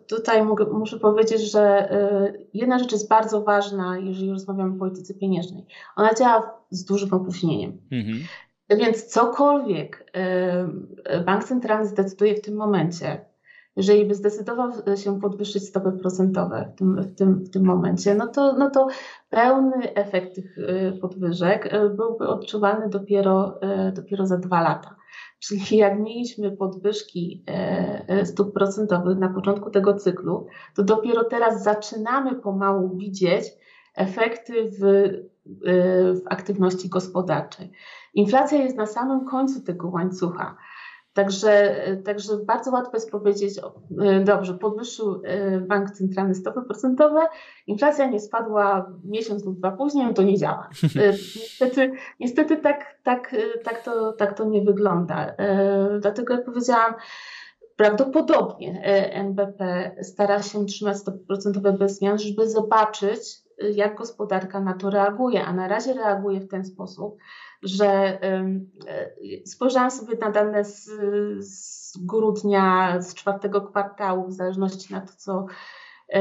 tutaj 0.08 0.44
mogę, 0.44 0.64
muszę 0.64 0.98
powiedzieć, 0.98 1.52
że 1.52 1.92
y, 2.34 2.46
jedna 2.54 2.78
rzecz 2.78 2.92
jest 2.92 3.08
bardzo 3.08 3.42
ważna, 3.42 3.98
jeżeli 3.98 4.30
rozmawiamy 4.30 4.74
o 4.74 4.78
polityce 4.78 5.14
pieniężnej. 5.14 5.66
Ona 5.96 6.14
działa 6.14 6.64
z 6.70 6.84
dużym 6.84 7.14
opóźnieniem. 7.14 7.80
Mhm. 7.90 8.18
Więc 8.70 9.04
cokolwiek 9.04 10.12
y, 11.16 11.24
bank 11.24 11.44
centralny 11.44 11.86
zdecyduje 11.86 12.34
w 12.34 12.40
tym 12.40 12.54
momencie, 12.54 13.29
jeżeli 13.76 14.04
by 14.04 14.14
zdecydował 14.14 14.70
się 14.96 15.20
podwyższyć 15.20 15.68
stopy 15.68 15.92
procentowe 15.92 16.72
w 16.74 16.78
tym, 16.78 17.02
w 17.02 17.14
tym, 17.14 17.44
w 17.44 17.50
tym 17.50 17.64
momencie, 17.64 18.14
no 18.14 18.26
to, 18.26 18.52
no 18.52 18.70
to 18.70 18.86
pełny 19.30 19.94
efekt 19.94 20.34
tych 20.34 20.58
y, 20.58 20.98
podwyżek 21.00 21.72
byłby 21.96 22.28
odczuwalny 22.28 22.88
dopiero, 22.88 23.60
dopiero 23.92 24.26
za 24.26 24.38
dwa 24.38 24.60
lata. 24.60 24.96
Czyli 25.38 25.76
jak 25.76 26.00
mieliśmy 26.00 26.56
podwyżki 26.56 27.44
stóp 28.24 28.52
procentowych 28.52 29.18
na 29.18 29.28
początku 29.28 29.70
tego 29.70 29.94
cyklu, 29.94 30.46
to 30.74 30.82
dopiero 30.82 31.24
teraz 31.24 31.62
zaczynamy 31.62 32.34
pomału 32.34 32.96
widzieć 32.96 33.44
efekty 33.96 34.70
w, 34.70 34.80
w 36.14 36.22
aktywności 36.26 36.88
gospodarczej. 36.88 37.72
Inflacja 38.14 38.58
jest 38.58 38.76
na 38.76 38.86
samym 38.86 39.24
końcu 39.24 39.62
tego 39.62 39.88
łańcucha. 39.88 40.56
Także, 41.14 41.74
także 42.04 42.36
bardzo 42.36 42.70
łatwo 42.70 42.90
jest 42.94 43.10
powiedzieć, 43.10 43.60
e, 44.02 44.20
dobrze, 44.24 44.54
podwyższył 44.54 45.22
e, 45.24 45.60
bank 45.60 45.90
centralny 45.90 46.34
stopy 46.34 46.62
procentowe, 46.62 47.20
inflacja 47.66 48.06
nie 48.06 48.20
spadła 48.20 48.92
miesiąc 49.04 49.44
lub 49.44 49.58
dwa 49.58 49.70
później, 49.70 50.06
no 50.06 50.12
to 50.12 50.22
nie 50.22 50.38
działa. 50.38 50.68
E, 50.96 51.12
niestety, 51.36 51.92
niestety 52.20 52.56
tak, 52.56 52.96
tak, 53.02 53.34
tak, 53.64 53.82
to, 53.82 54.12
tak 54.12 54.36
to 54.36 54.44
nie 54.44 54.62
wygląda. 54.62 55.34
Dlatego 56.00 56.34
jak 56.34 56.44
powiedziałam, 56.44 56.94
prawdopodobnie 57.76 58.82
NBP 59.12 59.90
stara 60.02 60.42
się 60.42 60.66
trzymać 60.66 60.96
stopy 60.96 61.18
procentowe 61.18 61.72
bez 61.72 61.98
zmian, 61.98 62.18
żeby 62.18 62.48
zobaczyć, 62.48 63.20
jak 63.74 63.94
gospodarka 63.96 64.60
na 64.60 64.74
to 64.74 64.90
reaguje, 64.90 65.44
a 65.44 65.52
na 65.52 65.68
razie 65.68 65.94
reaguje 65.94 66.40
w 66.40 66.48
ten 66.48 66.64
sposób, 66.64 67.16
że 67.62 67.86
e, 68.22 68.60
spojrzałam 69.46 69.90
sobie 69.90 70.16
na 70.16 70.30
dane 70.30 70.64
z, 70.64 70.90
z 71.40 71.96
grudnia, 72.06 72.96
z 73.00 73.14
czwartego 73.14 73.60
kwartału, 73.60 74.26
w 74.28 74.32
zależności 74.32 74.94
na 74.94 75.00
to, 75.00 75.12
co 75.16 75.46
e, 76.14 76.20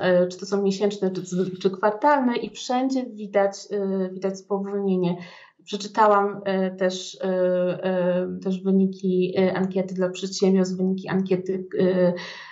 e, 0.00 0.26
czy 0.26 0.38
to 0.38 0.46
są 0.46 0.62
miesięczne, 0.62 1.10
czy, 1.10 1.22
czy 1.62 1.70
kwartalne 1.70 2.36
i 2.36 2.50
wszędzie 2.50 3.06
widać, 3.06 3.56
widać 4.12 4.38
spowolnienie. 4.38 5.16
Przeczytałam 5.64 6.40
też, 6.78 7.18
też 8.44 8.62
wyniki 8.62 9.38
ankiety 9.54 9.94
dla 9.94 10.08
przedsiębiorstw, 10.08 10.76
wyniki 10.76 11.08
ankiety 11.08 11.66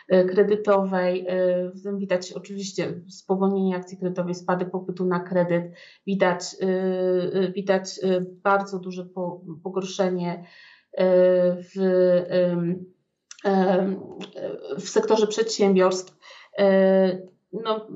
kredytowej. 0.08 1.26
W 1.74 1.82
tym 1.82 1.98
widać 1.98 2.32
oczywiście 2.32 3.02
spowolnienie 3.08 3.76
akcji 3.76 3.98
kredytowej, 3.98 4.34
spadek 4.34 4.70
popytu 4.70 5.04
na 5.04 5.20
kredyt. 5.20 5.64
Widać, 6.06 6.56
widać 7.54 8.00
bardzo 8.42 8.78
duże 8.78 9.06
pogorszenie 9.62 10.44
w, 11.58 11.72
w 14.78 14.88
sektorze 14.88 15.26
przedsiębiorstw. 15.26 16.18
No, 17.52 17.88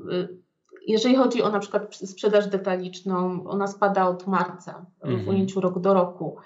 jeżeli 0.87 1.15
chodzi 1.15 1.41
o 1.41 1.49
na 1.49 1.59
przykład 1.59 1.95
sprzedaż 1.95 2.47
detaliczną, 2.47 3.43
ona 3.47 3.67
spada 3.67 4.07
od 4.07 4.27
marca 4.27 4.85
w 5.03 5.09
mhm. 5.09 5.29
ujęciu 5.29 5.61
rok 5.61 5.79
do 5.79 5.93
roku. 5.93 6.37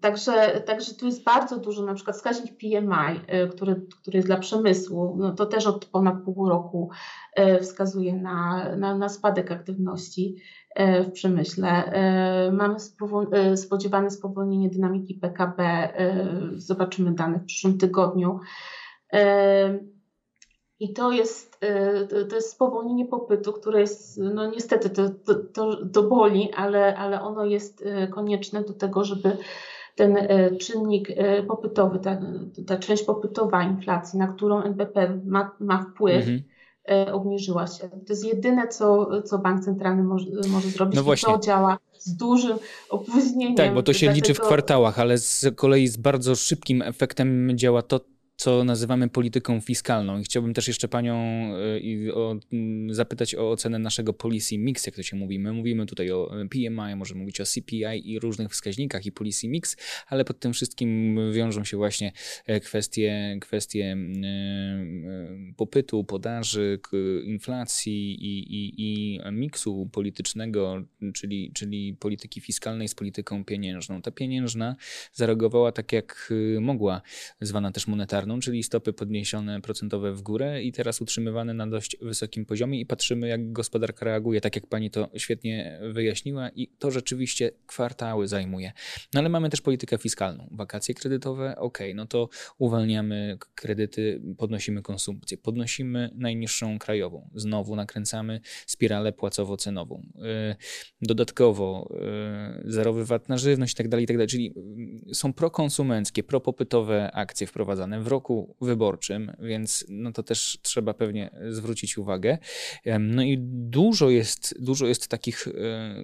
Także, 0.00 0.62
także 0.66 0.94
tu 0.94 1.06
jest 1.06 1.24
bardzo 1.24 1.58
dużo, 1.58 1.82
na 1.82 1.94
przykład 1.94 2.16
wskaźnik 2.16 2.56
PMI, 2.58 3.20
e, 3.26 3.48
który, 3.48 3.86
który 4.00 4.16
jest 4.16 4.28
dla 4.28 4.36
przemysłu, 4.36 5.16
no 5.18 5.34
to 5.34 5.46
też 5.46 5.66
od 5.66 5.84
ponad 5.84 6.24
pół 6.24 6.48
roku 6.48 6.90
e, 7.34 7.60
wskazuje 7.60 8.16
na, 8.16 8.68
na, 8.76 8.98
na 8.98 9.08
spadek 9.08 9.52
aktywności 9.52 10.36
e, 10.74 11.04
w 11.04 11.12
przemyśle. 11.12 11.92
Mamy 12.52 12.76
spodziewane 13.56 14.10
spowolnienie 14.10 14.70
dynamiki 14.70 15.14
PKB, 15.14 15.88
zobaczymy 16.54 17.12
dane 17.12 17.38
w 17.38 17.44
przyszłym 17.44 17.78
tygodniu. 17.78 18.40
I 20.80 20.92
to 20.92 21.12
jest, 21.12 21.64
y, 22.22 22.26
to 22.26 22.36
jest 22.36 22.50
spowolnienie 22.50 23.06
popytu, 23.06 23.52
które 23.52 23.80
jest, 23.80 24.18
no 24.18 24.50
niestety 24.50 24.90
to, 24.90 25.08
to, 25.08 25.34
to, 25.34 25.86
to 25.86 26.02
boli, 26.02 26.50
ale, 26.56 26.96
ale 26.96 27.22
ono 27.22 27.44
jest 27.44 27.82
y, 27.82 28.08
konieczne 28.08 28.64
do 28.64 28.72
tego, 28.72 29.04
żeby 29.04 29.36
ten 29.94 30.16
y, 30.16 30.56
czynnik 30.60 31.08
popytowy, 31.48 31.98
ta, 31.98 32.20
ta 32.66 32.76
część 32.76 33.02
popytowa 33.02 33.62
inflacji, 33.62 34.18
na 34.18 34.26
którą 34.26 34.62
NBP 34.62 35.20
ma, 35.24 35.50
ma 35.60 35.82
wpływ, 35.82 36.28
mhm. 36.28 37.14
obniżyła 37.14 37.66
się. 37.66 37.88
To 37.88 38.12
jest 38.12 38.24
jedyne, 38.24 38.68
co, 38.68 39.08
co 39.22 39.38
bank 39.38 39.64
centralny 39.64 40.02
może, 40.02 40.26
może 40.48 40.68
zrobić. 40.68 40.96
No 40.96 41.02
właśnie. 41.02 41.32
I 41.32 41.36
to 41.36 41.40
działa 41.40 41.78
z 41.98 42.16
dużym 42.16 42.58
opóźnieniem. 42.90 43.54
Tak, 43.54 43.74
bo 43.74 43.82
to 43.82 43.92
się 43.92 44.12
liczy 44.12 44.34
w 44.34 44.40
kwartałach, 44.40 44.98
ale 44.98 45.18
z 45.18 45.46
kolei 45.56 45.88
z 45.88 45.96
bardzo 45.96 46.34
szybkim 46.34 46.82
efektem 46.82 47.50
działa 47.54 47.82
to, 47.82 48.00
co 48.40 48.64
nazywamy 48.64 49.08
polityką 49.08 49.60
fiskalną. 49.60 50.18
I 50.18 50.24
chciałbym 50.24 50.54
też 50.54 50.68
jeszcze 50.68 50.88
panią 50.88 51.14
y, 52.06 52.14
o, 52.14 52.36
zapytać 52.90 53.34
o 53.34 53.50
ocenę 53.50 53.78
naszego 53.78 54.12
policy 54.12 54.58
mix, 54.58 54.86
jak 54.86 54.94
to 54.94 55.02
się 55.02 55.16
mówi. 55.16 55.38
My 55.38 55.52
mówimy 55.52 55.86
tutaj 55.86 56.10
o 56.10 56.30
PMI, 56.50 56.96
możemy 56.96 57.20
mówić 57.20 57.40
o 57.40 57.44
CPI 57.44 58.10
i 58.12 58.18
różnych 58.18 58.50
wskaźnikach 58.50 59.06
i 59.06 59.12
policy 59.12 59.48
mix, 59.48 59.76
ale 60.06 60.24
pod 60.24 60.40
tym 60.40 60.52
wszystkim 60.52 61.18
wiążą 61.32 61.64
się 61.64 61.76
właśnie 61.76 62.12
e, 62.46 62.60
kwestie, 62.60 63.38
kwestie 63.40 63.96
e, 64.24 64.86
popytu, 65.56 66.04
podaży, 66.04 66.80
inflacji 67.24 68.24
i, 68.24 68.54
i, 68.54 68.74
i 68.78 69.20
miksu 69.32 69.88
politycznego, 69.92 70.82
czyli, 71.14 71.52
czyli 71.54 71.96
polityki 71.98 72.40
fiskalnej 72.40 72.88
z 72.88 72.94
polityką 72.94 73.44
pieniężną. 73.44 74.02
Ta 74.02 74.10
pieniężna 74.10 74.76
zareagowała 75.12 75.72
tak, 75.72 75.92
jak 75.92 76.28
y, 76.30 76.60
mogła, 76.60 77.02
zwana 77.40 77.72
też 77.72 77.86
monetarną 77.86 78.29
czyli 78.38 78.62
stopy 78.62 78.92
podniesione 78.92 79.60
procentowe 79.60 80.12
w 80.12 80.22
górę 80.22 80.62
i 80.62 80.72
teraz 80.72 81.00
utrzymywane 81.00 81.54
na 81.54 81.66
dość 81.66 81.96
wysokim 82.02 82.46
poziomie 82.46 82.80
i 82.80 82.86
patrzymy, 82.86 83.28
jak 83.28 83.52
gospodarka 83.52 84.04
reaguje, 84.04 84.40
tak 84.40 84.56
jak 84.56 84.66
pani 84.66 84.90
to 84.90 85.08
świetnie 85.16 85.80
wyjaśniła 85.92 86.48
i 86.48 86.68
to 86.78 86.90
rzeczywiście 86.90 87.50
kwartały 87.66 88.28
zajmuje. 88.28 88.72
No 89.14 89.20
ale 89.20 89.28
mamy 89.28 89.50
też 89.50 89.60
politykę 89.60 89.98
fiskalną. 89.98 90.48
Wakacje 90.50 90.94
kredytowe, 90.94 91.56
ok, 91.56 91.78
no 91.94 92.06
to 92.06 92.28
uwalniamy 92.58 93.38
kredyty, 93.54 94.22
podnosimy 94.38 94.82
konsumpcję, 94.82 95.38
podnosimy 95.38 96.10
najniższą 96.14 96.78
krajową, 96.78 97.30
znowu 97.34 97.76
nakręcamy 97.76 98.40
spiralę 98.66 99.12
płacowo-cenową. 99.12 100.00
Y, 100.00 100.56
dodatkowo 101.02 101.94
y, 102.66 102.72
zerowy 102.72 103.04
VAT 103.04 103.28
na 103.28 103.38
żywność 103.38 103.78
itd., 103.78 103.90
tak 103.90 104.00
itd., 104.00 104.18
tak 104.18 104.30
czyli 104.30 104.54
y, 105.10 105.14
są 105.14 105.32
prokonsumenckie, 105.32 106.22
propopytowe 106.22 107.12
akcje 107.12 107.46
wprowadzane 107.46 108.00
w 108.00 108.06
roku 108.06 108.19
roku 108.20 108.56
wyborczym, 108.60 109.32
więc 109.38 109.84
no 109.88 110.12
to 110.12 110.22
też 110.22 110.58
trzeba 110.62 110.94
pewnie 110.94 111.30
zwrócić 111.48 111.98
uwagę. 111.98 112.38
No 113.00 113.22
i 113.22 113.38
dużo 113.78 114.10
jest, 114.10 114.54
dużo 114.64 114.86
jest 114.86 115.08
takich 115.08 115.48
e, 115.48 115.52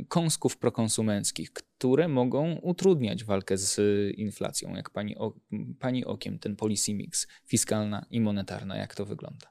kąsków 0.08 0.56
prokonsumenckich, 0.58 1.52
które 1.52 2.08
mogą 2.08 2.56
utrudniać 2.62 3.24
walkę 3.24 3.58
z 3.58 3.80
inflacją. 4.18 4.74
Jak 4.74 4.90
pani, 4.90 5.16
pani 5.80 6.04
okiem 6.04 6.38
ten 6.38 6.56
policy 6.56 6.94
mix 6.94 7.26
fiskalna 7.46 8.06
i 8.10 8.20
monetarna, 8.20 8.76
jak 8.76 8.94
to 8.94 9.04
wygląda? 9.04 9.46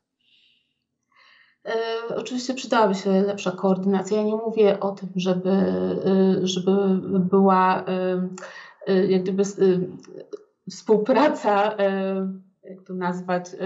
E, 1.66 2.16
oczywiście 2.16 2.54
przydałaby 2.54 2.96
się 2.96 3.10
lepsza 3.10 3.52
koordynacja. 3.52 4.18
Ja 4.18 4.24
nie 4.24 4.36
mówię 4.36 4.80
o 4.80 4.92
tym, 4.92 5.10
żeby, 5.16 5.50
e, 5.50 6.40
żeby 6.44 6.72
była 7.20 7.86
jak 9.10 9.24
gdyby 9.24 9.44
współpraca 10.70 11.78
jak 12.70 12.84
to 12.84 12.94
nazwać, 12.94 13.54
y, 13.54 13.58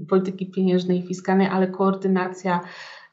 y, 0.00 0.06
polityki 0.06 0.46
pieniężnej 0.46 0.98
i 0.98 1.06
fiskalnej, 1.06 1.46
ale 1.46 1.66
koordynacja 1.66 2.60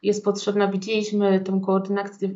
jest 0.04 0.24
potrzebna. 0.24 0.72
Widzieliśmy 0.72 1.40
tę 1.40 1.62
koordynację, 1.66 2.30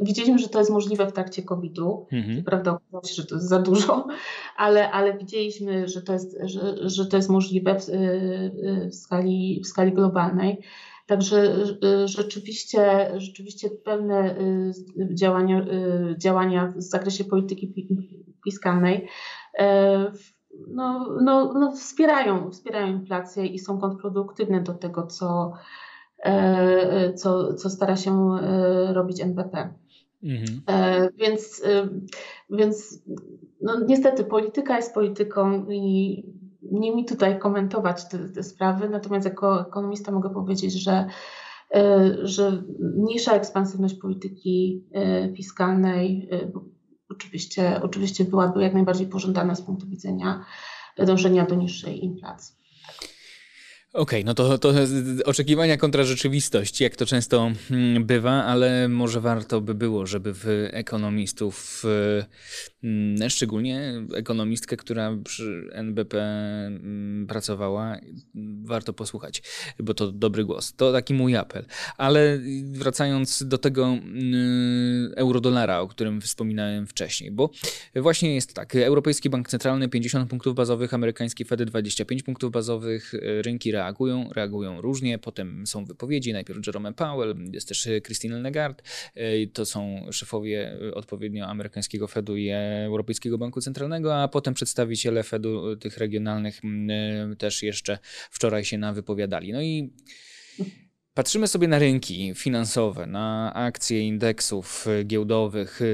widzieliśmy, 0.00 0.38
że 0.38 0.48
to 0.48 0.58
jest 0.58 0.70
możliwe 0.70 1.06
w 1.06 1.12
trakcie 1.12 1.42
COVID-u. 1.42 2.06
Mhm. 2.12 2.44
Prawda, 2.44 2.70
okazało 2.70 3.04
się, 3.04 3.14
że 3.14 3.26
to 3.26 3.34
jest 3.34 3.48
za 3.48 3.58
dużo, 3.58 4.06
ale, 4.56 4.90
ale 4.90 5.18
widzieliśmy, 5.18 5.88
że 5.88 6.02
to 6.02 6.12
jest, 6.12 6.38
że, 6.44 6.88
że 6.90 7.06
to 7.06 7.16
jest 7.16 7.30
możliwe 7.30 7.80
w, 7.80 7.86
w, 8.90 8.94
skali, 8.94 9.60
w 9.64 9.66
skali 9.66 9.92
globalnej. 9.92 10.58
Także 11.06 11.66
rzeczywiście, 12.04 13.12
rzeczywiście 13.16 13.70
pewne 13.70 14.36
działania, 15.14 15.66
działania 16.16 16.72
w 16.76 16.82
zakresie 16.82 17.24
polityki 17.24 17.72
fiskalnej 18.44 19.08
no, 20.68 21.08
no, 21.20 21.52
no 21.52 21.72
wspierają, 21.72 22.50
wspierają 22.50 22.86
inflację 22.86 23.46
i 23.46 23.58
są 23.58 23.78
kontrproduktywne 23.78 24.60
do 24.62 24.74
tego, 24.74 25.06
co, 25.06 25.52
co, 27.16 27.54
co 27.54 27.70
stara 27.70 27.96
się 27.96 28.36
robić 28.92 29.20
NBP. 29.20 29.74
Mhm. 30.22 30.62
Więc, 31.18 31.62
więc 32.50 33.02
no, 33.60 33.80
niestety 33.86 34.24
polityka 34.24 34.76
jest 34.76 34.94
polityką 34.94 35.66
i 35.70 36.22
nie 36.62 36.94
mi 36.96 37.04
tutaj 37.04 37.38
komentować 37.38 38.08
te, 38.08 38.18
te 38.18 38.42
sprawy, 38.42 38.88
natomiast 38.88 39.26
jako 39.26 39.60
ekonomista 39.60 40.12
mogę 40.12 40.30
powiedzieć, 40.30 40.72
że 40.72 41.06
że 42.22 42.62
mniejsza 42.78 43.32
ekspansywność 43.32 43.94
polityki 43.94 44.84
fiskalnej 45.36 46.28
oczywiście, 47.12 47.80
oczywiście 47.82 48.24
byłaby 48.24 48.62
jak 48.62 48.74
najbardziej 48.74 49.06
pożądana 49.06 49.54
z 49.54 49.62
punktu 49.62 49.86
widzenia 49.86 50.44
dążenia 50.96 51.46
do 51.46 51.54
niższej 51.54 52.04
inflacji. 52.04 52.61
Okej, 53.94 54.20
okay, 54.20 54.24
no 54.24 54.34
to, 54.34 54.58
to 54.58 54.72
oczekiwania 55.24 55.76
kontra 55.76 56.04
rzeczywistość, 56.04 56.80
jak 56.80 56.96
to 56.96 57.06
często 57.06 57.52
mm, 57.70 58.04
bywa, 58.04 58.44
ale 58.44 58.88
może 58.88 59.20
warto 59.20 59.60
by 59.60 59.74
było, 59.74 60.06
żeby 60.06 60.34
w 60.34 60.46
ekonomistów, 60.70 61.82
mm, 62.84 63.30
szczególnie 63.30 63.92
ekonomistkę, 64.14 64.76
która 64.76 65.16
przy 65.24 65.68
NBP 65.72 66.20
mm, 66.20 67.26
pracowała, 67.26 67.98
warto 68.64 68.92
posłuchać, 68.92 69.42
bo 69.78 69.94
to 69.94 70.12
dobry 70.12 70.44
głos. 70.44 70.74
To 70.76 70.92
taki 70.92 71.14
mój 71.14 71.36
apel. 71.36 71.64
Ale 71.96 72.38
wracając 72.64 73.42
do 73.42 73.58
tego 73.58 73.96
eurodolara, 75.16 75.80
o 75.80 75.88
którym 75.88 76.20
wspominałem 76.20 76.86
wcześniej, 76.86 77.30
bo 77.30 77.50
właśnie 77.96 78.34
jest 78.34 78.54
tak, 78.54 78.76
Europejski 78.76 79.30
Bank 79.30 79.48
Centralny 79.48 79.88
50 79.88 80.30
punktów 80.30 80.54
bazowych, 80.54 80.94
amerykański 80.94 81.44
Fed 81.44 81.62
25 81.62 82.22
punktów 82.22 82.52
bazowych, 82.52 83.12
rynki 83.42 83.72
reagują, 83.82 84.28
reagują 84.32 84.80
różnie. 84.80 85.18
Potem 85.18 85.66
są 85.66 85.84
wypowiedzi, 85.84 86.32
najpierw 86.32 86.66
Jerome 86.66 86.92
Powell, 86.92 87.34
jest 87.52 87.68
też 87.68 87.88
Christine 88.04 88.40
Lagarde. 88.40 88.82
To 89.52 89.66
są 89.66 90.06
szefowie 90.12 90.76
e, 90.88 90.94
odpowiednio 90.94 91.46
amerykańskiego 91.46 92.08
Fedu 92.08 92.36
i 92.36 92.50
Europejskiego 92.84 93.38
Banku 93.38 93.60
Centralnego, 93.60 94.22
a 94.22 94.28
potem 94.28 94.54
przedstawiciele 94.54 95.22
Fedu 95.22 95.76
tych 95.76 95.96
regionalnych 95.96 96.60
e, 96.64 97.36
też 97.36 97.62
jeszcze 97.62 97.98
wczoraj 98.30 98.64
się 98.64 98.78
na 98.78 98.92
wypowiadali. 98.92 99.52
No 99.52 99.62
i 99.62 99.92
Patrzymy 101.14 101.48
sobie 101.48 101.68
na 101.68 101.78
rynki 101.78 102.34
finansowe, 102.34 103.06
na 103.06 103.52
akcje 103.54 104.00
indeksów 104.00 104.86
giełdowych 105.04 105.82
y, 105.82 105.84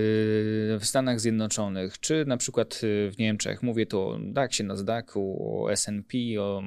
w 0.81 0.83
Stanach 0.83 1.21
Zjednoczonych, 1.21 2.01
czy 2.01 2.25
na 2.27 2.37
przykład 2.37 2.81
y, 2.85 3.11
w 3.11 3.19
Niemczech. 3.19 3.63
Mówię 3.63 3.87
tu 3.87 4.01
o 4.01 4.19
DAX-ie, 4.23 4.67
Nasdaqu, 4.67 5.21
o 5.63 5.73
S&P, 5.73 6.19
o, 6.41 6.63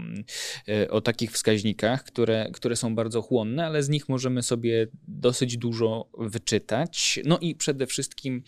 o 0.90 1.02
takich 1.02 1.32
wskaźnikach, 1.32 2.04
które, 2.04 2.50
które 2.54 2.76
są 2.76 2.96
bardzo 2.96 3.22
chłonne, 3.22 3.66
ale 3.66 3.84
z 3.84 3.90
nich 3.90 4.10
możemy 4.10 4.44
sobie 4.44 4.88
dosyć 5.08 5.58
dużo 5.58 6.10
wyczytać. 6.18 7.20
No 7.26 7.40
i 7.40 7.56
przede 7.56 7.88
wszystkim 7.88 8.44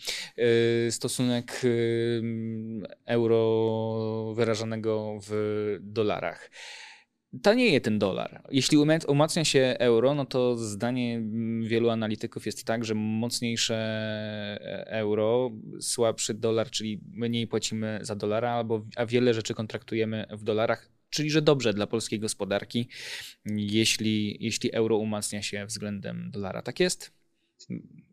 stosunek 0.90 1.62
euro 3.06 4.32
wyrażanego 4.36 5.18
w 5.28 5.78
dolarach 5.80 6.50
tanieje 7.42 7.80
ten 7.80 7.98
dolar. 7.98 8.42
Jeśli 8.50 8.78
umacnia 9.08 9.44
się 9.44 9.76
euro, 9.78 10.14
no 10.14 10.24
to 10.24 10.56
zdanie 10.56 11.22
wielu 11.62 11.90
analityków 11.90 12.46
jest 12.46 12.64
tak, 12.64 12.84
że 12.84 12.94
mocniejsze 12.94 13.76
e, 14.60 14.86
euro, 14.86 15.50
słabszy 15.80 16.34
dolar, 16.34 16.70
czyli 16.70 17.00
mniej 17.12 17.46
płacimy 17.46 17.98
za 18.02 18.14
dolara, 18.14 18.50
albo, 18.50 18.86
a 18.96 19.06
wiele 19.06 19.34
rzeczy 19.34 19.54
kontraktujemy 19.54 20.26
w 20.30 20.44
dolarach, 20.44 20.88
czyli 21.10 21.30
że 21.30 21.42
dobrze 21.42 21.74
dla 21.74 21.86
polskiej 21.86 22.20
gospodarki, 22.20 22.88
jeśli, 23.56 24.36
jeśli 24.40 24.72
euro 24.72 24.96
umacnia 24.96 25.42
się 25.42 25.66
względem 25.66 26.30
dolara. 26.30 26.62
Tak 26.62 26.80
jest? 26.80 27.12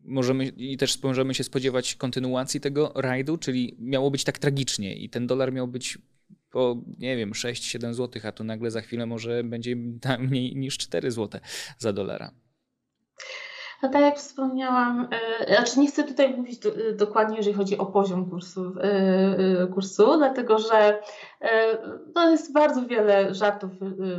Możemy 0.04 0.46
i 0.46 0.76
też 0.76 1.02
możemy 1.02 1.34
się 1.34 1.44
spodziewać 1.44 1.94
kontynuacji 1.94 2.60
tego 2.60 2.92
rajdu, 2.94 3.38
czyli 3.38 3.76
miało 3.78 4.10
być 4.10 4.24
tak 4.24 4.38
tragicznie 4.38 4.96
i 4.96 5.10
ten 5.10 5.26
dolar 5.26 5.52
miał 5.52 5.68
być 5.68 5.98
po, 6.52 6.76
nie 6.98 7.16
wiem, 7.16 7.30
6-7 7.30 7.94
zł, 7.94 8.22
a 8.24 8.32
tu 8.32 8.44
nagle 8.44 8.70
za 8.70 8.80
chwilę 8.80 9.06
może 9.06 9.44
będzie 9.44 9.76
mniej 10.18 10.56
niż 10.56 10.78
4 10.78 11.10
zł 11.10 11.40
za 11.78 11.92
dolara. 11.92 12.32
No 13.82 13.88
tak 13.88 14.02
jak 14.02 14.16
wspomniałam, 14.16 15.08
yy, 15.48 15.54
znaczy 15.54 15.80
nie 15.80 15.88
chcę 15.88 16.04
tutaj 16.04 16.36
mówić 16.36 16.58
do, 16.58 16.68
yy, 16.68 16.92
dokładnie, 16.92 17.36
jeżeli 17.36 17.56
chodzi 17.56 17.78
o 17.78 17.86
poziom 17.86 18.30
kursu, 18.30 18.74
yy, 19.58 19.66
kursu 19.74 20.16
dlatego 20.18 20.58
że 20.58 21.02
no 22.14 22.30
jest 22.30 22.52
bardzo 22.52 22.86
wiele 22.86 23.34
żartów 23.34 23.70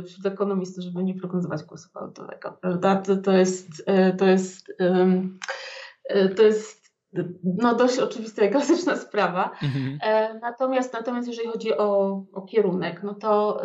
wśród 0.06 0.26
ekonomistów, 0.26 0.84
żeby 0.84 1.04
nie 1.04 1.14
prognozować 1.14 1.62
kursu 1.62 1.88
walutowego? 1.94 2.58
To, 3.06 3.16
to 3.16 3.32
jest, 3.32 3.68
to 4.18 4.26
jest, 4.26 4.72
to 6.36 6.42
jest 6.42 6.83
no 7.44 7.74
dość 7.74 7.98
oczywista 7.98 8.44
i 8.44 8.50
klasyczna 8.50 8.96
sprawa. 8.96 9.50
Mhm. 9.62 9.98
E, 10.02 10.38
natomiast, 10.38 10.92
natomiast 10.92 11.28
jeżeli 11.28 11.48
chodzi 11.48 11.76
o, 11.76 12.22
o 12.32 12.42
kierunek, 12.42 13.02
no 13.02 13.14
to 13.14 13.62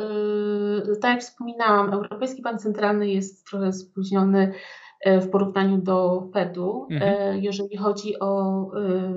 yy, 0.87 0.95
tak 0.95 1.11
jak 1.11 1.21
wspominałam, 1.21 1.93
Europejski 1.93 2.41
Bank 2.41 2.61
Centralny 2.61 3.09
jest 3.09 3.45
trochę 3.49 3.73
spóźniony 3.73 4.53
e, 5.01 5.21
w 5.21 5.29
porównaniu 5.29 5.77
do 5.77 6.27
Fedu, 6.33 6.87
mhm. 6.91 7.13
e, 7.13 7.39
jeżeli 7.39 7.77
chodzi 7.77 8.19
o, 8.19 8.61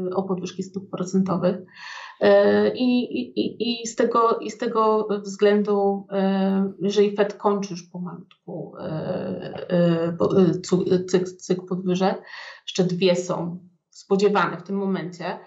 y, 0.08 0.14
o 0.14 0.22
podwyżki 0.22 0.62
stóp 0.62 0.90
procentowych. 0.90 1.56
I, 2.74 3.02
i, 3.20 3.82
i, 3.82 3.86
z 3.86 3.96
tego, 3.96 4.38
I 4.38 4.50
z 4.50 4.58
tego 4.58 5.08
względu, 5.22 6.06
jeżeli 6.80 7.16
Fed 7.16 7.34
kończy 7.34 7.70
już 7.70 7.82
pomalutku 7.82 8.74
cykl, 11.10 11.36
cykl 11.36 11.66
podwyżek, 11.66 12.22
jeszcze 12.66 12.84
dwie 12.84 13.16
są 13.16 13.58
spodziewane 14.02 14.56
w 14.56 14.62
tym 14.62 14.76
momencie. 14.76 15.38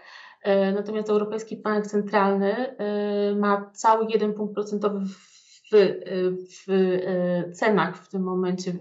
E, 0.42 0.72
natomiast 0.72 1.10
Europejski 1.10 1.58
Bank 1.58 1.88
Centralny 1.88 2.78
e, 2.78 3.36
ma 3.36 3.72
cały 3.74 4.06
jeden 4.10 4.34
punkt 4.34 4.54
procentowy 4.54 5.00
w, 5.00 5.72
w 6.50 6.72
e, 6.72 7.52
cenach 7.52 7.98
w 7.98 8.10
tym 8.10 8.24
momencie 8.24 8.74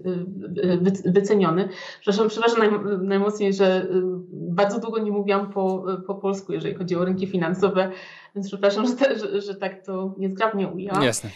wyceniony. 1.05 1.69
Przepraszam, 2.01 2.29
przepraszam 2.29 2.59
naj, 2.59 2.69
najmocniej, 3.01 3.53
że 3.53 3.87
bardzo 4.31 4.79
długo 4.79 4.99
nie 4.99 5.11
mówiłam 5.11 5.51
po, 5.51 5.85
po 6.07 6.15
polsku, 6.15 6.53
jeżeli 6.53 6.75
chodzi 6.75 6.95
o 6.95 7.05
rynki 7.05 7.27
finansowe, 7.27 7.91
więc 8.35 8.47
przepraszam, 8.47 8.85
że, 8.87 8.95
te, 8.95 9.19
że, 9.19 9.41
że 9.41 9.55
tak 9.55 9.85
to 9.85 10.15
niezgrabnie 10.17 10.67
ujęłam. 10.67 11.03
Jasne. 11.03 11.29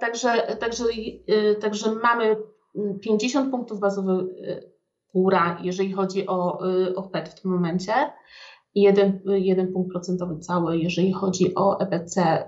Także, 0.00 0.56
także, 0.60 0.84
także 1.60 1.94
mamy 2.02 2.36
50 3.00 3.50
punktów 3.50 3.80
bazowych 3.80 4.26
góra, 5.14 5.58
jeżeli 5.62 5.92
chodzi 5.92 6.26
o, 6.26 6.68
y, 6.70 6.94
o 6.94 7.08
FED 7.08 7.28
w 7.28 7.40
tym 7.40 7.50
momencie. 7.50 7.92
Jeden, 8.74 9.20
jeden 9.26 9.72
punkt 9.72 9.90
procentowy 9.90 10.38
cały, 10.38 10.78
jeżeli 10.78 11.12
chodzi 11.12 11.54
o 11.54 11.80
EBC. 11.80 12.44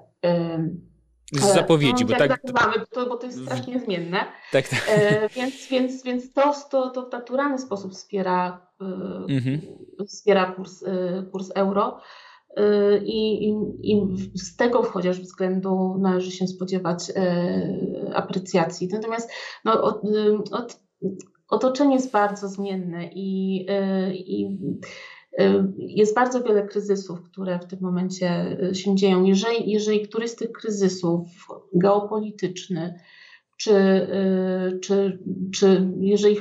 Z 1.33 1.55
zapowiedzi, 1.55 2.05
no, 2.05 2.11
bo 2.13 2.19
tak. 2.19 2.43
Nazywamy, 2.45 2.87
to, 2.91 3.07
bo 3.07 3.17
to 3.17 3.27
jest 3.27 3.43
strasznie 3.43 3.81
zmienne. 3.81 4.25
Tak, 4.53 4.69
tak. 4.69 4.87
E, 4.89 5.29
więc, 5.29 5.69
więc, 5.71 6.03
więc 6.03 6.33
to, 6.33 6.55
to, 6.71 6.91
to 6.91 7.09
w 7.09 7.13
naturalny 7.13 7.59
sposób 7.59 7.93
wspiera, 7.93 8.67
y, 8.83 8.85
mhm. 9.35 9.61
wspiera 10.07 10.53
kurs, 10.53 10.83
y, 10.83 10.87
kurs 11.33 11.51
euro. 11.55 12.01
I, 13.05 13.49
i, 13.49 13.55
I, 13.93 14.17
z 14.39 14.57
tego 14.57 14.83
chociaż 14.83 15.21
względu 15.21 15.99
należy 16.01 16.31
się 16.31 16.47
spodziewać 16.47 17.13
aprecjacji. 18.15 18.89
Natomiast 18.93 19.31
no, 19.65 19.83
od, 19.83 20.03
od, 20.53 20.81
otoczenie 21.53 21.95
jest 21.95 22.13
bardzo 22.13 22.49
zmienne 22.49 23.11
i, 23.15 23.67
y, 23.71 24.15
i 24.15 24.59
y, 25.41 25.65
jest 25.79 26.15
bardzo 26.15 26.43
wiele 26.43 26.67
kryzysów, 26.67 27.23
które 27.23 27.59
w 27.59 27.67
tym 27.67 27.79
momencie 27.83 28.59
y, 28.71 28.75
się 28.75 28.97
dzieją. 28.97 29.25
Jeżeli, 29.25 29.71
jeżeli 29.71 30.09
któryś 30.09 30.31
z 30.31 30.37
tych 30.37 30.53
kryzysów 30.53 31.29
geopolityczny, 31.75 33.01
czy, 33.63 34.07
czy, 34.83 35.19
czy 35.55 35.93
jeżeli, 36.01 36.37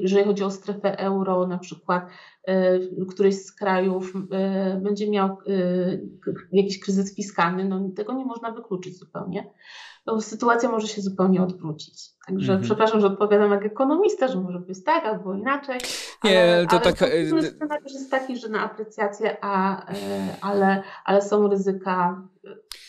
jeżeli 0.00 0.24
chodzi 0.24 0.44
o 0.44 0.50
strefę 0.50 0.98
euro, 0.98 1.46
na 1.46 1.58
przykład 1.58 2.06
któryś 3.10 3.34
z 3.34 3.52
krajów 3.52 4.12
będzie 4.82 5.10
miał 5.10 5.36
jakiś 6.52 6.80
kryzys 6.80 7.16
fiskalny, 7.16 7.64
no 7.64 7.90
tego 7.96 8.12
nie 8.12 8.24
można 8.24 8.50
wykluczyć 8.50 8.98
zupełnie 8.98 9.50
to 10.04 10.20
sytuacja 10.20 10.70
może 10.70 10.88
się 10.88 11.02
zupełnie 11.02 11.42
odwrócić. 11.42 12.10
Także 12.26 12.52
mm 12.52 12.62
-hmm. 12.62 12.64
przepraszam, 12.64 13.00
że 13.00 13.06
odpowiadam 13.06 13.50
jak 13.50 13.64
ekonomista, 13.64 14.28
że 14.28 14.40
może 14.40 14.58
być 14.58 14.84
tak 14.84 15.04
albo 15.04 15.34
inaczej. 15.34 15.80
Nie, 16.24 16.42
ale, 16.42 16.66
to 16.66 16.72
ale 16.72 16.80
tak. 16.80 16.96
Scenariusz 16.96 17.92
jest 17.92 18.10
taki, 18.10 18.36
że 18.36 18.48
na 18.48 18.60
aprecjację, 18.70 19.36
a, 19.40 19.86
ale, 20.40 20.82
ale 21.04 21.22
są 21.22 21.48
ryzyka, 21.48 22.28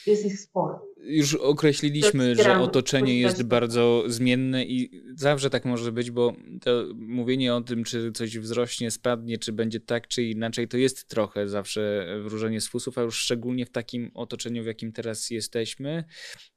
jest 0.07 0.25
ich 0.25 0.39
sporo. 0.39 0.85
Już 1.07 1.35
określiliśmy, 1.35 2.35
że 2.35 2.59
otoczenie 2.59 3.19
jest 3.19 3.43
bardzo 3.43 4.03
zmienne 4.07 4.65
i 4.65 5.01
zawsze 5.15 5.49
tak 5.49 5.65
może 5.65 5.91
być, 5.91 6.11
bo 6.11 6.35
to 6.61 6.85
mówienie 6.95 7.55
o 7.55 7.61
tym, 7.61 7.83
czy 7.83 8.11
coś 8.11 8.37
wzrośnie, 8.37 8.91
spadnie, 8.91 9.37
czy 9.37 9.53
będzie 9.53 9.79
tak, 9.79 10.07
czy 10.07 10.23
inaczej, 10.23 10.67
to 10.67 10.77
jest 10.77 11.07
trochę 11.07 11.47
zawsze 11.47 12.07
wróżenie 12.23 12.61
z 12.61 12.67
fusów, 12.67 12.97
a 12.97 13.01
już 13.01 13.17
szczególnie 13.17 13.65
w 13.65 13.69
takim 13.69 14.11
otoczeniu, 14.13 14.63
w 14.63 14.65
jakim 14.65 14.91
teraz 14.91 15.29
jesteśmy, 15.29 16.03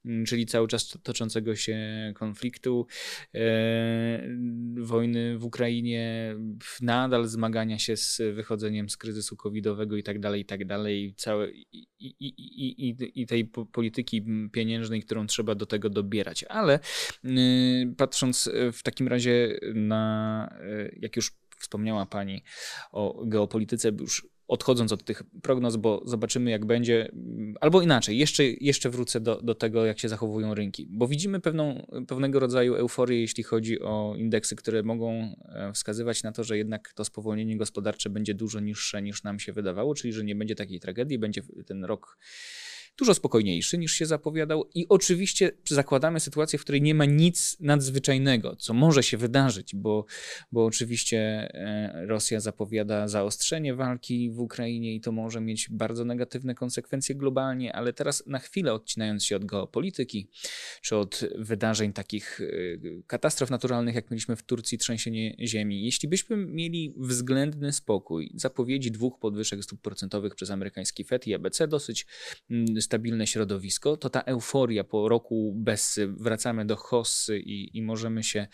mm, 0.04 0.24
czyli 0.24 0.46
cały 0.46 0.68
czas 0.68 0.98
toczącego 1.02 1.56
się 1.56 1.78
konfliktu, 2.16 2.86
e, 3.34 4.28
wojny 4.76 5.38
w 5.38 5.44
Ukrainie, 5.44 6.34
nadal 6.80 7.26
zmagania 7.26 7.78
się 7.78 7.96
z 7.96 8.22
wychodzeniem 8.34 8.88
z 8.88 8.96
kryzysu 8.96 9.36
covidowego 9.36 9.96
i 9.96 10.02
tak 10.02 10.20
dalej, 10.20 10.40
i 10.40 10.44
tak 10.44 10.64
dalej, 10.64 11.14
całe, 11.16 11.50
i, 11.50 11.86
i, 11.98 12.14
i, 12.20 12.88
i, 12.88 13.22
i 13.22 13.26
tej 13.26 13.50
polityki 13.72 14.22
pieniężnej, 14.52 15.02
którą 15.02 15.26
trzeba 15.26 15.54
do 15.54 15.66
tego 15.66 15.90
dobierać. 15.90 16.44
Ale 16.44 16.80
y, 17.24 17.94
patrząc 17.96 18.46
y, 18.46 18.72
w 18.72 18.82
takim 18.82 19.08
razie 19.08 19.58
na, 19.74 20.56
y, 20.62 20.98
jak 21.02 21.16
już 21.16 21.32
wspomniała 21.58 22.06
Pani 22.06 22.42
o 22.92 23.24
geopolityce, 23.26 23.92
już 24.00 24.28
odchodząc 24.48 24.92
od 24.92 25.04
tych 25.04 25.22
prognoz, 25.42 25.76
bo 25.76 26.02
zobaczymy, 26.04 26.50
jak 26.50 26.66
będzie, 26.66 27.12
albo 27.60 27.82
inaczej, 27.82 28.18
jeszcze, 28.18 28.44
jeszcze 28.44 28.90
wrócę 28.90 29.20
do, 29.20 29.42
do 29.42 29.54
tego, 29.54 29.86
jak 29.86 29.98
się 29.98 30.08
zachowują 30.08 30.54
rynki, 30.54 30.86
bo 30.90 31.08
widzimy 31.08 31.40
pewną, 31.40 31.86
pewnego 32.08 32.40
rodzaju 32.40 32.74
euforię, 32.74 33.20
jeśli 33.20 33.42
chodzi 33.42 33.80
o 33.80 34.14
indeksy, 34.16 34.56
które 34.56 34.82
mogą 34.82 35.36
e, 35.48 35.72
wskazywać 35.72 36.22
na 36.22 36.32
to, 36.32 36.44
że 36.44 36.58
jednak 36.58 36.92
to 36.92 37.04
spowolnienie 37.04 37.56
gospodarcze 37.56 38.10
będzie 38.10 38.34
dużo 38.34 38.60
niższe 38.60 39.02
niż 39.02 39.22
nam 39.22 39.38
się 39.38 39.52
wydawało, 39.52 39.94
czyli 39.94 40.12
że 40.12 40.24
nie 40.24 40.34
będzie 40.34 40.54
takiej 40.54 40.80
tragedii, 40.80 41.18
będzie 41.18 41.42
ten 41.66 41.84
rok 41.84 42.18
dużo 42.98 43.14
spokojniejszy 43.14 43.78
niż 43.78 43.92
się 43.92 44.06
zapowiadał. 44.06 44.64
I 44.74 44.86
oczywiście 44.88 45.50
zakładamy 45.68 46.20
sytuację, 46.20 46.58
w 46.58 46.62
której 46.62 46.82
nie 46.82 46.94
ma 46.94 47.04
nic 47.04 47.56
nadzwyczajnego, 47.60 48.56
co 48.56 48.74
może 48.74 49.02
się 49.02 49.16
wydarzyć, 49.16 49.74
bo, 49.74 50.04
bo 50.52 50.64
oczywiście 50.64 51.18
e, 51.18 52.06
Rosja 52.06 52.40
zapowiada 52.40 53.08
zaostrzenie 53.08 53.74
walki 53.74 54.30
w 54.30 54.40
Ukrainie 54.40 54.94
i 54.94 55.00
to 55.00 55.12
może 55.12 55.40
mieć 55.40 55.68
bardzo 55.70 56.04
negatywne 56.04 56.54
konsekwencje 56.54 57.14
globalnie, 57.14 57.72
ale 57.72 57.92
teraz 57.92 58.26
na 58.26 58.38
chwilę 58.38 58.72
odcinając 58.72 59.24
się 59.24 59.36
od 59.36 59.44
geopolityki, 59.44 60.28
czy 60.82 60.96
od 60.96 61.20
wydarzeń 61.38 61.92
takich 61.92 62.40
e, 62.40 62.44
katastrof 63.06 63.50
naturalnych, 63.50 63.94
jak 63.94 64.10
mieliśmy 64.10 64.36
w 64.36 64.42
Turcji 64.42 64.78
trzęsienie 64.78 65.36
ziemi, 65.46 65.84
jeśli 65.84 66.08
byśmy 66.08 66.36
mieli 66.36 66.94
względny 66.96 67.72
spokój, 67.72 68.32
zapowiedzi 68.34 68.90
dwóch 68.90 69.18
podwyżek 69.18 69.64
stóp 69.64 69.80
procentowych 69.80 70.34
przez 70.34 70.50
amerykański 70.50 71.04
FED 71.04 71.26
i 71.26 71.34
ABC 71.34 71.68
dosyć 71.68 72.06
mm, 72.50 72.80
stabilne 72.88 73.26
środowisko, 73.26 73.96
to 73.96 74.10
ta 74.10 74.20
euforia 74.20 74.84
po 74.84 75.08
roku 75.08 75.52
bez 75.56 76.00
wracamy 76.06 76.64
do 76.64 76.76
hossy 76.76 77.38
i, 77.38 77.78
i 77.78 77.82
możemy 77.82 78.22
się 78.22 78.46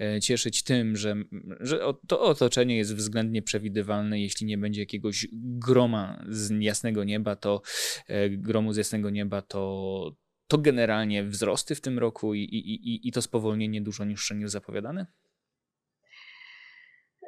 e, 0.00 0.20
cieszyć 0.20 0.62
tym, 0.62 0.96
że, 0.96 1.16
że 1.60 1.80
to 2.08 2.20
otoczenie 2.20 2.76
jest 2.76 2.94
względnie 2.94 3.42
przewidywalne. 3.42 4.20
Jeśli 4.20 4.46
nie 4.46 4.58
będzie 4.58 4.80
jakiegoś 4.80 5.26
groma 5.32 6.24
z 6.28 6.50
jasnego 6.60 7.04
nieba, 7.04 7.36
to 7.36 7.62
e, 8.08 8.30
gromu 8.30 8.72
z 8.72 8.76
jasnego 8.76 9.10
nieba, 9.10 9.42
to, 9.42 10.16
to 10.46 10.58
generalnie 10.58 11.24
wzrosty 11.24 11.74
w 11.74 11.80
tym 11.80 11.98
roku 11.98 12.34
i, 12.34 12.40
i, 12.40 12.94
i, 12.94 13.08
i 13.08 13.12
to 13.12 13.22
spowolnienie 13.22 13.82
dużo 13.82 14.04
niższe 14.04 14.34
niż 14.34 14.50
zapowiadane? 14.50 15.06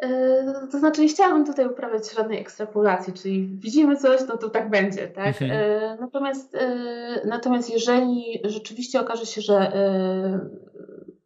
E, 0.05 0.67
to 0.73 0.79
znaczy, 0.79 1.01
nie 1.01 1.09
chciałabym 1.09 1.47
tutaj 1.47 1.67
uprawiać 1.67 2.15
żadnej 2.15 2.41
ekstrapolacji, 2.41 3.13
czyli 3.13 3.47
widzimy 3.47 3.97
coś, 3.97 4.21
no 4.29 4.37
to 4.37 4.51
tak 4.51 4.71
będzie, 4.71 5.09
tak? 5.09 5.27
Mhm. 5.27 5.51
E, 5.51 5.97
natomiast, 6.01 6.55
e, 6.55 7.27
natomiast 7.27 7.73
jeżeli 7.73 8.41
rzeczywiście 8.45 9.01
okaże 9.01 9.27
się, 9.27 9.41
że 9.41 9.73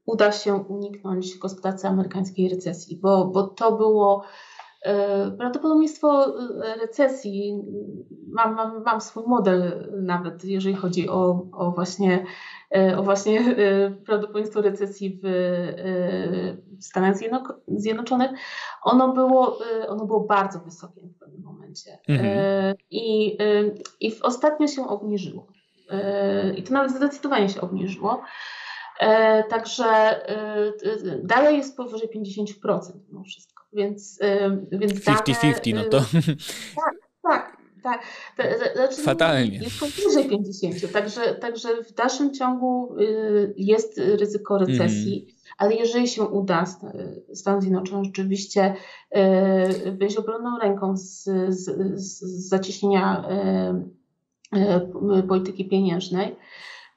uda 0.06 0.32
się 0.32 0.54
uniknąć 0.54 1.38
gospodarce 1.38 1.88
amerykańskiej 1.88 2.48
recesji, 2.48 2.96
bo, 2.96 3.24
bo 3.24 3.42
to 3.42 3.72
było 3.72 4.24
prawdopodobieństwo 5.38 6.34
recesji. 6.80 7.62
Mam, 8.32 8.54
mam, 8.54 8.82
mam 8.82 9.00
swój 9.00 9.22
model 9.26 9.88
nawet, 10.02 10.44
jeżeli 10.44 10.74
chodzi 10.74 11.08
o, 11.08 11.46
o 11.52 11.70
właśnie 11.70 12.24
o 12.96 13.02
właśnie 13.02 13.56
prawdopodobieństwo 14.06 14.62
recesji 14.62 15.20
w 15.22 16.84
Stanach 16.84 17.14
Zjednoczonych, 17.68 18.30
ono 18.82 19.12
było, 19.12 19.58
ono 19.88 20.06
było 20.06 20.20
bardzo 20.20 20.58
wysokie 20.58 21.00
w 21.00 21.18
pewnym 21.18 21.42
momencie. 21.42 21.98
Mhm. 22.08 22.76
I, 22.90 23.36
I 24.00 24.20
ostatnio 24.22 24.66
się 24.66 24.88
obniżyło. 24.88 25.46
I 26.56 26.62
to 26.62 26.72
nawet 26.72 26.92
zdecydowanie 26.92 27.48
się 27.48 27.60
obniżyło. 27.60 28.22
Także 29.48 30.20
dalej 31.22 31.56
jest 31.56 31.76
powyżej 31.76 32.08
50% 32.08 32.78
mimo 33.08 33.24
wszystko. 33.24 33.64
Więc, 33.72 34.18
więc 34.72 35.04
50-50, 35.04 35.74
no 35.74 35.84
to. 35.84 36.00
Tak, 36.76 36.94
tak. 37.82 38.02
Znaczy, 38.74 39.02
Fatalnie. 39.02 39.58
Jest 39.58 39.80
powyżej 39.80 40.28
50, 40.28 40.92
także, 40.92 41.34
także 41.34 41.68
w 41.82 41.92
dalszym 41.94 42.34
ciągu 42.34 42.96
jest 43.56 43.98
ryzyko 43.98 44.58
recesji. 44.58 45.22
Mm 45.22 45.38
ale 45.58 45.74
jeżeli 45.74 46.08
się 46.08 46.22
uda 46.22 46.64
Stan 47.34 47.60
Zjednoczony 47.60 48.04
rzeczywiście 48.04 48.74
e, 49.10 49.92
wyjść 49.92 50.16
obronną 50.16 50.58
ręką 50.58 50.96
z, 50.96 51.24
z, 51.48 51.64
z 52.00 52.48
zacieśnienia 52.48 53.24
polityki 55.28 55.68
pieniężnej, 55.68 56.36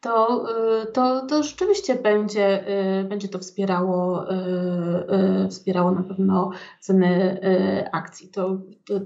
to, 0.02 0.46
to, 0.94 1.26
to 1.26 1.44
rzeczywiście 1.44 1.96
będzie, 1.96 2.66
będzie 3.10 3.28
to 3.28 3.40
wspierało, 3.40 4.26
wspierało 5.50 5.92
na 5.92 6.04
pewno 6.04 6.52
ceny 6.80 7.40
akcji. 7.92 8.30
To, 8.30 8.58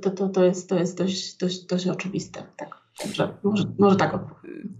to, 0.02 0.10
to, 0.10 0.30
to, 0.30 0.44
jest, 0.44 0.70
to 0.70 0.76
jest 0.76 0.98
dość, 0.98 1.38
dość, 1.38 1.66
dość 1.66 1.88
oczywiste. 1.88 2.44
Tak. 2.58 2.85
Może, 3.44 3.74
może 3.80 3.96
tak 3.96 4.20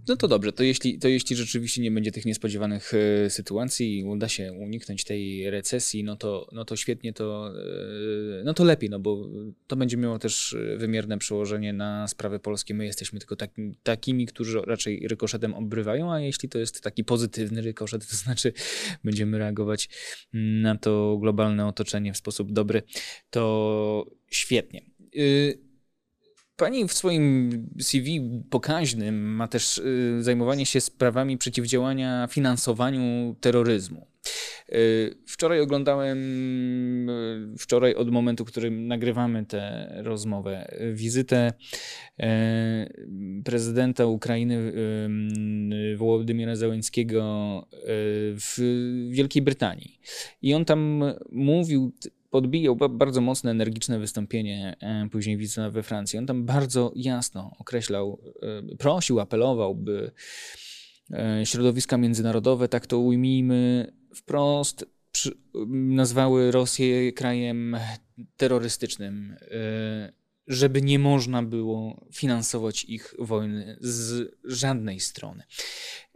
No 0.08 0.16
to 0.16 0.28
dobrze, 0.28 0.52
to 0.52 0.62
jeśli, 0.62 0.98
to 0.98 1.08
jeśli 1.08 1.36
rzeczywiście 1.36 1.82
nie 1.82 1.90
będzie 1.90 2.12
tych 2.12 2.24
niespodziewanych 2.24 2.92
e, 2.94 3.30
sytuacji 3.30 3.98
i 3.98 4.04
uda 4.04 4.28
się 4.28 4.52
uniknąć 4.52 5.04
tej 5.04 5.50
recesji, 5.50 6.04
no 6.04 6.16
to, 6.16 6.48
no 6.52 6.64
to 6.64 6.76
świetnie, 6.76 7.12
to, 7.12 7.50
e, 8.40 8.44
no 8.44 8.54
to 8.54 8.64
lepiej, 8.64 8.90
no 8.90 8.98
bo 8.98 9.28
to 9.66 9.76
będzie 9.76 9.96
miało 9.96 10.18
też 10.18 10.56
wymierne 10.76 11.18
przełożenie 11.18 11.72
na 11.72 12.08
sprawy 12.08 12.38
polskie. 12.38 12.74
My 12.74 12.84
jesteśmy 12.84 13.18
tylko 13.18 13.36
taki, 13.36 13.74
takimi, 13.82 14.26
którzy 14.26 14.60
raczej 14.60 15.08
rykoszetem 15.08 15.54
obrywają, 15.54 16.12
a 16.12 16.20
jeśli 16.20 16.48
to 16.48 16.58
jest 16.58 16.82
taki 16.82 17.04
pozytywny 17.04 17.62
rykoszet, 17.62 18.08
to 18.10 18.16
znaczy 18.16 18.52
będziemy 19.04 19.38
reagować 19.38 19.88
na 20.62 20.76
to 20.76 21.18
globalne 21.20 21.66
otoczenie 21.66 22.12
w 22.12 22.16
sposób 22.16 22.52
dobry, 22.52 22.82
to 23.30 24.06
świetnie. 24.30 24.82
Pani 26.56 26.88
w 26.88 26.92
swoim 26.92 27.50
CV 27.80 28.20
pokaźnym 28.50 29.34
ma 29.34 29.48
też 29.48 29.78
y, 29.78 30.18
zajmowanie 30.20 30.66
się 30.66 30.80
sprawami 30.80 31.38
przeciwdziałania 31.38 32.28
finansowaniu 32.30 33.36
terroryzmu. 33.40 34.06
Y, 34.72 35.18
wczoraj 35.26 35.60
oglądałem, 35.60 36.18
y, 37.10 37.58
wczoraj 37.58 37.94
od 37.94 38.10
momentu, 38.10 38.44
w 38.44 38.48
którym 38.48 38.86
nagrywamy 38.86 39.46
tę 39.46 39.92
rozmowę, 39.96 40.68
wizytę 40.92 41.52
prezydenta 43.44 44.06
Ukrainy 44.06 44.72
Wołodymyra 45.96 46.56
Załęckiego 46.56 47.66
w 48.40 48.56
Wielkiej 49.10 49.42
Brytanii. 49.42 50.00
I 50.42 50.54
on 50.54 50.64
tam 50.64 51.04
mówił 51.32 51.92
podbijał 52.36 52.76
bardzo 52.76 53.20
mocne, 53.20 53.50
energiczne 53.50 53.98
wystąpienie 53.98 54.76
e, 54.80 55.08
później 55.10 55.36
widzę 55.36 55.70
we 55.70 55.82
Francji. 55.82 56.18
On 56.18 56.26
tam 56.26 56.44
bardzo 56.44 56.92
jasno 56.96 57.56
określał, 57.58 58.20
e, 58.72 58.76
prosił, 58.76 59.20
apelował, 59.20 59.74
by 59.74 60.10
e, 61.10 61.46
środowiska 61.46 61.96
międzynarodowe, 61.96 62.68
tak 62.68 62.86
to 62.86 62.98
ujmijmy 62.98 63.92
wprost, 64.14 64.84
nazwały 65.68 66.50
Rosję 66.50 67.12
krajem 67.12 67.76
terrorystycznym, 68.36 69.36
żeby 70.46 70.82
nie 70.82 70.98
można 70.98 71.42
było 71.42 72.06
finansować 72.12 72.84
ich 72.84 73.14
wojny 73.18 73.78
z 73.80 74.30
żadnej 74.44 75.00
strony. 75.00 75.42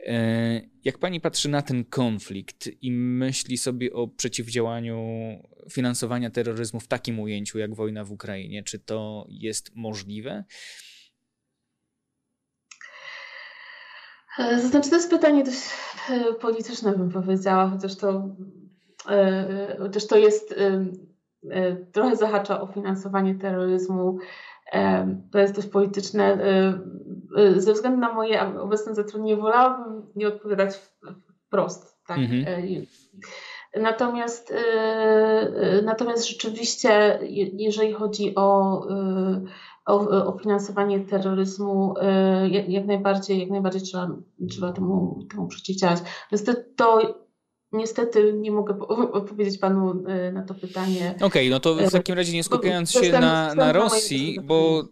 E, 0.06 0.60
jak 0.84 0.98
pani 0.98 1.20
patrzy 1.20 1.48
na 1.48 1.62
ten 1.62 1.84
konflikt 1.84 2.68
i 2.82 2.92
myśli 2.92 3.58
sobie 3.58 3.92
o 3.92 4.08
przeciwdziałaniu 4.08 4.98
finansowania 5.70 6.30
terroryzmu 6.30 6.80
w 6.80 6.88
takim 6.88 7.20
ujęciu 7.20 7.58
jak 7.58 7.74
wojna 7.74 8.04
w 8.04 8.12
Ukrainie, 8.12 8.62
czy 8.62 8.78
to 8.78 9.26
jest 9.28 9.76
możliwe? 9.76 10.44
E, 14.38 14.60
znaczy, 14.60 14.90
to 14.90 14.96
jest 14.96 15.10
pytanie 15.10 15.44
dość 15.44 15.60
e, 16.10 16.34
polityczne, 16.34 16.92
bym 16.92 17.10
powiedziała, 17.10 17.68
chociaż 17.68 17.96
to, 17.96 18.36
chociaż 19.78 20.06
to 20.06 20.18
jest 20.18 20.54
trochę 21.92 22.16
zahacza 22.16 22.60
o 22.60 22.66
finansowanie 22.66 23.34
terroryzmu. 23.34 24.18
To 25.32 25.38
jest 25.38 25.54
dość 25.54 25.68
polityczne 25.68 26.38
ze 27.56 27.72
względu 27.72 28.00
na 28.00 28.12
moje 28.12 28.58
obecne 28.60 28.94
zatrudnienie 28.94 29.42
wolałabym 29.42 30.02
nie 30.16 30.28
odpowiadać 30.28 30.74
wprost. 31.46 31.98
Tak? 32.06 32.18
Mhm. 32.18 32.44
Natomiast, 33.76 34.54
natomiast 35.84 36.28
rzeczywiście, 36.28 37.18
jeżeli 37.52 37.92
chodzi 37.92 38.34
o, 38.34 38.80
o, 39.86 40.26
o 40.26 40.38
finansowanie 40.38 41.00
terroryzmu, 41.00 41.94
jak, 42.50 42.68
jak, 42.68 42.86
najbardziej, 42.86 43.40
jak 43.40 43.50
najbardziej 43.50 43.82
trzeba, 43.82 44.08
trzeba 44.50 44.72
temu, 44.72 45.18
temu 45.30 45.46
przeciwdziałać. 45.46 45.98
Niestety 46.32 46.64
to 46.76 47.00
Niestety 47.72 48.32
nie 48.32 48.50
mogę 48.50 48.78
odpowiedzieć 49.12 49.58
panu 49.58 50.04
e, 50.06 50.32
na 50.32 50.42
to 50.42 50.54
pytanie. 50.54 51.14
Okej, 51.16 51.26
okay, 51.26 51.50
no 51.50 51.60
to 51.60 51.74
w 51.74 51.80
e, 51.80 51.90
takim 51.90 52.14
razie 52.14 52.32
nie 52.32 52.44
skupiając 52.44 52.90
się 52.90 53.12
na, 53.12 53.54
na 53.54 53.72
Rosji, 53.72 54.38
bo 54.44 54.88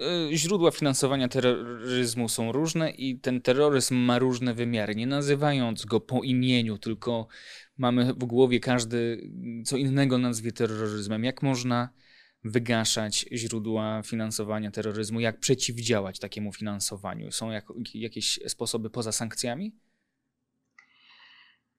e, 0.00 0.36
źródła 0.36 0.70
finansowania 0.70 1.28
terroryzmu 1.28 2.28
są 2.28 2.52
różne 2.52 2.90
i 2.90 3.18
ten 3.18 3.40
terroryzm 3.40 3.94
ma 3.96 4.18
różne 4.18 4.54
wymiary. 4.54 4.96
Nie 4.96 5.06
nazywając 5.06 5.84
go 5.84 6.00
po 6.00 6.22
imieniu, 6.22 6.78
tylko 6.78 7.26
mamy 7.78 8.14
w 8.14 8.24
głowie 8.24 8.60
każdy 8.60 9.30
co 9.64 9.76
innego 9.76 10.18
nazwie 10.18 10.52
terroryzmem. 10.52 11.24
Jak 11.24 11.42
można 11.42 11.88
wygaszać 12.44 13.26
źródła 13.32 14.02
finansowania 14.04 14.70
terroryzmu? 14.70 15.20
Jak 15.20 15.40
przeciwdziałać 15.40 16.18
takiemu 16.18 16.52
finansowaniu? 16.52 17.32
Są 17.32 17.50
jak, 17.50 17.66
jakieś 17.94 18.40
sposoby 18.46 18.90
poza 18.90 19.12
sankcjami? 19.12 19.72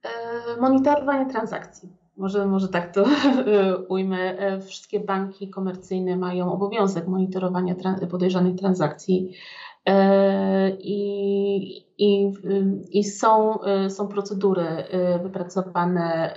E, 0.02 0.60
monitorowanie 0.60 1.32
transakcji. 1.32 1.88
Może, 2.16 2.46
może 2.46 2.68
tak 2.68 2.94
to 2.94 3.04
ujmę. 3.88 4.38
E, 4.38 4.60
wszystkie 4.60 5.00
banki 5.00 5.50
komercyjne 5.50 6.16
mają 6.16 6.52
obowiązek 6.52 7.06
monitorowania 7.08 7.74
podejrzanych 8.10 8.56
transakcji 8.56 9.32
e, 9.86 10.70
i, 10.70 11.76
i, 11.98 12.32
i 12.90 13.04
są, 13.04 13.58
są 13.88 14.08
procedury 14.08 14.66
wypracowane 15.22 16.36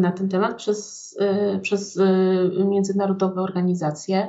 na 0.00 0.12
ten 0.12 0.28
temat 0.28 0.56
przez, 0.56 1.18
przez 1.62 2.00
międzynarodowe 2.64 3.42
organizacje. 3.42 4.28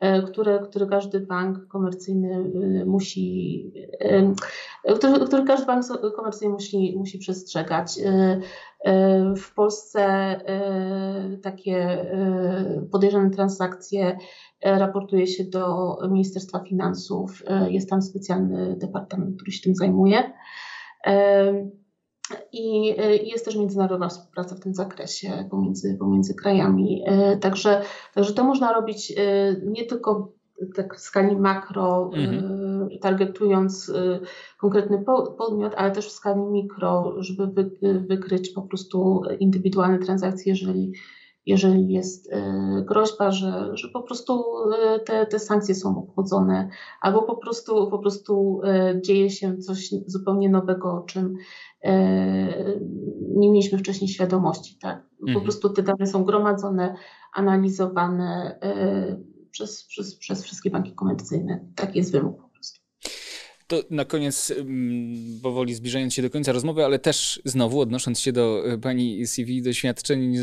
E, 0.00 0.22
które, 0.22 0.58
które 0.58 0.86
każdy 0.86 1.20
bank 1.20 1.68
komercyjny 1.68 2.52
e, 2.80 2.84
musi, 2.84 3.72
e, 4.00 4.94
który, 4.94 5.26
który 5.26 5.44
każdy 5.44 5.66
bank 5.66 5.84
komercyjny 6.16 6.54
musi, 6.54 6.94
musi 6.98 7.18
przestrzegać. 7.18 7.98
W 9.36 9.54
Polsce 9.54 10.04
takie 11.42 12.06
podejrzane 12.92 13.30
transakcje 13.30 14.18
raportuje 14.62 15.26
się 15.26 15.44
do 15.44 15.96
Ministerstwa 16.10 16.60
Finansów. 16.68 17.42
Jest 17.68 17.90
tam 17.90 18.02
specjalny 18.02 18.76
departament, 18.76 19.36
który 19.36 19.52
się 19.52 19.62
tym 19.62 19.74
zajmuje. 19.74 20.32
I 22.52 22.94
y, 23.00 23.16
jest 23.16 23.44
też 23.44 23.56
międzynarodowa 23.56 24.08
współpraca 24.08 24.56
w 24.56 24.60
tym 24.60 24.74
zakresie 24.74 25.48
pomiędzy, 25.50 25.96
pomiędzy 25.98 26.34
krajami. 26.34 27.02
Y, 27.34 27.38
także, 27.38 27.82
także 28.14 28.32
to 28.32 28.44
można 28.44 28.72
robić 28.72 29.10
y, 29.10 29.62
nie 29.66 29.84
tylko 29.84 30.32
tak 30.74 30.96
w 30.96 31.00
skali 31.00 31.36
makro, 31.36 32.10
mhm. 32.14 32.88
targetując 33.00 33.92
konkretny 34.60 35.04
podmiot, 35.38 35.72
ale 35.76 35.90
też 35.90 36.08
w 36.08 36.12
skali 36.12 36.40
mikro, 36.40 37.14
żeby 37.18 37.70
wykryć 37.82 38.50
po 38.50 38.62
prostu 38.62 39.22
indywidualne 39.40 39.98
transakcje, 39.98 40.52
jeżeli, 40.52 40.92
jeżeli 41.48 41.92
jest 41.92 42.30
groźba, 42.82 43.30
że, 43.30 43.70
że 43.74 43.88
po 43.88 44.02
prostu 44.02 44.44
te, 45.06 45.26
te 45.26 45.38
sankcje 45.38 45.74
są 45.74 45.98
obchodzone, 45.98 46.68
albo 47.00 47.22
po 47.22 47.36
prostu, 47.36 47.90
po 47.90 47.98
prostu 47.98 48.60
dzieje 49.04 49.30
się 49.30 49.56
coś 49.56 49.90
zupełnie 50.06 50.48
nowego, 50.48 50.92
o 50.92 51.00
czym 51.00 51.36
E, 51.84 52.80
nie 53.36 53.50
mieliśmy 53.50 53.78
wcześniej 53.78 54.08
świadomości. 54.08 54.78
Tak? 54.80 55.08
Po 55.20 55.26
mhm. 55.26 55.42
prostu 55.44 55.70
te 55.70 55.82
dane 55.82 56.06
są 56.06 56.24
gromadzone, 56.24 56.94
analizowane 57.34 58.58
e, 58.62 59.16
przez, 59.50 59.84
przez, 59.84 60.16
przez 60.16 60.44
wszystkie 60.44 60.70
banki 60.70 60.94
komercyjne. 60.94 61.64
Tak 61.74 61.96
jest 61.96 62.12
wymóg. 62.12 62.47
To 63.68 63.82
na 63.90 64.04
koniec, 64.04 64.54
powoli 65.42 65.74
zbliżając 65.74 66.14
się 66.14 66.22
do 66.22 66.30
końca 66.30 66.52
rozmowy, 66.52 66.84
ale 66.84 66.98
też 66.98 67.40
znowu 67.44 67.80
odnosząc 67.80 68.20
się 68.20 68.32
do 68.32 68.62
e, 68.66 68.78
Pani 68.78 69.26
CV 69.26 69.62
doświadczeń, 69.62 70.36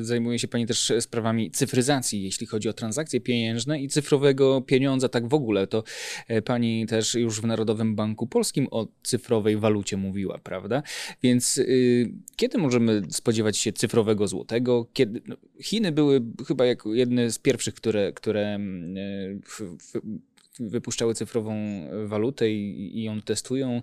zajmuje 0.00 0.38
się 0.38 0.48
Pani 0.48 0.66
też 0.66 0.92
sprawami 1.00 1.50
cyfryzacji, 1.50 2.22
jeśli 2.22 2.46
chodzi 2.46 2.68
o 2.68 2.72
transakcje 2.72 3.20
pieniężne 3.20 3.80
i 3.80 3.88
cyfrowego 3.88 4.60
pieniądza, 4.60 5.08
tak 5.08 5.28
w 5.28 5.34
ogóle. 5.34 5.66
To 5.66 5.84
e, 6.28 6.42
Pani 6.42 6.86
też 6.86 7.14
już 7.14 7.40
w 7.40 7.44
Narodowym 7.44 7.96
Banku 7.96 8.26
Polskim 8.26 8.68
o 8.70 8.88
cyfrowej 9.02 9.56
walucie 9.56 9.96
mówiła, 9.96 10.38
prawda? 10.38 10.82
Więc 11.22 11.58
y, 11.58 12.12
kiedy 12.36 12.58
możemy 12.58 13.02
spodziewać 13.10 13.58
się 13.58 13.72
cyfrowego 13.72 14.28
złotego? 14.28 14.86
Kiedy, 14.92 15.22
no, 15.26 15.36
Chiny 15.62 15.92
były 15.92 16.20
chyba 16.48 16.66
jako 16.66 16.94
jedne 16.94 17.30
z 17.30 17.38
pierwszych, 17.38 17.74
które, 17.74 18.12
które 18.12 18.54
mm, 18.54 19.40
w, 19.42 19.60
w, 19.60 20.00
wypuszczały 20.60 21.14
cyfrową 21.14 21.56
walutę 22.06 22.50
i, 22.50 22.98
i 22.98 23.02
ją 23.02 23.22
testują. 23.22 23.82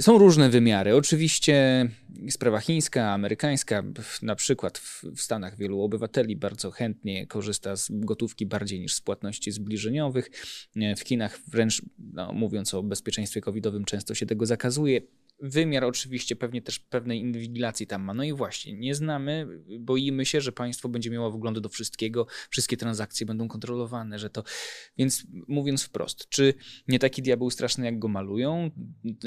Są 0.00 0.18
różne 0.18 0.50
wymiary. 0.50 0.94
Oczywiście 0.96 1.88
sprawa 2.30 2.60
chińska, 2.60 3.12
amerykańska, 3.12 3.82
na 4.22 4.34
przykład 4.34 4.78
w, 4.78 5.04
w 5.04 5.20
Stanach 5.20 5.56
wielu 5.56 5.80
obywateli 5.80 6.36
bardzo 6.36 6.70
chętnie 6.70 7.26
korzysta 7.26 7.76
z 7.76 7.88
gotówki 7.90 8.46
bardziej 8.46 8.80
niż 8.80 8.94
z 8.94 9.00
płatności 9.00 9.52
zbliżeniowych. 9.52 10.30
W 10.96 11.00
Chinach 11.00 11.40
wręcz, 11.48 11.82
no, 12.12 12.32
mówiąc 12.32 12.74
o 12.74 12.82
bezpieczeństwie 12.82 13.40
covidowym, 13.40 13.84
często 13.84 14.14
się 14.14 14.26
tego 14.26 14.46
zakazuje 14.46 15.00
wymiar 15.42 15.84
oczywiście 15.84 16.36
pewnie 16.36 16.62
też 16.62 16.78
pewnej 16.78 17.20
inwigilacji 17.20 17.86
tam 17.86 18.02
ma. 18.02 18.14
No 18.14 18.24
i 18.24 18.32
właśnie, 18.32 18.72
nie 18.72 18.94
znamy, 18.94 19.46
boimy 19.80 20.26
się, 20.26 20.40
że 20.40 20.52
państwo 20.52 20.88
będzie 20.88 21.10
miało 21.10 21.30
wgląd 21.30 21.58
do 21.58 21.68
wszystkiego, 21.68 22.26
wszystkie 22.50 22.76
transakcje 22.76 23.26
będą 23.26 23.48
kontrolowane, 23.48 24.18
że 24.18 24.30
to... 24.30 24.44
Więc 24.98 25.26
mówiąc 25.48 25.82
wprost, 25.82 26.28
czy 26.28 26.54
nie 26.88 26.98
taki 26.98 27.22
diabeł 27.22 27.50
straszny, 27.50 27.84
jak 27.84 27.98
go 27.98 28.08
malują? 28.08 28.70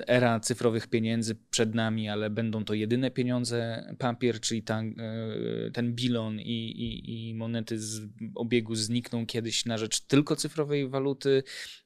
Era 0.08 0.40
cyfrowych 0.40 0.88
pieniędzy 0.88 1.36
przed 1.50 1.76
nami, 1.76 2.10
ale 2.10 2.30
będą 2.30 2.66
to 2.66 2.74
jedyne 2.74 3.12
pieniądze, 3.12 3.86
papier, 4.00 4.40
czyli 4.40 4.64
ta, 4.64 4.82
e, 4.82 5.72
ten 5.74 5.94
bilon 5.96 6.40
i, 6.40 6.44
i, 6.44 7.30
i 7.30 7.36
monety 7.36 7.80
z 7.80 8.02
obiegu 8.36 8.76
znikną 8.76 9.26
kiedyś 9.26 9.66
na 9.66 9.78
rzecz 9.78 10.02
tylko 10.02 10.36
cyfrowej 10.36 10.90
waluty. 10.90 11.44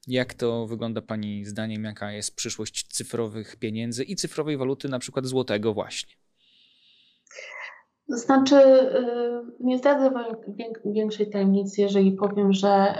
Jak 0.08 0.34
to 0.34 0.68
wygląda 0.68 1.02
Pani 1.02 1.46
zdaniem? 1.46 1.84
Jaka 1.84 2.12
jest 2.12 2.36
przyszłość 2.36 2.88
cyfrowych 2.88 3.56
pieniędzy 3.56 4.04
i 4.04 4.16
cyfrowej 4.20 4.58
waluty, 4.58 4.90
na 4.90 5.00
przykład 5.00 5.26
złotego 5.26 5.74
właśnie? 5.74 6.14
Znaczy, 8.10 8.56
y, 8.56 9.42
nie 9.60 9.78
zdradzę 9.78 10.12
większej 10.86 11.30
tajemnicy, 11.30 11.82
jeżeli 11.82 12.12
powiem, 12.12 12.54
że, 12.54 12.96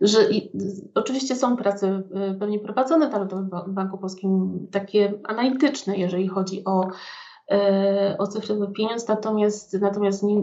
y, 0.00 0.08
że 0.08 0.18
oczywiście 0.94 1.36
są 1.36 1.56
prace 1.56 2.02
y, 2.32 2.38
pewnie 2.38 2.58
prowadzone 2.58 3.08
w 3.08 3.12
Narodowym 3.12 3.50
Banku 3.68 3.98
Polskim, 3.98 4.58
takie 4.70 5.12
analityczne, 5.24 5.96
jeżeli 5.96 6.28
chodzi 6.28 6.62
o, 6.64 6.90
o 8.18 8.26
cyfrowy 8.26 8.72
pieniądz, 8.76 9.08
natomiast, 9.08 9.80
natomiast 9.80 10.22
nie, 10.22 10.36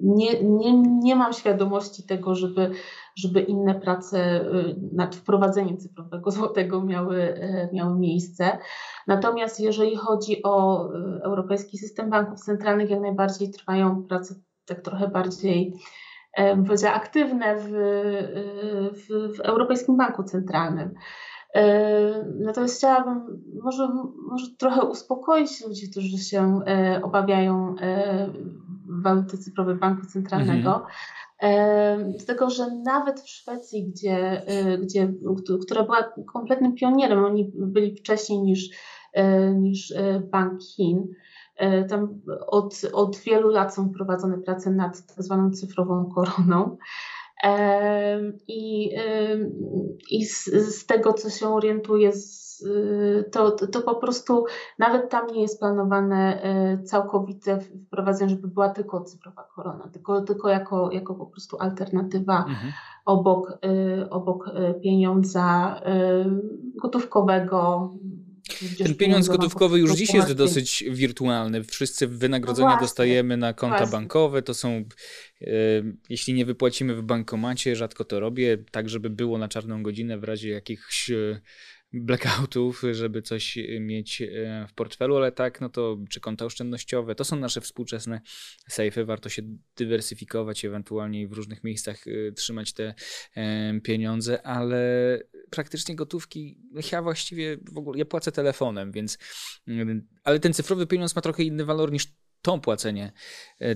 nie, 0.00 0.42
nie, 0.42 0.82
nie 0.82 1.16
mam 1.16 1.32
świadomości 1.32 2.02
tego, 2.02 2.34
żeby 2.34 2.70
żeby 3.16 3.40
inne 3.40 3.74
prace 3.74 4.40
y, 4.40 4.76
nad 4.92 5.16
wprowadzeniem 5.16 5.78
cyfrowego 5.78 6.30
złotego 6.40 6.82
miały, 6.82 7.18
y, 7.18 7.68
miały 7.72 7.98
miejsce. 7.98 8.58
Natomiast 9.06 9.60
jeżeli 9.60 9.96
chodzi 9.96 10.42
o 10.42 10.86
y, 10.86 11.22
Europejski 11.22 11.78
System 11.78 12.10
Banków 12.10 12.40
Centralnych, 12.40 12.90
jak 12.90 13.00
najbardziej 13.00 13.50
trwają 13.50 14.04
prace 14.04 14.34
tak 14.66 14.80
trochę 14.80 15.08
bardziej 15.08 15.74
powiedziała, 16.66 16.94
aktywne 16.94 17.56
w, 17.56 17.70
w, 18.92 19.36
w 19.36 19.40
Europejskim 19.40 19.96
Banku 19.96 20.22
Centralnym. 20.22 20.94
Natomiast 22.38 22.78
chciałabym 22.78 23.42
może, 23.62 23.88
może 24.30 24.46
trochę 24.58 24.82
uspokoić 24.82 25.66
ludzi, 25.66 25.90
którzy 25.90 26.18
się 26.18 26.60
obawiają 27.02 27.74
waluty 29.02 29.38
cyfrowej 29.38 29.74
Banku 29.74 30.06
Centralnego. 30.06 30.74
Mhm. 30.74 32.12
Dlatego, 32.12 32.50
że 32.50 32.76
nawet 32.84 33.20
w 33.20 33.28
Szwecji, 33.28 33.90
gdzie, 33.90 34.42
y, 34.74 34.78
gdzie, 34.78 35.12
która 35.62 35.82
była 35.82 36.12
kompletnym 36.32 36.74
pionierem, 36.74 37.24
oni 37.24 37.52
byli 37.54 37.96
wcześniej 37.96 38.38
niż, 38.40 38.70
y, 39.18 39.54
niż 39.54 39.90
y, 39.90 40.28
Bank 40.32 40.62
Chin, 40.62 41.08
tam 41.88 42.20
od, 42.46 42.80
od 42.92 43.16
wielu 43.16 43.48
lat 43.48 43.74
są 43.74 43.90
prowadzone 43.90 44.38
prace 44.38 44.70
nad 44.70 45.06
tak 45.06 45.24
zwaną 45.24 45.50
cyfrową 45.50 46.10
koroną. 46.14 46.76
I, 48.48 48.90
i 50.10 50.24
z, 50.24 50.44
z 50.44 50.86
tego, 50.86 51.12
co 51.12 51.30
się 51.30 51.48
orientuję 51.48 52.12
z, 52.12 52.41
to, 53.32 53.50
to 53.50 53.82
po 53.82 53.94
prostu 53.94 54.44
nawet 54.78 55.10
tam 55.10 55.26
nie 55.26 55.42
jest 55.42 55.60
planowane 55.60 56.42
całkowite 56.84 57.60
wprowadzenie, 57.60 58.30
żeby 58.30 58.48
była 58.48 58.68
tylko 58.68 59.00
cyfrowa 59.00 59.48
korona, 59.54 59.88
tylko, 59.88 60.22
tylko 60.22 60.48
jako, 60.48 60.90
jako 60.92 61.14
po 61.14 61.26
prostu 61.26 61.56
alternatywa 61.60 62.38
mhm. 62.38 62.72
obok, 63.04 63.58
obok 64.10 64.50
pieniądza 64.82 65.80
gotówkowego, 66.82 67.90
ten 68.78 68.94
pieniądz 68.94 69.28
gotówkowy 69.28 69.78
już 69.78 69.92
dziś 69.92 70.14
jest 70.14 70.32
dosyć 70.32 70.84
wirtualny. 70.90 71.64
Wszyscy 71.64 72.08
wynagrodzenia 72.08 72.74
no 72.74 72.80
dostajemy 72.80 73.36
na 73.36 73.52
konta 73.52 73.76
właśnie. 73.76 73.92
bankowe. 73.92 74.42
To 74.42 74.54
są, 74.54 74.68
e, 74.70 75.46
jeśli 76.08 76.34
nie 76.34 76.44
wypłacimy 76.44 76.94
w 76.94 77.02
bankomacie, 77.02 77.76
rzadko 77.76 78.04
to 78.04 78.20
robię, 78.20 78.58
tak 78.70 78.88
żeby 78.88 79.10
było 79.10 79.38
na 79.38 79.48
czarną 79.48 79.82
godzinę 79.82 80.18
w 80.18 80.24
razie 80.24 80.48
jakichś 80.48 81.10
blackoutów, 81.92 82.82
żeby 82.92 83.22
coś 83.22 83.58
mieć 83.80 84.22
e, 84.22 84.66
w 84.68 84.74
portfelu, 84.74 85.16
ale 85.16 85.32
tak, 85.32 85.60
no 85.60 85.68
to 85.68 85.98
czy 86.10 86.20
konta 86.20 86.44
oszczędnościowe, 86.44 87.14
to 87.14 87.24
są 87.24 87.36
nasze 87.36 87.60
współczesne 87.60 88.20
sejfy, 88.68 89.04
warto 89.04 89.28
się 89.28 89.42
dywersyfikować, 89.76 90.64
ewentualnie 90.64 91.28
w 91.28 91.32
różnych 91.32 91.64
miejscach 91.64 92.06
e, 92.06 92.32
trzymać 92.32 92.72
te 92.72 92.94
pieniądze, 93.84 94.46
ale 94.46 95.18
praktycznie 95.50 95.96
gotówki, 95.96 96.58
ja 96.92 97.02
właściwie 97.02 97.58
w 97.72 97.78
ogóle, 97.78 97.98
ja 97.98 98.04
płacę 98.04 98.32
telefonem, 98.32 98.92
więc, 98.92 99.18
ale 100.24 100.40
ten 100.40 100.52
cyfrowy 100.52 100.86
pieniądz 100.86 101.16
ma 101.16 101.22
trochę 101.22 101.42
inny 101.42 101.64
walor 101.64 101.92
niż 101.92 102.06
to 102.42 102.58
płacenie 102.58 103.12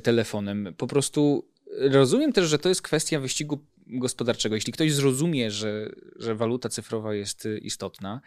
telefonem. 0.02 0.74
Po 0.76 0.86
prostu 0.86 1.50
rozumiem 1.78 2.32
też, 2.32 2.48
że 2.48 2.58
to 2.58 2.68
jest 2.68 2.82
kwestia 2.82 3.20
wyścigu 3.20 3.66
gospodarczego. 3.86 4.54
Jeśli 4.54 4.72
ktoś 4.72 4.92
zrozumie, 4.92 5.50
że, 5.50 5.90
że 6.16 6.34
waluta 6.34 6.68
cyfrowa 6.68 7.14
jest 7.14 7.46
y, 7.46 7.58
istotna, 7.58 8.20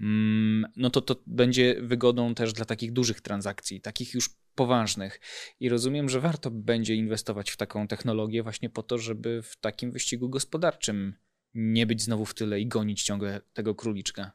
mm, 0.00 0.72
no 0.76 0.90
to 0.90 1.00
to 1.00 1.16
będzie 1.26 1.76
wygodą 1.80 2.34
też 2.34 2.52
dla 2.52 2.64
takich 2.64 2.92
dużych 2.92 3.20
transakcji, 3.20 3.80
takich 3.80 4.14
już 4.14 4.30
poważnych. 4.54 5.20
I 5.60 5.68
rozumiem, 5.68 6.08
że 6.08 6.20
warto 6.20 6.50
będzie 6.50 6.94
inwestować 6.94 7.50
w 7.50 7.56
taką 7.56 7.88
technologię 7.88 8.42
właśnie 8.42 8.70
po 8.70 8.82
to, 8.82 8.98
żeby 8.98 9.42
w 9.42 9.56
takim 9.56 9.92
wyścigu 9.92 10.28
gospodarczym 10.28 11.14
nie 11.54 11.86
być 11.86 12.02
znowu 12.02 12.24
w 12.24 12.34
tyle 12.34 12.60
i 12.60 12.66
gonić 12.66 13.02
ciągle 13.02 13.40
tego 13.52 13.74
króliczka. 13.74 14.32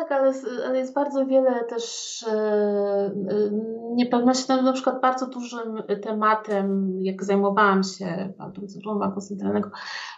Tak, 0.00 0.12
ale, 0.12 0.32
ale 0.66 0.78
jest 0.78 0.94
bardzo 0.94 1.26
wiele 1.26 1.64
też 1.64 2.24
e, 2.28 2.32
e, 2.32 3.12
niepewności. 3.94 4.44
No, 4.48 4.62
na 4.62 4.72
przykład 4.72 5.00
bardzo 5.00 5.26
dużym 5.26 5.82
tematem, 6.02 6.98
jak 7.00 7.24
zajmowałam 7.24 7.82
się 7.82 8.32
Bankiem 8.38 8.64
Banku 8.98 9.20
Centralnego, 9.20 9.70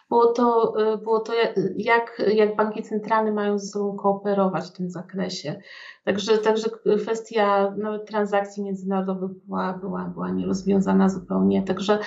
było 0.09 0.33
to, 0.33 0.75
e, 0.79 0.99
było 0.99 1.21
to 1.21 1.33
jak, 1.77 2.23
jak 2.35 2.57
banki 2.57 2.83
centralne 2.83 3.33
mają 3.33 3.59
ze 3.59 3.67
sobą 3.67 3.97
kooperować 3.97 4.67
w 4.67 4.73
tym 4.73 4.91
zakresie. 4.91 5.61
Także, 6.05 6.39
także 6.39 6.69
kwestia 7.03 7.75
nawet 7.77 8.09
transakcji 8.09 8.65
międzynarodowych 8.65 9.31
była, 9.47 9.73
była, 9.73 10.05
była 10.05 10.31
nierozwiązana 10.31 11.09
zupełnie. 11.09 11.63
Także 11.63 11.99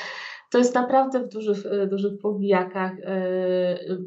to 0.49 0.57
jest 0.57 0.75
naprawdę 0.75 1.19
w 1.19 1.29
dużych, 1.29 1.57
dużych 1.89 2.19
powijakach. 2.21 2.91
E, 2.99 3.05
e, 3.05 3.97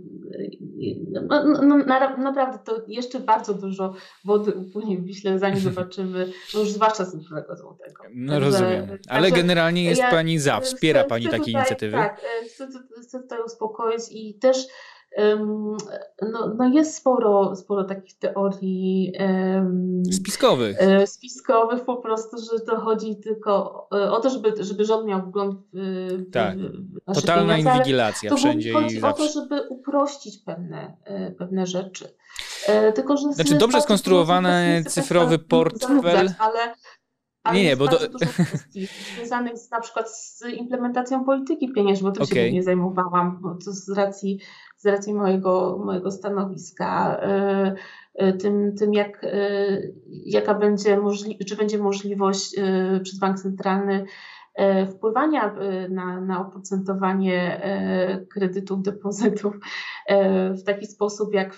no, 1.12 1.44
no, 1.44 1.62
no 1.62 1.76
naprawdę 2.18 2.58
to 2.64 2.82
jeszcze 2.88 3.20
bardzo 3.20 3.54
dużo 3.54 3.94
wody 4.24 4.52
upłynie 4.52 4.98
w 4.98 5.04
Wiśle, 5.04 5.38
zanim 5.38 5.60
zobaczymy, 5.70 6.32
no 6.54 6.60
już 6.60 6.70
zwłaszcza 6.70 7.04
z 7.04 7.10
Złotego 7.10 7.56
Złotego. 7.56 8.02
No 8.14 8.32
także, 8.32 8.50
rozumiem, 8.50 8.98
ale 9.08 9.28
także 9.28 9.42
generalnie 9.42 9.84
jest 9.84 10.00
ja, 10.00 10.10
Pani 10.10 10.38
za, 10.38 10.60
wspiera 10.60 11.00
chcę, 11.00 11.08
Pani 11.08 11.24
chcę 11.24 11.30
takie 11.30 11.44
tutaj, 11.44 11.60
inicjatywy? 11.60 11.92
Tak, 11.92 12.20
e, 12.42 12.44
chcę, 12.44 12.68
chcę 13.02 13.22
tutaj 13.22 13.38
uspokoić 13.46 14.02
i 14.10 14.34
też 14.34 14.66
no, 16.32 16.54
no 16.58 16.68
jest 16.68 16.94
sporo, 16.94 17.56
sporo 17.56 17.84
takich 17.84 18.18
teorii 18.18 19.12
um, 19.20 20.02
spiskowych. 20.12 20.76
E, 20.80 21.06
spiskowych 21.06 21.84
po 21.84 21.96
prostu, 21.96 22.36
że 22.38 22.60
to 22.60 22.80
chodzi 22.80 23.16
tylko 23.16 23.88
e, 23.94 24.10
o 24.10 24.20
to, 24.20 24.30
żeby, 24.30 24.64
żeby 24.64 24.84
rząd 24.84 25.06
miał 25.06 25.22
wgląd 25.22 25.60
w, 25.72 26.30
tak. 26.32 26.58
w 27.08 27.14
Totalna 27.14 27.56
pieniądze, 27.56 27.78
inwigilacja 27.78 28.30
to 28.30 28.36
wszędzie 28.36 28.72
chodzi 28.72 28.96
i 28.96 29.00
zawsze. 29.00 29.24
o 29.24 29.26
to, 29.26 29.32
żeby 29.32 29.62
uprościć 29.68 30.38
pewne, 30.38 30.96
e, 31.04 31.30
pewne 31.30 31.66
rzeczy. 31.66 32.14
Tylko, 32.94 33.16
że 33.16 33.32
znaczy 33.32 33.54
dobrze 33.54 33.80
skonstruowany 33.80 34.84
cyfrowy 34.88 35.38
portfel. 35.38 36.34
Ale 36.38 36.74
ale 37.42 37.58
nie, 37.58 37.64
nie, 37.64 37.76
bo 37.76 37.86
dużo 37.86 38.06
kwestii 38.08 38.86
związanych 39.16 39.58
z, 39.58 39.70
na 39.70 39.80
przykład 39.80 40.10
z 40.10 40.44
implementacją 40.56 41.24
polityki 41.24 41.72
pieniężnej, 41.72 42.10
bo 42.10 42.14
tym 42.14 42.22
okay. 42.22 42.34
się 42.34 42.52
nie 42.52 42.62
zajmowałam, 42.62 43.38
bo 43.40 43.54
to 43.54 43.72
z 43.72 43.88
racji, 43.88 44.40
z 44.76 44.86
racji 44.86 45.14
mojego, 45.14 45.82
mojego 45.84 46.10
stanowiska, 46.10 47.20
yy, 48.18 48.32
tym, 48.32 48.76
tym 48.76 48.94
jak, 48.94 49.22
yy, 49.22 49.94
jaka 50.08 50.54
będzie 50.54 50.96
możli- 50.96 51.44
czy 51.44 51.56
będzie 51.56 51.78
możliwość 51.78 52.54
przez 53.02 53.18
bank 53.18 53.40
centralny 53.40 53.94
E, 53.94 54.06
wpływania 54.86 55.54
e, 55.54 55.88
na, 55.88 56.20
na 56.20 56.40
oprocentowanie 56.40 57.64
e, 57.64 58.26
kredytów, 58.26 58.82
depozytów 58.82 59.54
w 60.50 60.62
taki 60.66 60.86
sposób, 60.86 61.34
jak, 61.34 61.56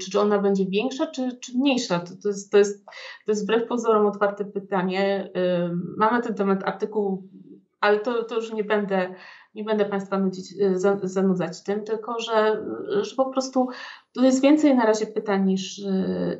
czy 0.00 0.20
ona 0.20 0.38
będzie 0.38 0.66
większa, 0.66 1.06
czy, 1.06 1.38
czy 1.40 1.58
mniejsza. 1.58 1.98
To, 2.00 2.12
to, 2.22 2.28
jest, 2.28 2.52
to, 2.52 2.58
jest, 2.58 2.86
to 3.26 3.32
jest 3.32 3.44
wbrew 3.44 3.68
pozorom 3.68 4.06
otwarte 4.06 4.44
pytanie. 4.44 5.30
Mamy 5.96 6.22
ten 6.22 6.34
temat 6.34 6.64
artykuł, 6.64 7.28
ale 7.80 7.98
to, 7.98 8.24
to 8.24 8.34
już 8.34 8.52
nie 8.52 8.64
będę, 8.64 9.14
nie 9.54 9.64
będę 9.64 9.84
Państwa 9.84 10.18
nudzić, 10.18 10.54
zanudzać 11.02 11.62
tym, 11.62 11.84
tylko 11.84 12.20
że, 12.20 12.64
że 13.00 13.16
po 13.16 13.30
prostu 13.30 13.68
tu 14.14 14.24
jest 14.24 14.42
więcej 14.42 14.76
na 14.76 14.86
razie 14.86 15.06
pytań 15.06 15.46
niż, 15.46 15.80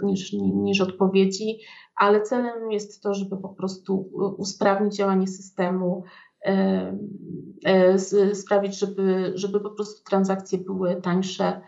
niż, 0.02 0.32
niż 0.32 0.80
odpowiedzi 0.80 1.59
ale 1.98 2.22
celem 2.22 2.72
jest 2.72 3.02
to, 3.02 3.14
żeby 3.14 3.36
po 3.36 3.48
prostu 3.48 4.11
usprawnić 4.38 4.96
działanie 4.96 5.26
systemu, 5.26 6.04
e, 6.44 7.98
sprawić, 8.34 8.78
żeby, 8.78 9.32
żeby 9.34 9.61
po 9.61 9.70
prostu 9.70 10.04
transakcje 10.04 10.59
były 10.59 10.96
tańsze, 10.96 11.61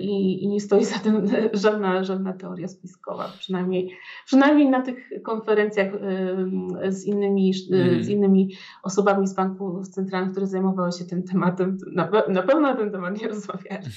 i, 0.00 0.44
i, 0.44 0.48
nie 0.48 0.60
stoi 0.60 0.84
za 0.84 0.98
tym 0.98 1.26
żadna, 1.52 2.04
żadna 2.04 2.32
teoria 2.32 2.68
spiskowa, 2.68 3.32
przynajmniej, 3.38 3.96
przynajmniej 4.26 4.70
na 4.70 4.82
tych 4.82 5.10
konferencjach 5.22 5.94
e, 6.82 6.92
z 6.92 7.04
innymi, 7.04 7.52
mm. 7.72 8.04
z 8.04 8.08
innymi 8.08 8.54
osobami 8.82 9.26
z 9.26 9.34
banków 9.34 9.88
centralnych, 9.88 10.32
które 10.32 10.46
zajmowały 10.46 10.92
się 10.92 11.04
tym 11.04 11.22
tematem. 11.22 11.78
Na, 11.92 12.10
na 12.28 12.42
pewno 12.42 12.60
na 12.60 12.76
ten 12.76 12.90
temat 12.90 13.22
nie 13.22 13.28
rozmawiali. 13.28 13.86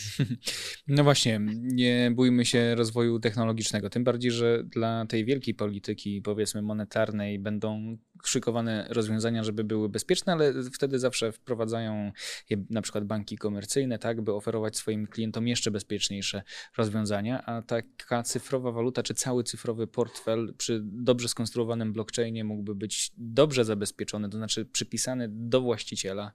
No 0.87 1.03
właśnie, 1.03 1.39
nie 1.61 2.11
bójmy 2.15 2.45
się 2.45 2.75
rozwoju 2.75 3.19
technologicznego, 3.19 3.89
tym 3.89 4.03
bardziej, 4.03 4.31
że 4.31 4.63
dla 4.63 5.05
tej 5.05 5.25
wielkiej 5.25 5.53
polityki, 5.53 6.21
powiedzmy 6.21 6.61
monetarnej, 6.61 7.39
będą 7.39 7.97
szykowane 8.23 8.87
rozwiązania, 8.89 9.43
żeby 9.43 9.63
były 9.63 9.89
bezpieczne, 9.89 10.33
ale 10.33 10.53
wtedy 10.73 10.99
zawsze 10.99 11.31
wprowadzają 11.31 12.11
je 12.49 12.57
na 12.69 12.81
przykład 12.81 13.05
banki 13.05 13.37
komercyjne, 13.37 13.99
tak, 13.99 14.21
by 14.21 14.33
oferować 14.33 14.77
swoim 14.77 15.07
klientom 15.07 15.47
jeszcze 15.53 15.71
bezpieczniejsze 15.71 16.43
rozwiązania, 16.77 17.45
a 17.45 17.61
taka 17.61 18.23
cyfrowa 18.23 18.71
waluta, 18.71 19.03
czy 19.03 19.13
cały 19.13 19.43
cyfrowy 19.43 19.87
portfel 19.87 20.53
przy 20.57 20.81
dobrze 20.83 21.27
skonstruowanym 21.27 21.93
blockchainie 21.93 22.43
mógłby 22.43 22.75
być 22.75 23.11
dobrze 23.17 23.65
zabezpieczony, 23.65 24.29
to 24.29 24.37
znaczy 24.37 24.65
przypisany 24.65 25.27
do 25.31 25.61
właściciela 25.61 26.31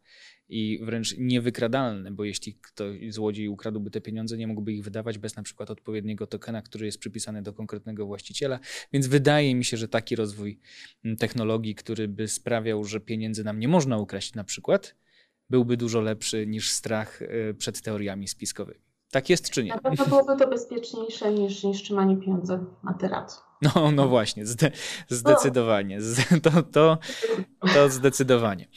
i 0.49 0.81
wręcz 0.83 1.15
niewykradalny, 1.19 2.11
bo 2.11 2.25
jeśli 2.25 2.55
ktoś 2.55 3.15
złodziej 3.15 3.49
ukradłby 3.49 3.91
te 3.91 4.01
pieniądze, 4.01 4.37
nie 4.37 4.47
mógłby 4.47 4.73
ich 4.73 4.85
wydawać 4.85 5.19
bez 5.19 5.37
na 5.37 5.43
przykład 5.43 5.71
odpowiedniego 5.71 6.27
tokena, 6.27 6.63
który 6.63 6.87
jest 6.87 6.99
przypisany 6.99 7.43
do 7.43 7.53
konkretnego 7.53 8.07
właściciela. 8.07 8.61
Więc 8.93 9.07
wydaje 9.07 9.55
mi 9.55 9.65
się, 9.65 9.77
że 9.77 9.89
taki 9.89 10.17
rozwój 10.17 10.61
mm, 11.05 11.17
technologii, 11.17 11.75
który 11.75 12.09
by 12.09 12.29
sprawiał, 12.29 12.85
że 12.85 13.01
pieniędzy 13.01 13.45
nam 13.45 13.61
nie 13.61 13.69
można 13.69 13.99
ukraść 13.99 14.35
na 14.35 14.45
przykład, 14.45 14.95
byłby 15.51 15.77
dużo 15.77 16.01
lepszy 16.01 16.47
niż 16.47 16.71
strach 16.71 17.23
e, 17.23 17.55
przed 17.55 17.83
teoriami 17.83 18.29
spiskowymi. 18.29 18.88
Tak 19.11 19.31
jest 19.31 19.51
czy 19.51 19.65
nie? 19.65 19.71
Na 19.71 19.79
pewno 19.79 20.07
byłoby 20.07 20.37
to 20.37 20.49
bezpieczniejsze 20.49 21.33
niż, 21.33 21.65
niż 21.65 21.83
trzymanie 21.83 22.17
pieniędzy 22.17 22.59
na 22.85 22.95
teraz. 22.95 23.49
No, 23.63 23.93
no 23.93 24.09
właśnie, 24.09 24.47
zde, 24.47 24.71
zdecydowanie. 25.09 25.99
To, 26.43 26.63
to, 26.63 26.99
to 27.75 27.89
zdecydowanie. 27.89 28.69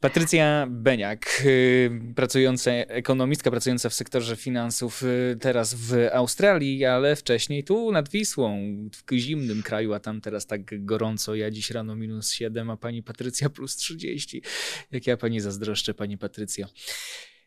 Patrycja 0.00 0.66
Beniak, 0.70 1.42
y, 1.44 1.90
pracująca, 2.16 2.70
ekonomistka 2.70 3.50
pracująca 3.50 3.88
w 3.88 3.94
sektorze 3.94 4.36
finansów 4.36 5.02
y, 5.02 5.36
teraz 5.40 5.74
w 5.74 6.08
Australii, 6.12 6.84
ale 6.84 7.16
wcześniej 7.16 7.64
tu 7.64 7.92
nad 7.92 8.08
Wisłą, 8.08 8.58
w 8.92 9.14
zimnym 9.14 9.62
kraju, 9.62 9.92
a 9.92 10.00
tam 10.00 10.20
teraz 10.20 10.46
tak 10.46 10.84
gorąco. 10.84 11.34
Ja 11.34 11.50
dziś 11.50 11.70
rano 11.70 11.96
minus 11.96 12.30
7, 12.30 12.70
a 12.70 12.76
pani 12.76 13.02
Patrycja 13.02 13.50
plus 13.50 13.76
30. 13.76 14.42
Jak 14.92 15.06
ja 15.06 15.16
pani 15.16 15.40
zazdroszczę, 15.40 15.94
pani 15.94 16.18
Patrycjo. 16.18 16.66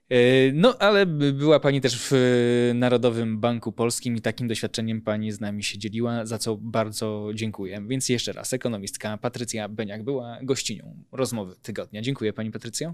E, 0.10 0.52
no, 0.54 0.78
ale 0.80 1.06
była 1.06 1.60
Pani 1.60 1.82
też 1.82 2.10
w 2.10 2.14
e, 2.14 2.74
Narodowym 2.74 3.40
Banku 3.40 3.72
Polskim 3.72 4.16
i 4.16 4.22
takim 4.22 4.48
doświadczeniem 4.48 5.02
Pani 5.02 5.32
z 5.32 5.40
nami 5.40 5.64
się 5.64 5.78
dzieliła, 5.78 6.26
za 6.26 6.38
co 6.38 6.58
bardzo 6.58 7.30
dziękuję. 7.34 7.86
Więc 7.88 8.10
jeszcze 8.10 8.34
raz, 8.34 8.54
ekonomistka 8.54 9.18
Patrycja 9.18 9.70
Beniak 9.70 10.04
była 10.04 10.40
gościnią 10.44 11.04
rozmowy 11.12 11.56
tygodnia. 11.62 12.02
Dziękuję 12.02 12.34
Pani 12.34 12.52
Patrycjo. 12.52 12.94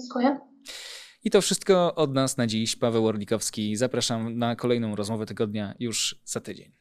Dziękuję. 0.00 0.38
I 1.24 1.30
to 1.30 1.40
wszystko 1.40 1.94
od 1.94 2.14
nas 2.14 2.36
na 2.36 2.46
dziś. 2.46 2.76
Paweł 2.76 3.06
Orlikowski. 3.06 3.76
Zapraszam 3.76 4.38
na 4.38 4.56
kolejną 4.56 4.96
rozmowę 4.96 5.26
tygodnia 5.26 5.74
już 5.78 6.20
za 6.24 6.40
tydzień. 6.40 6.72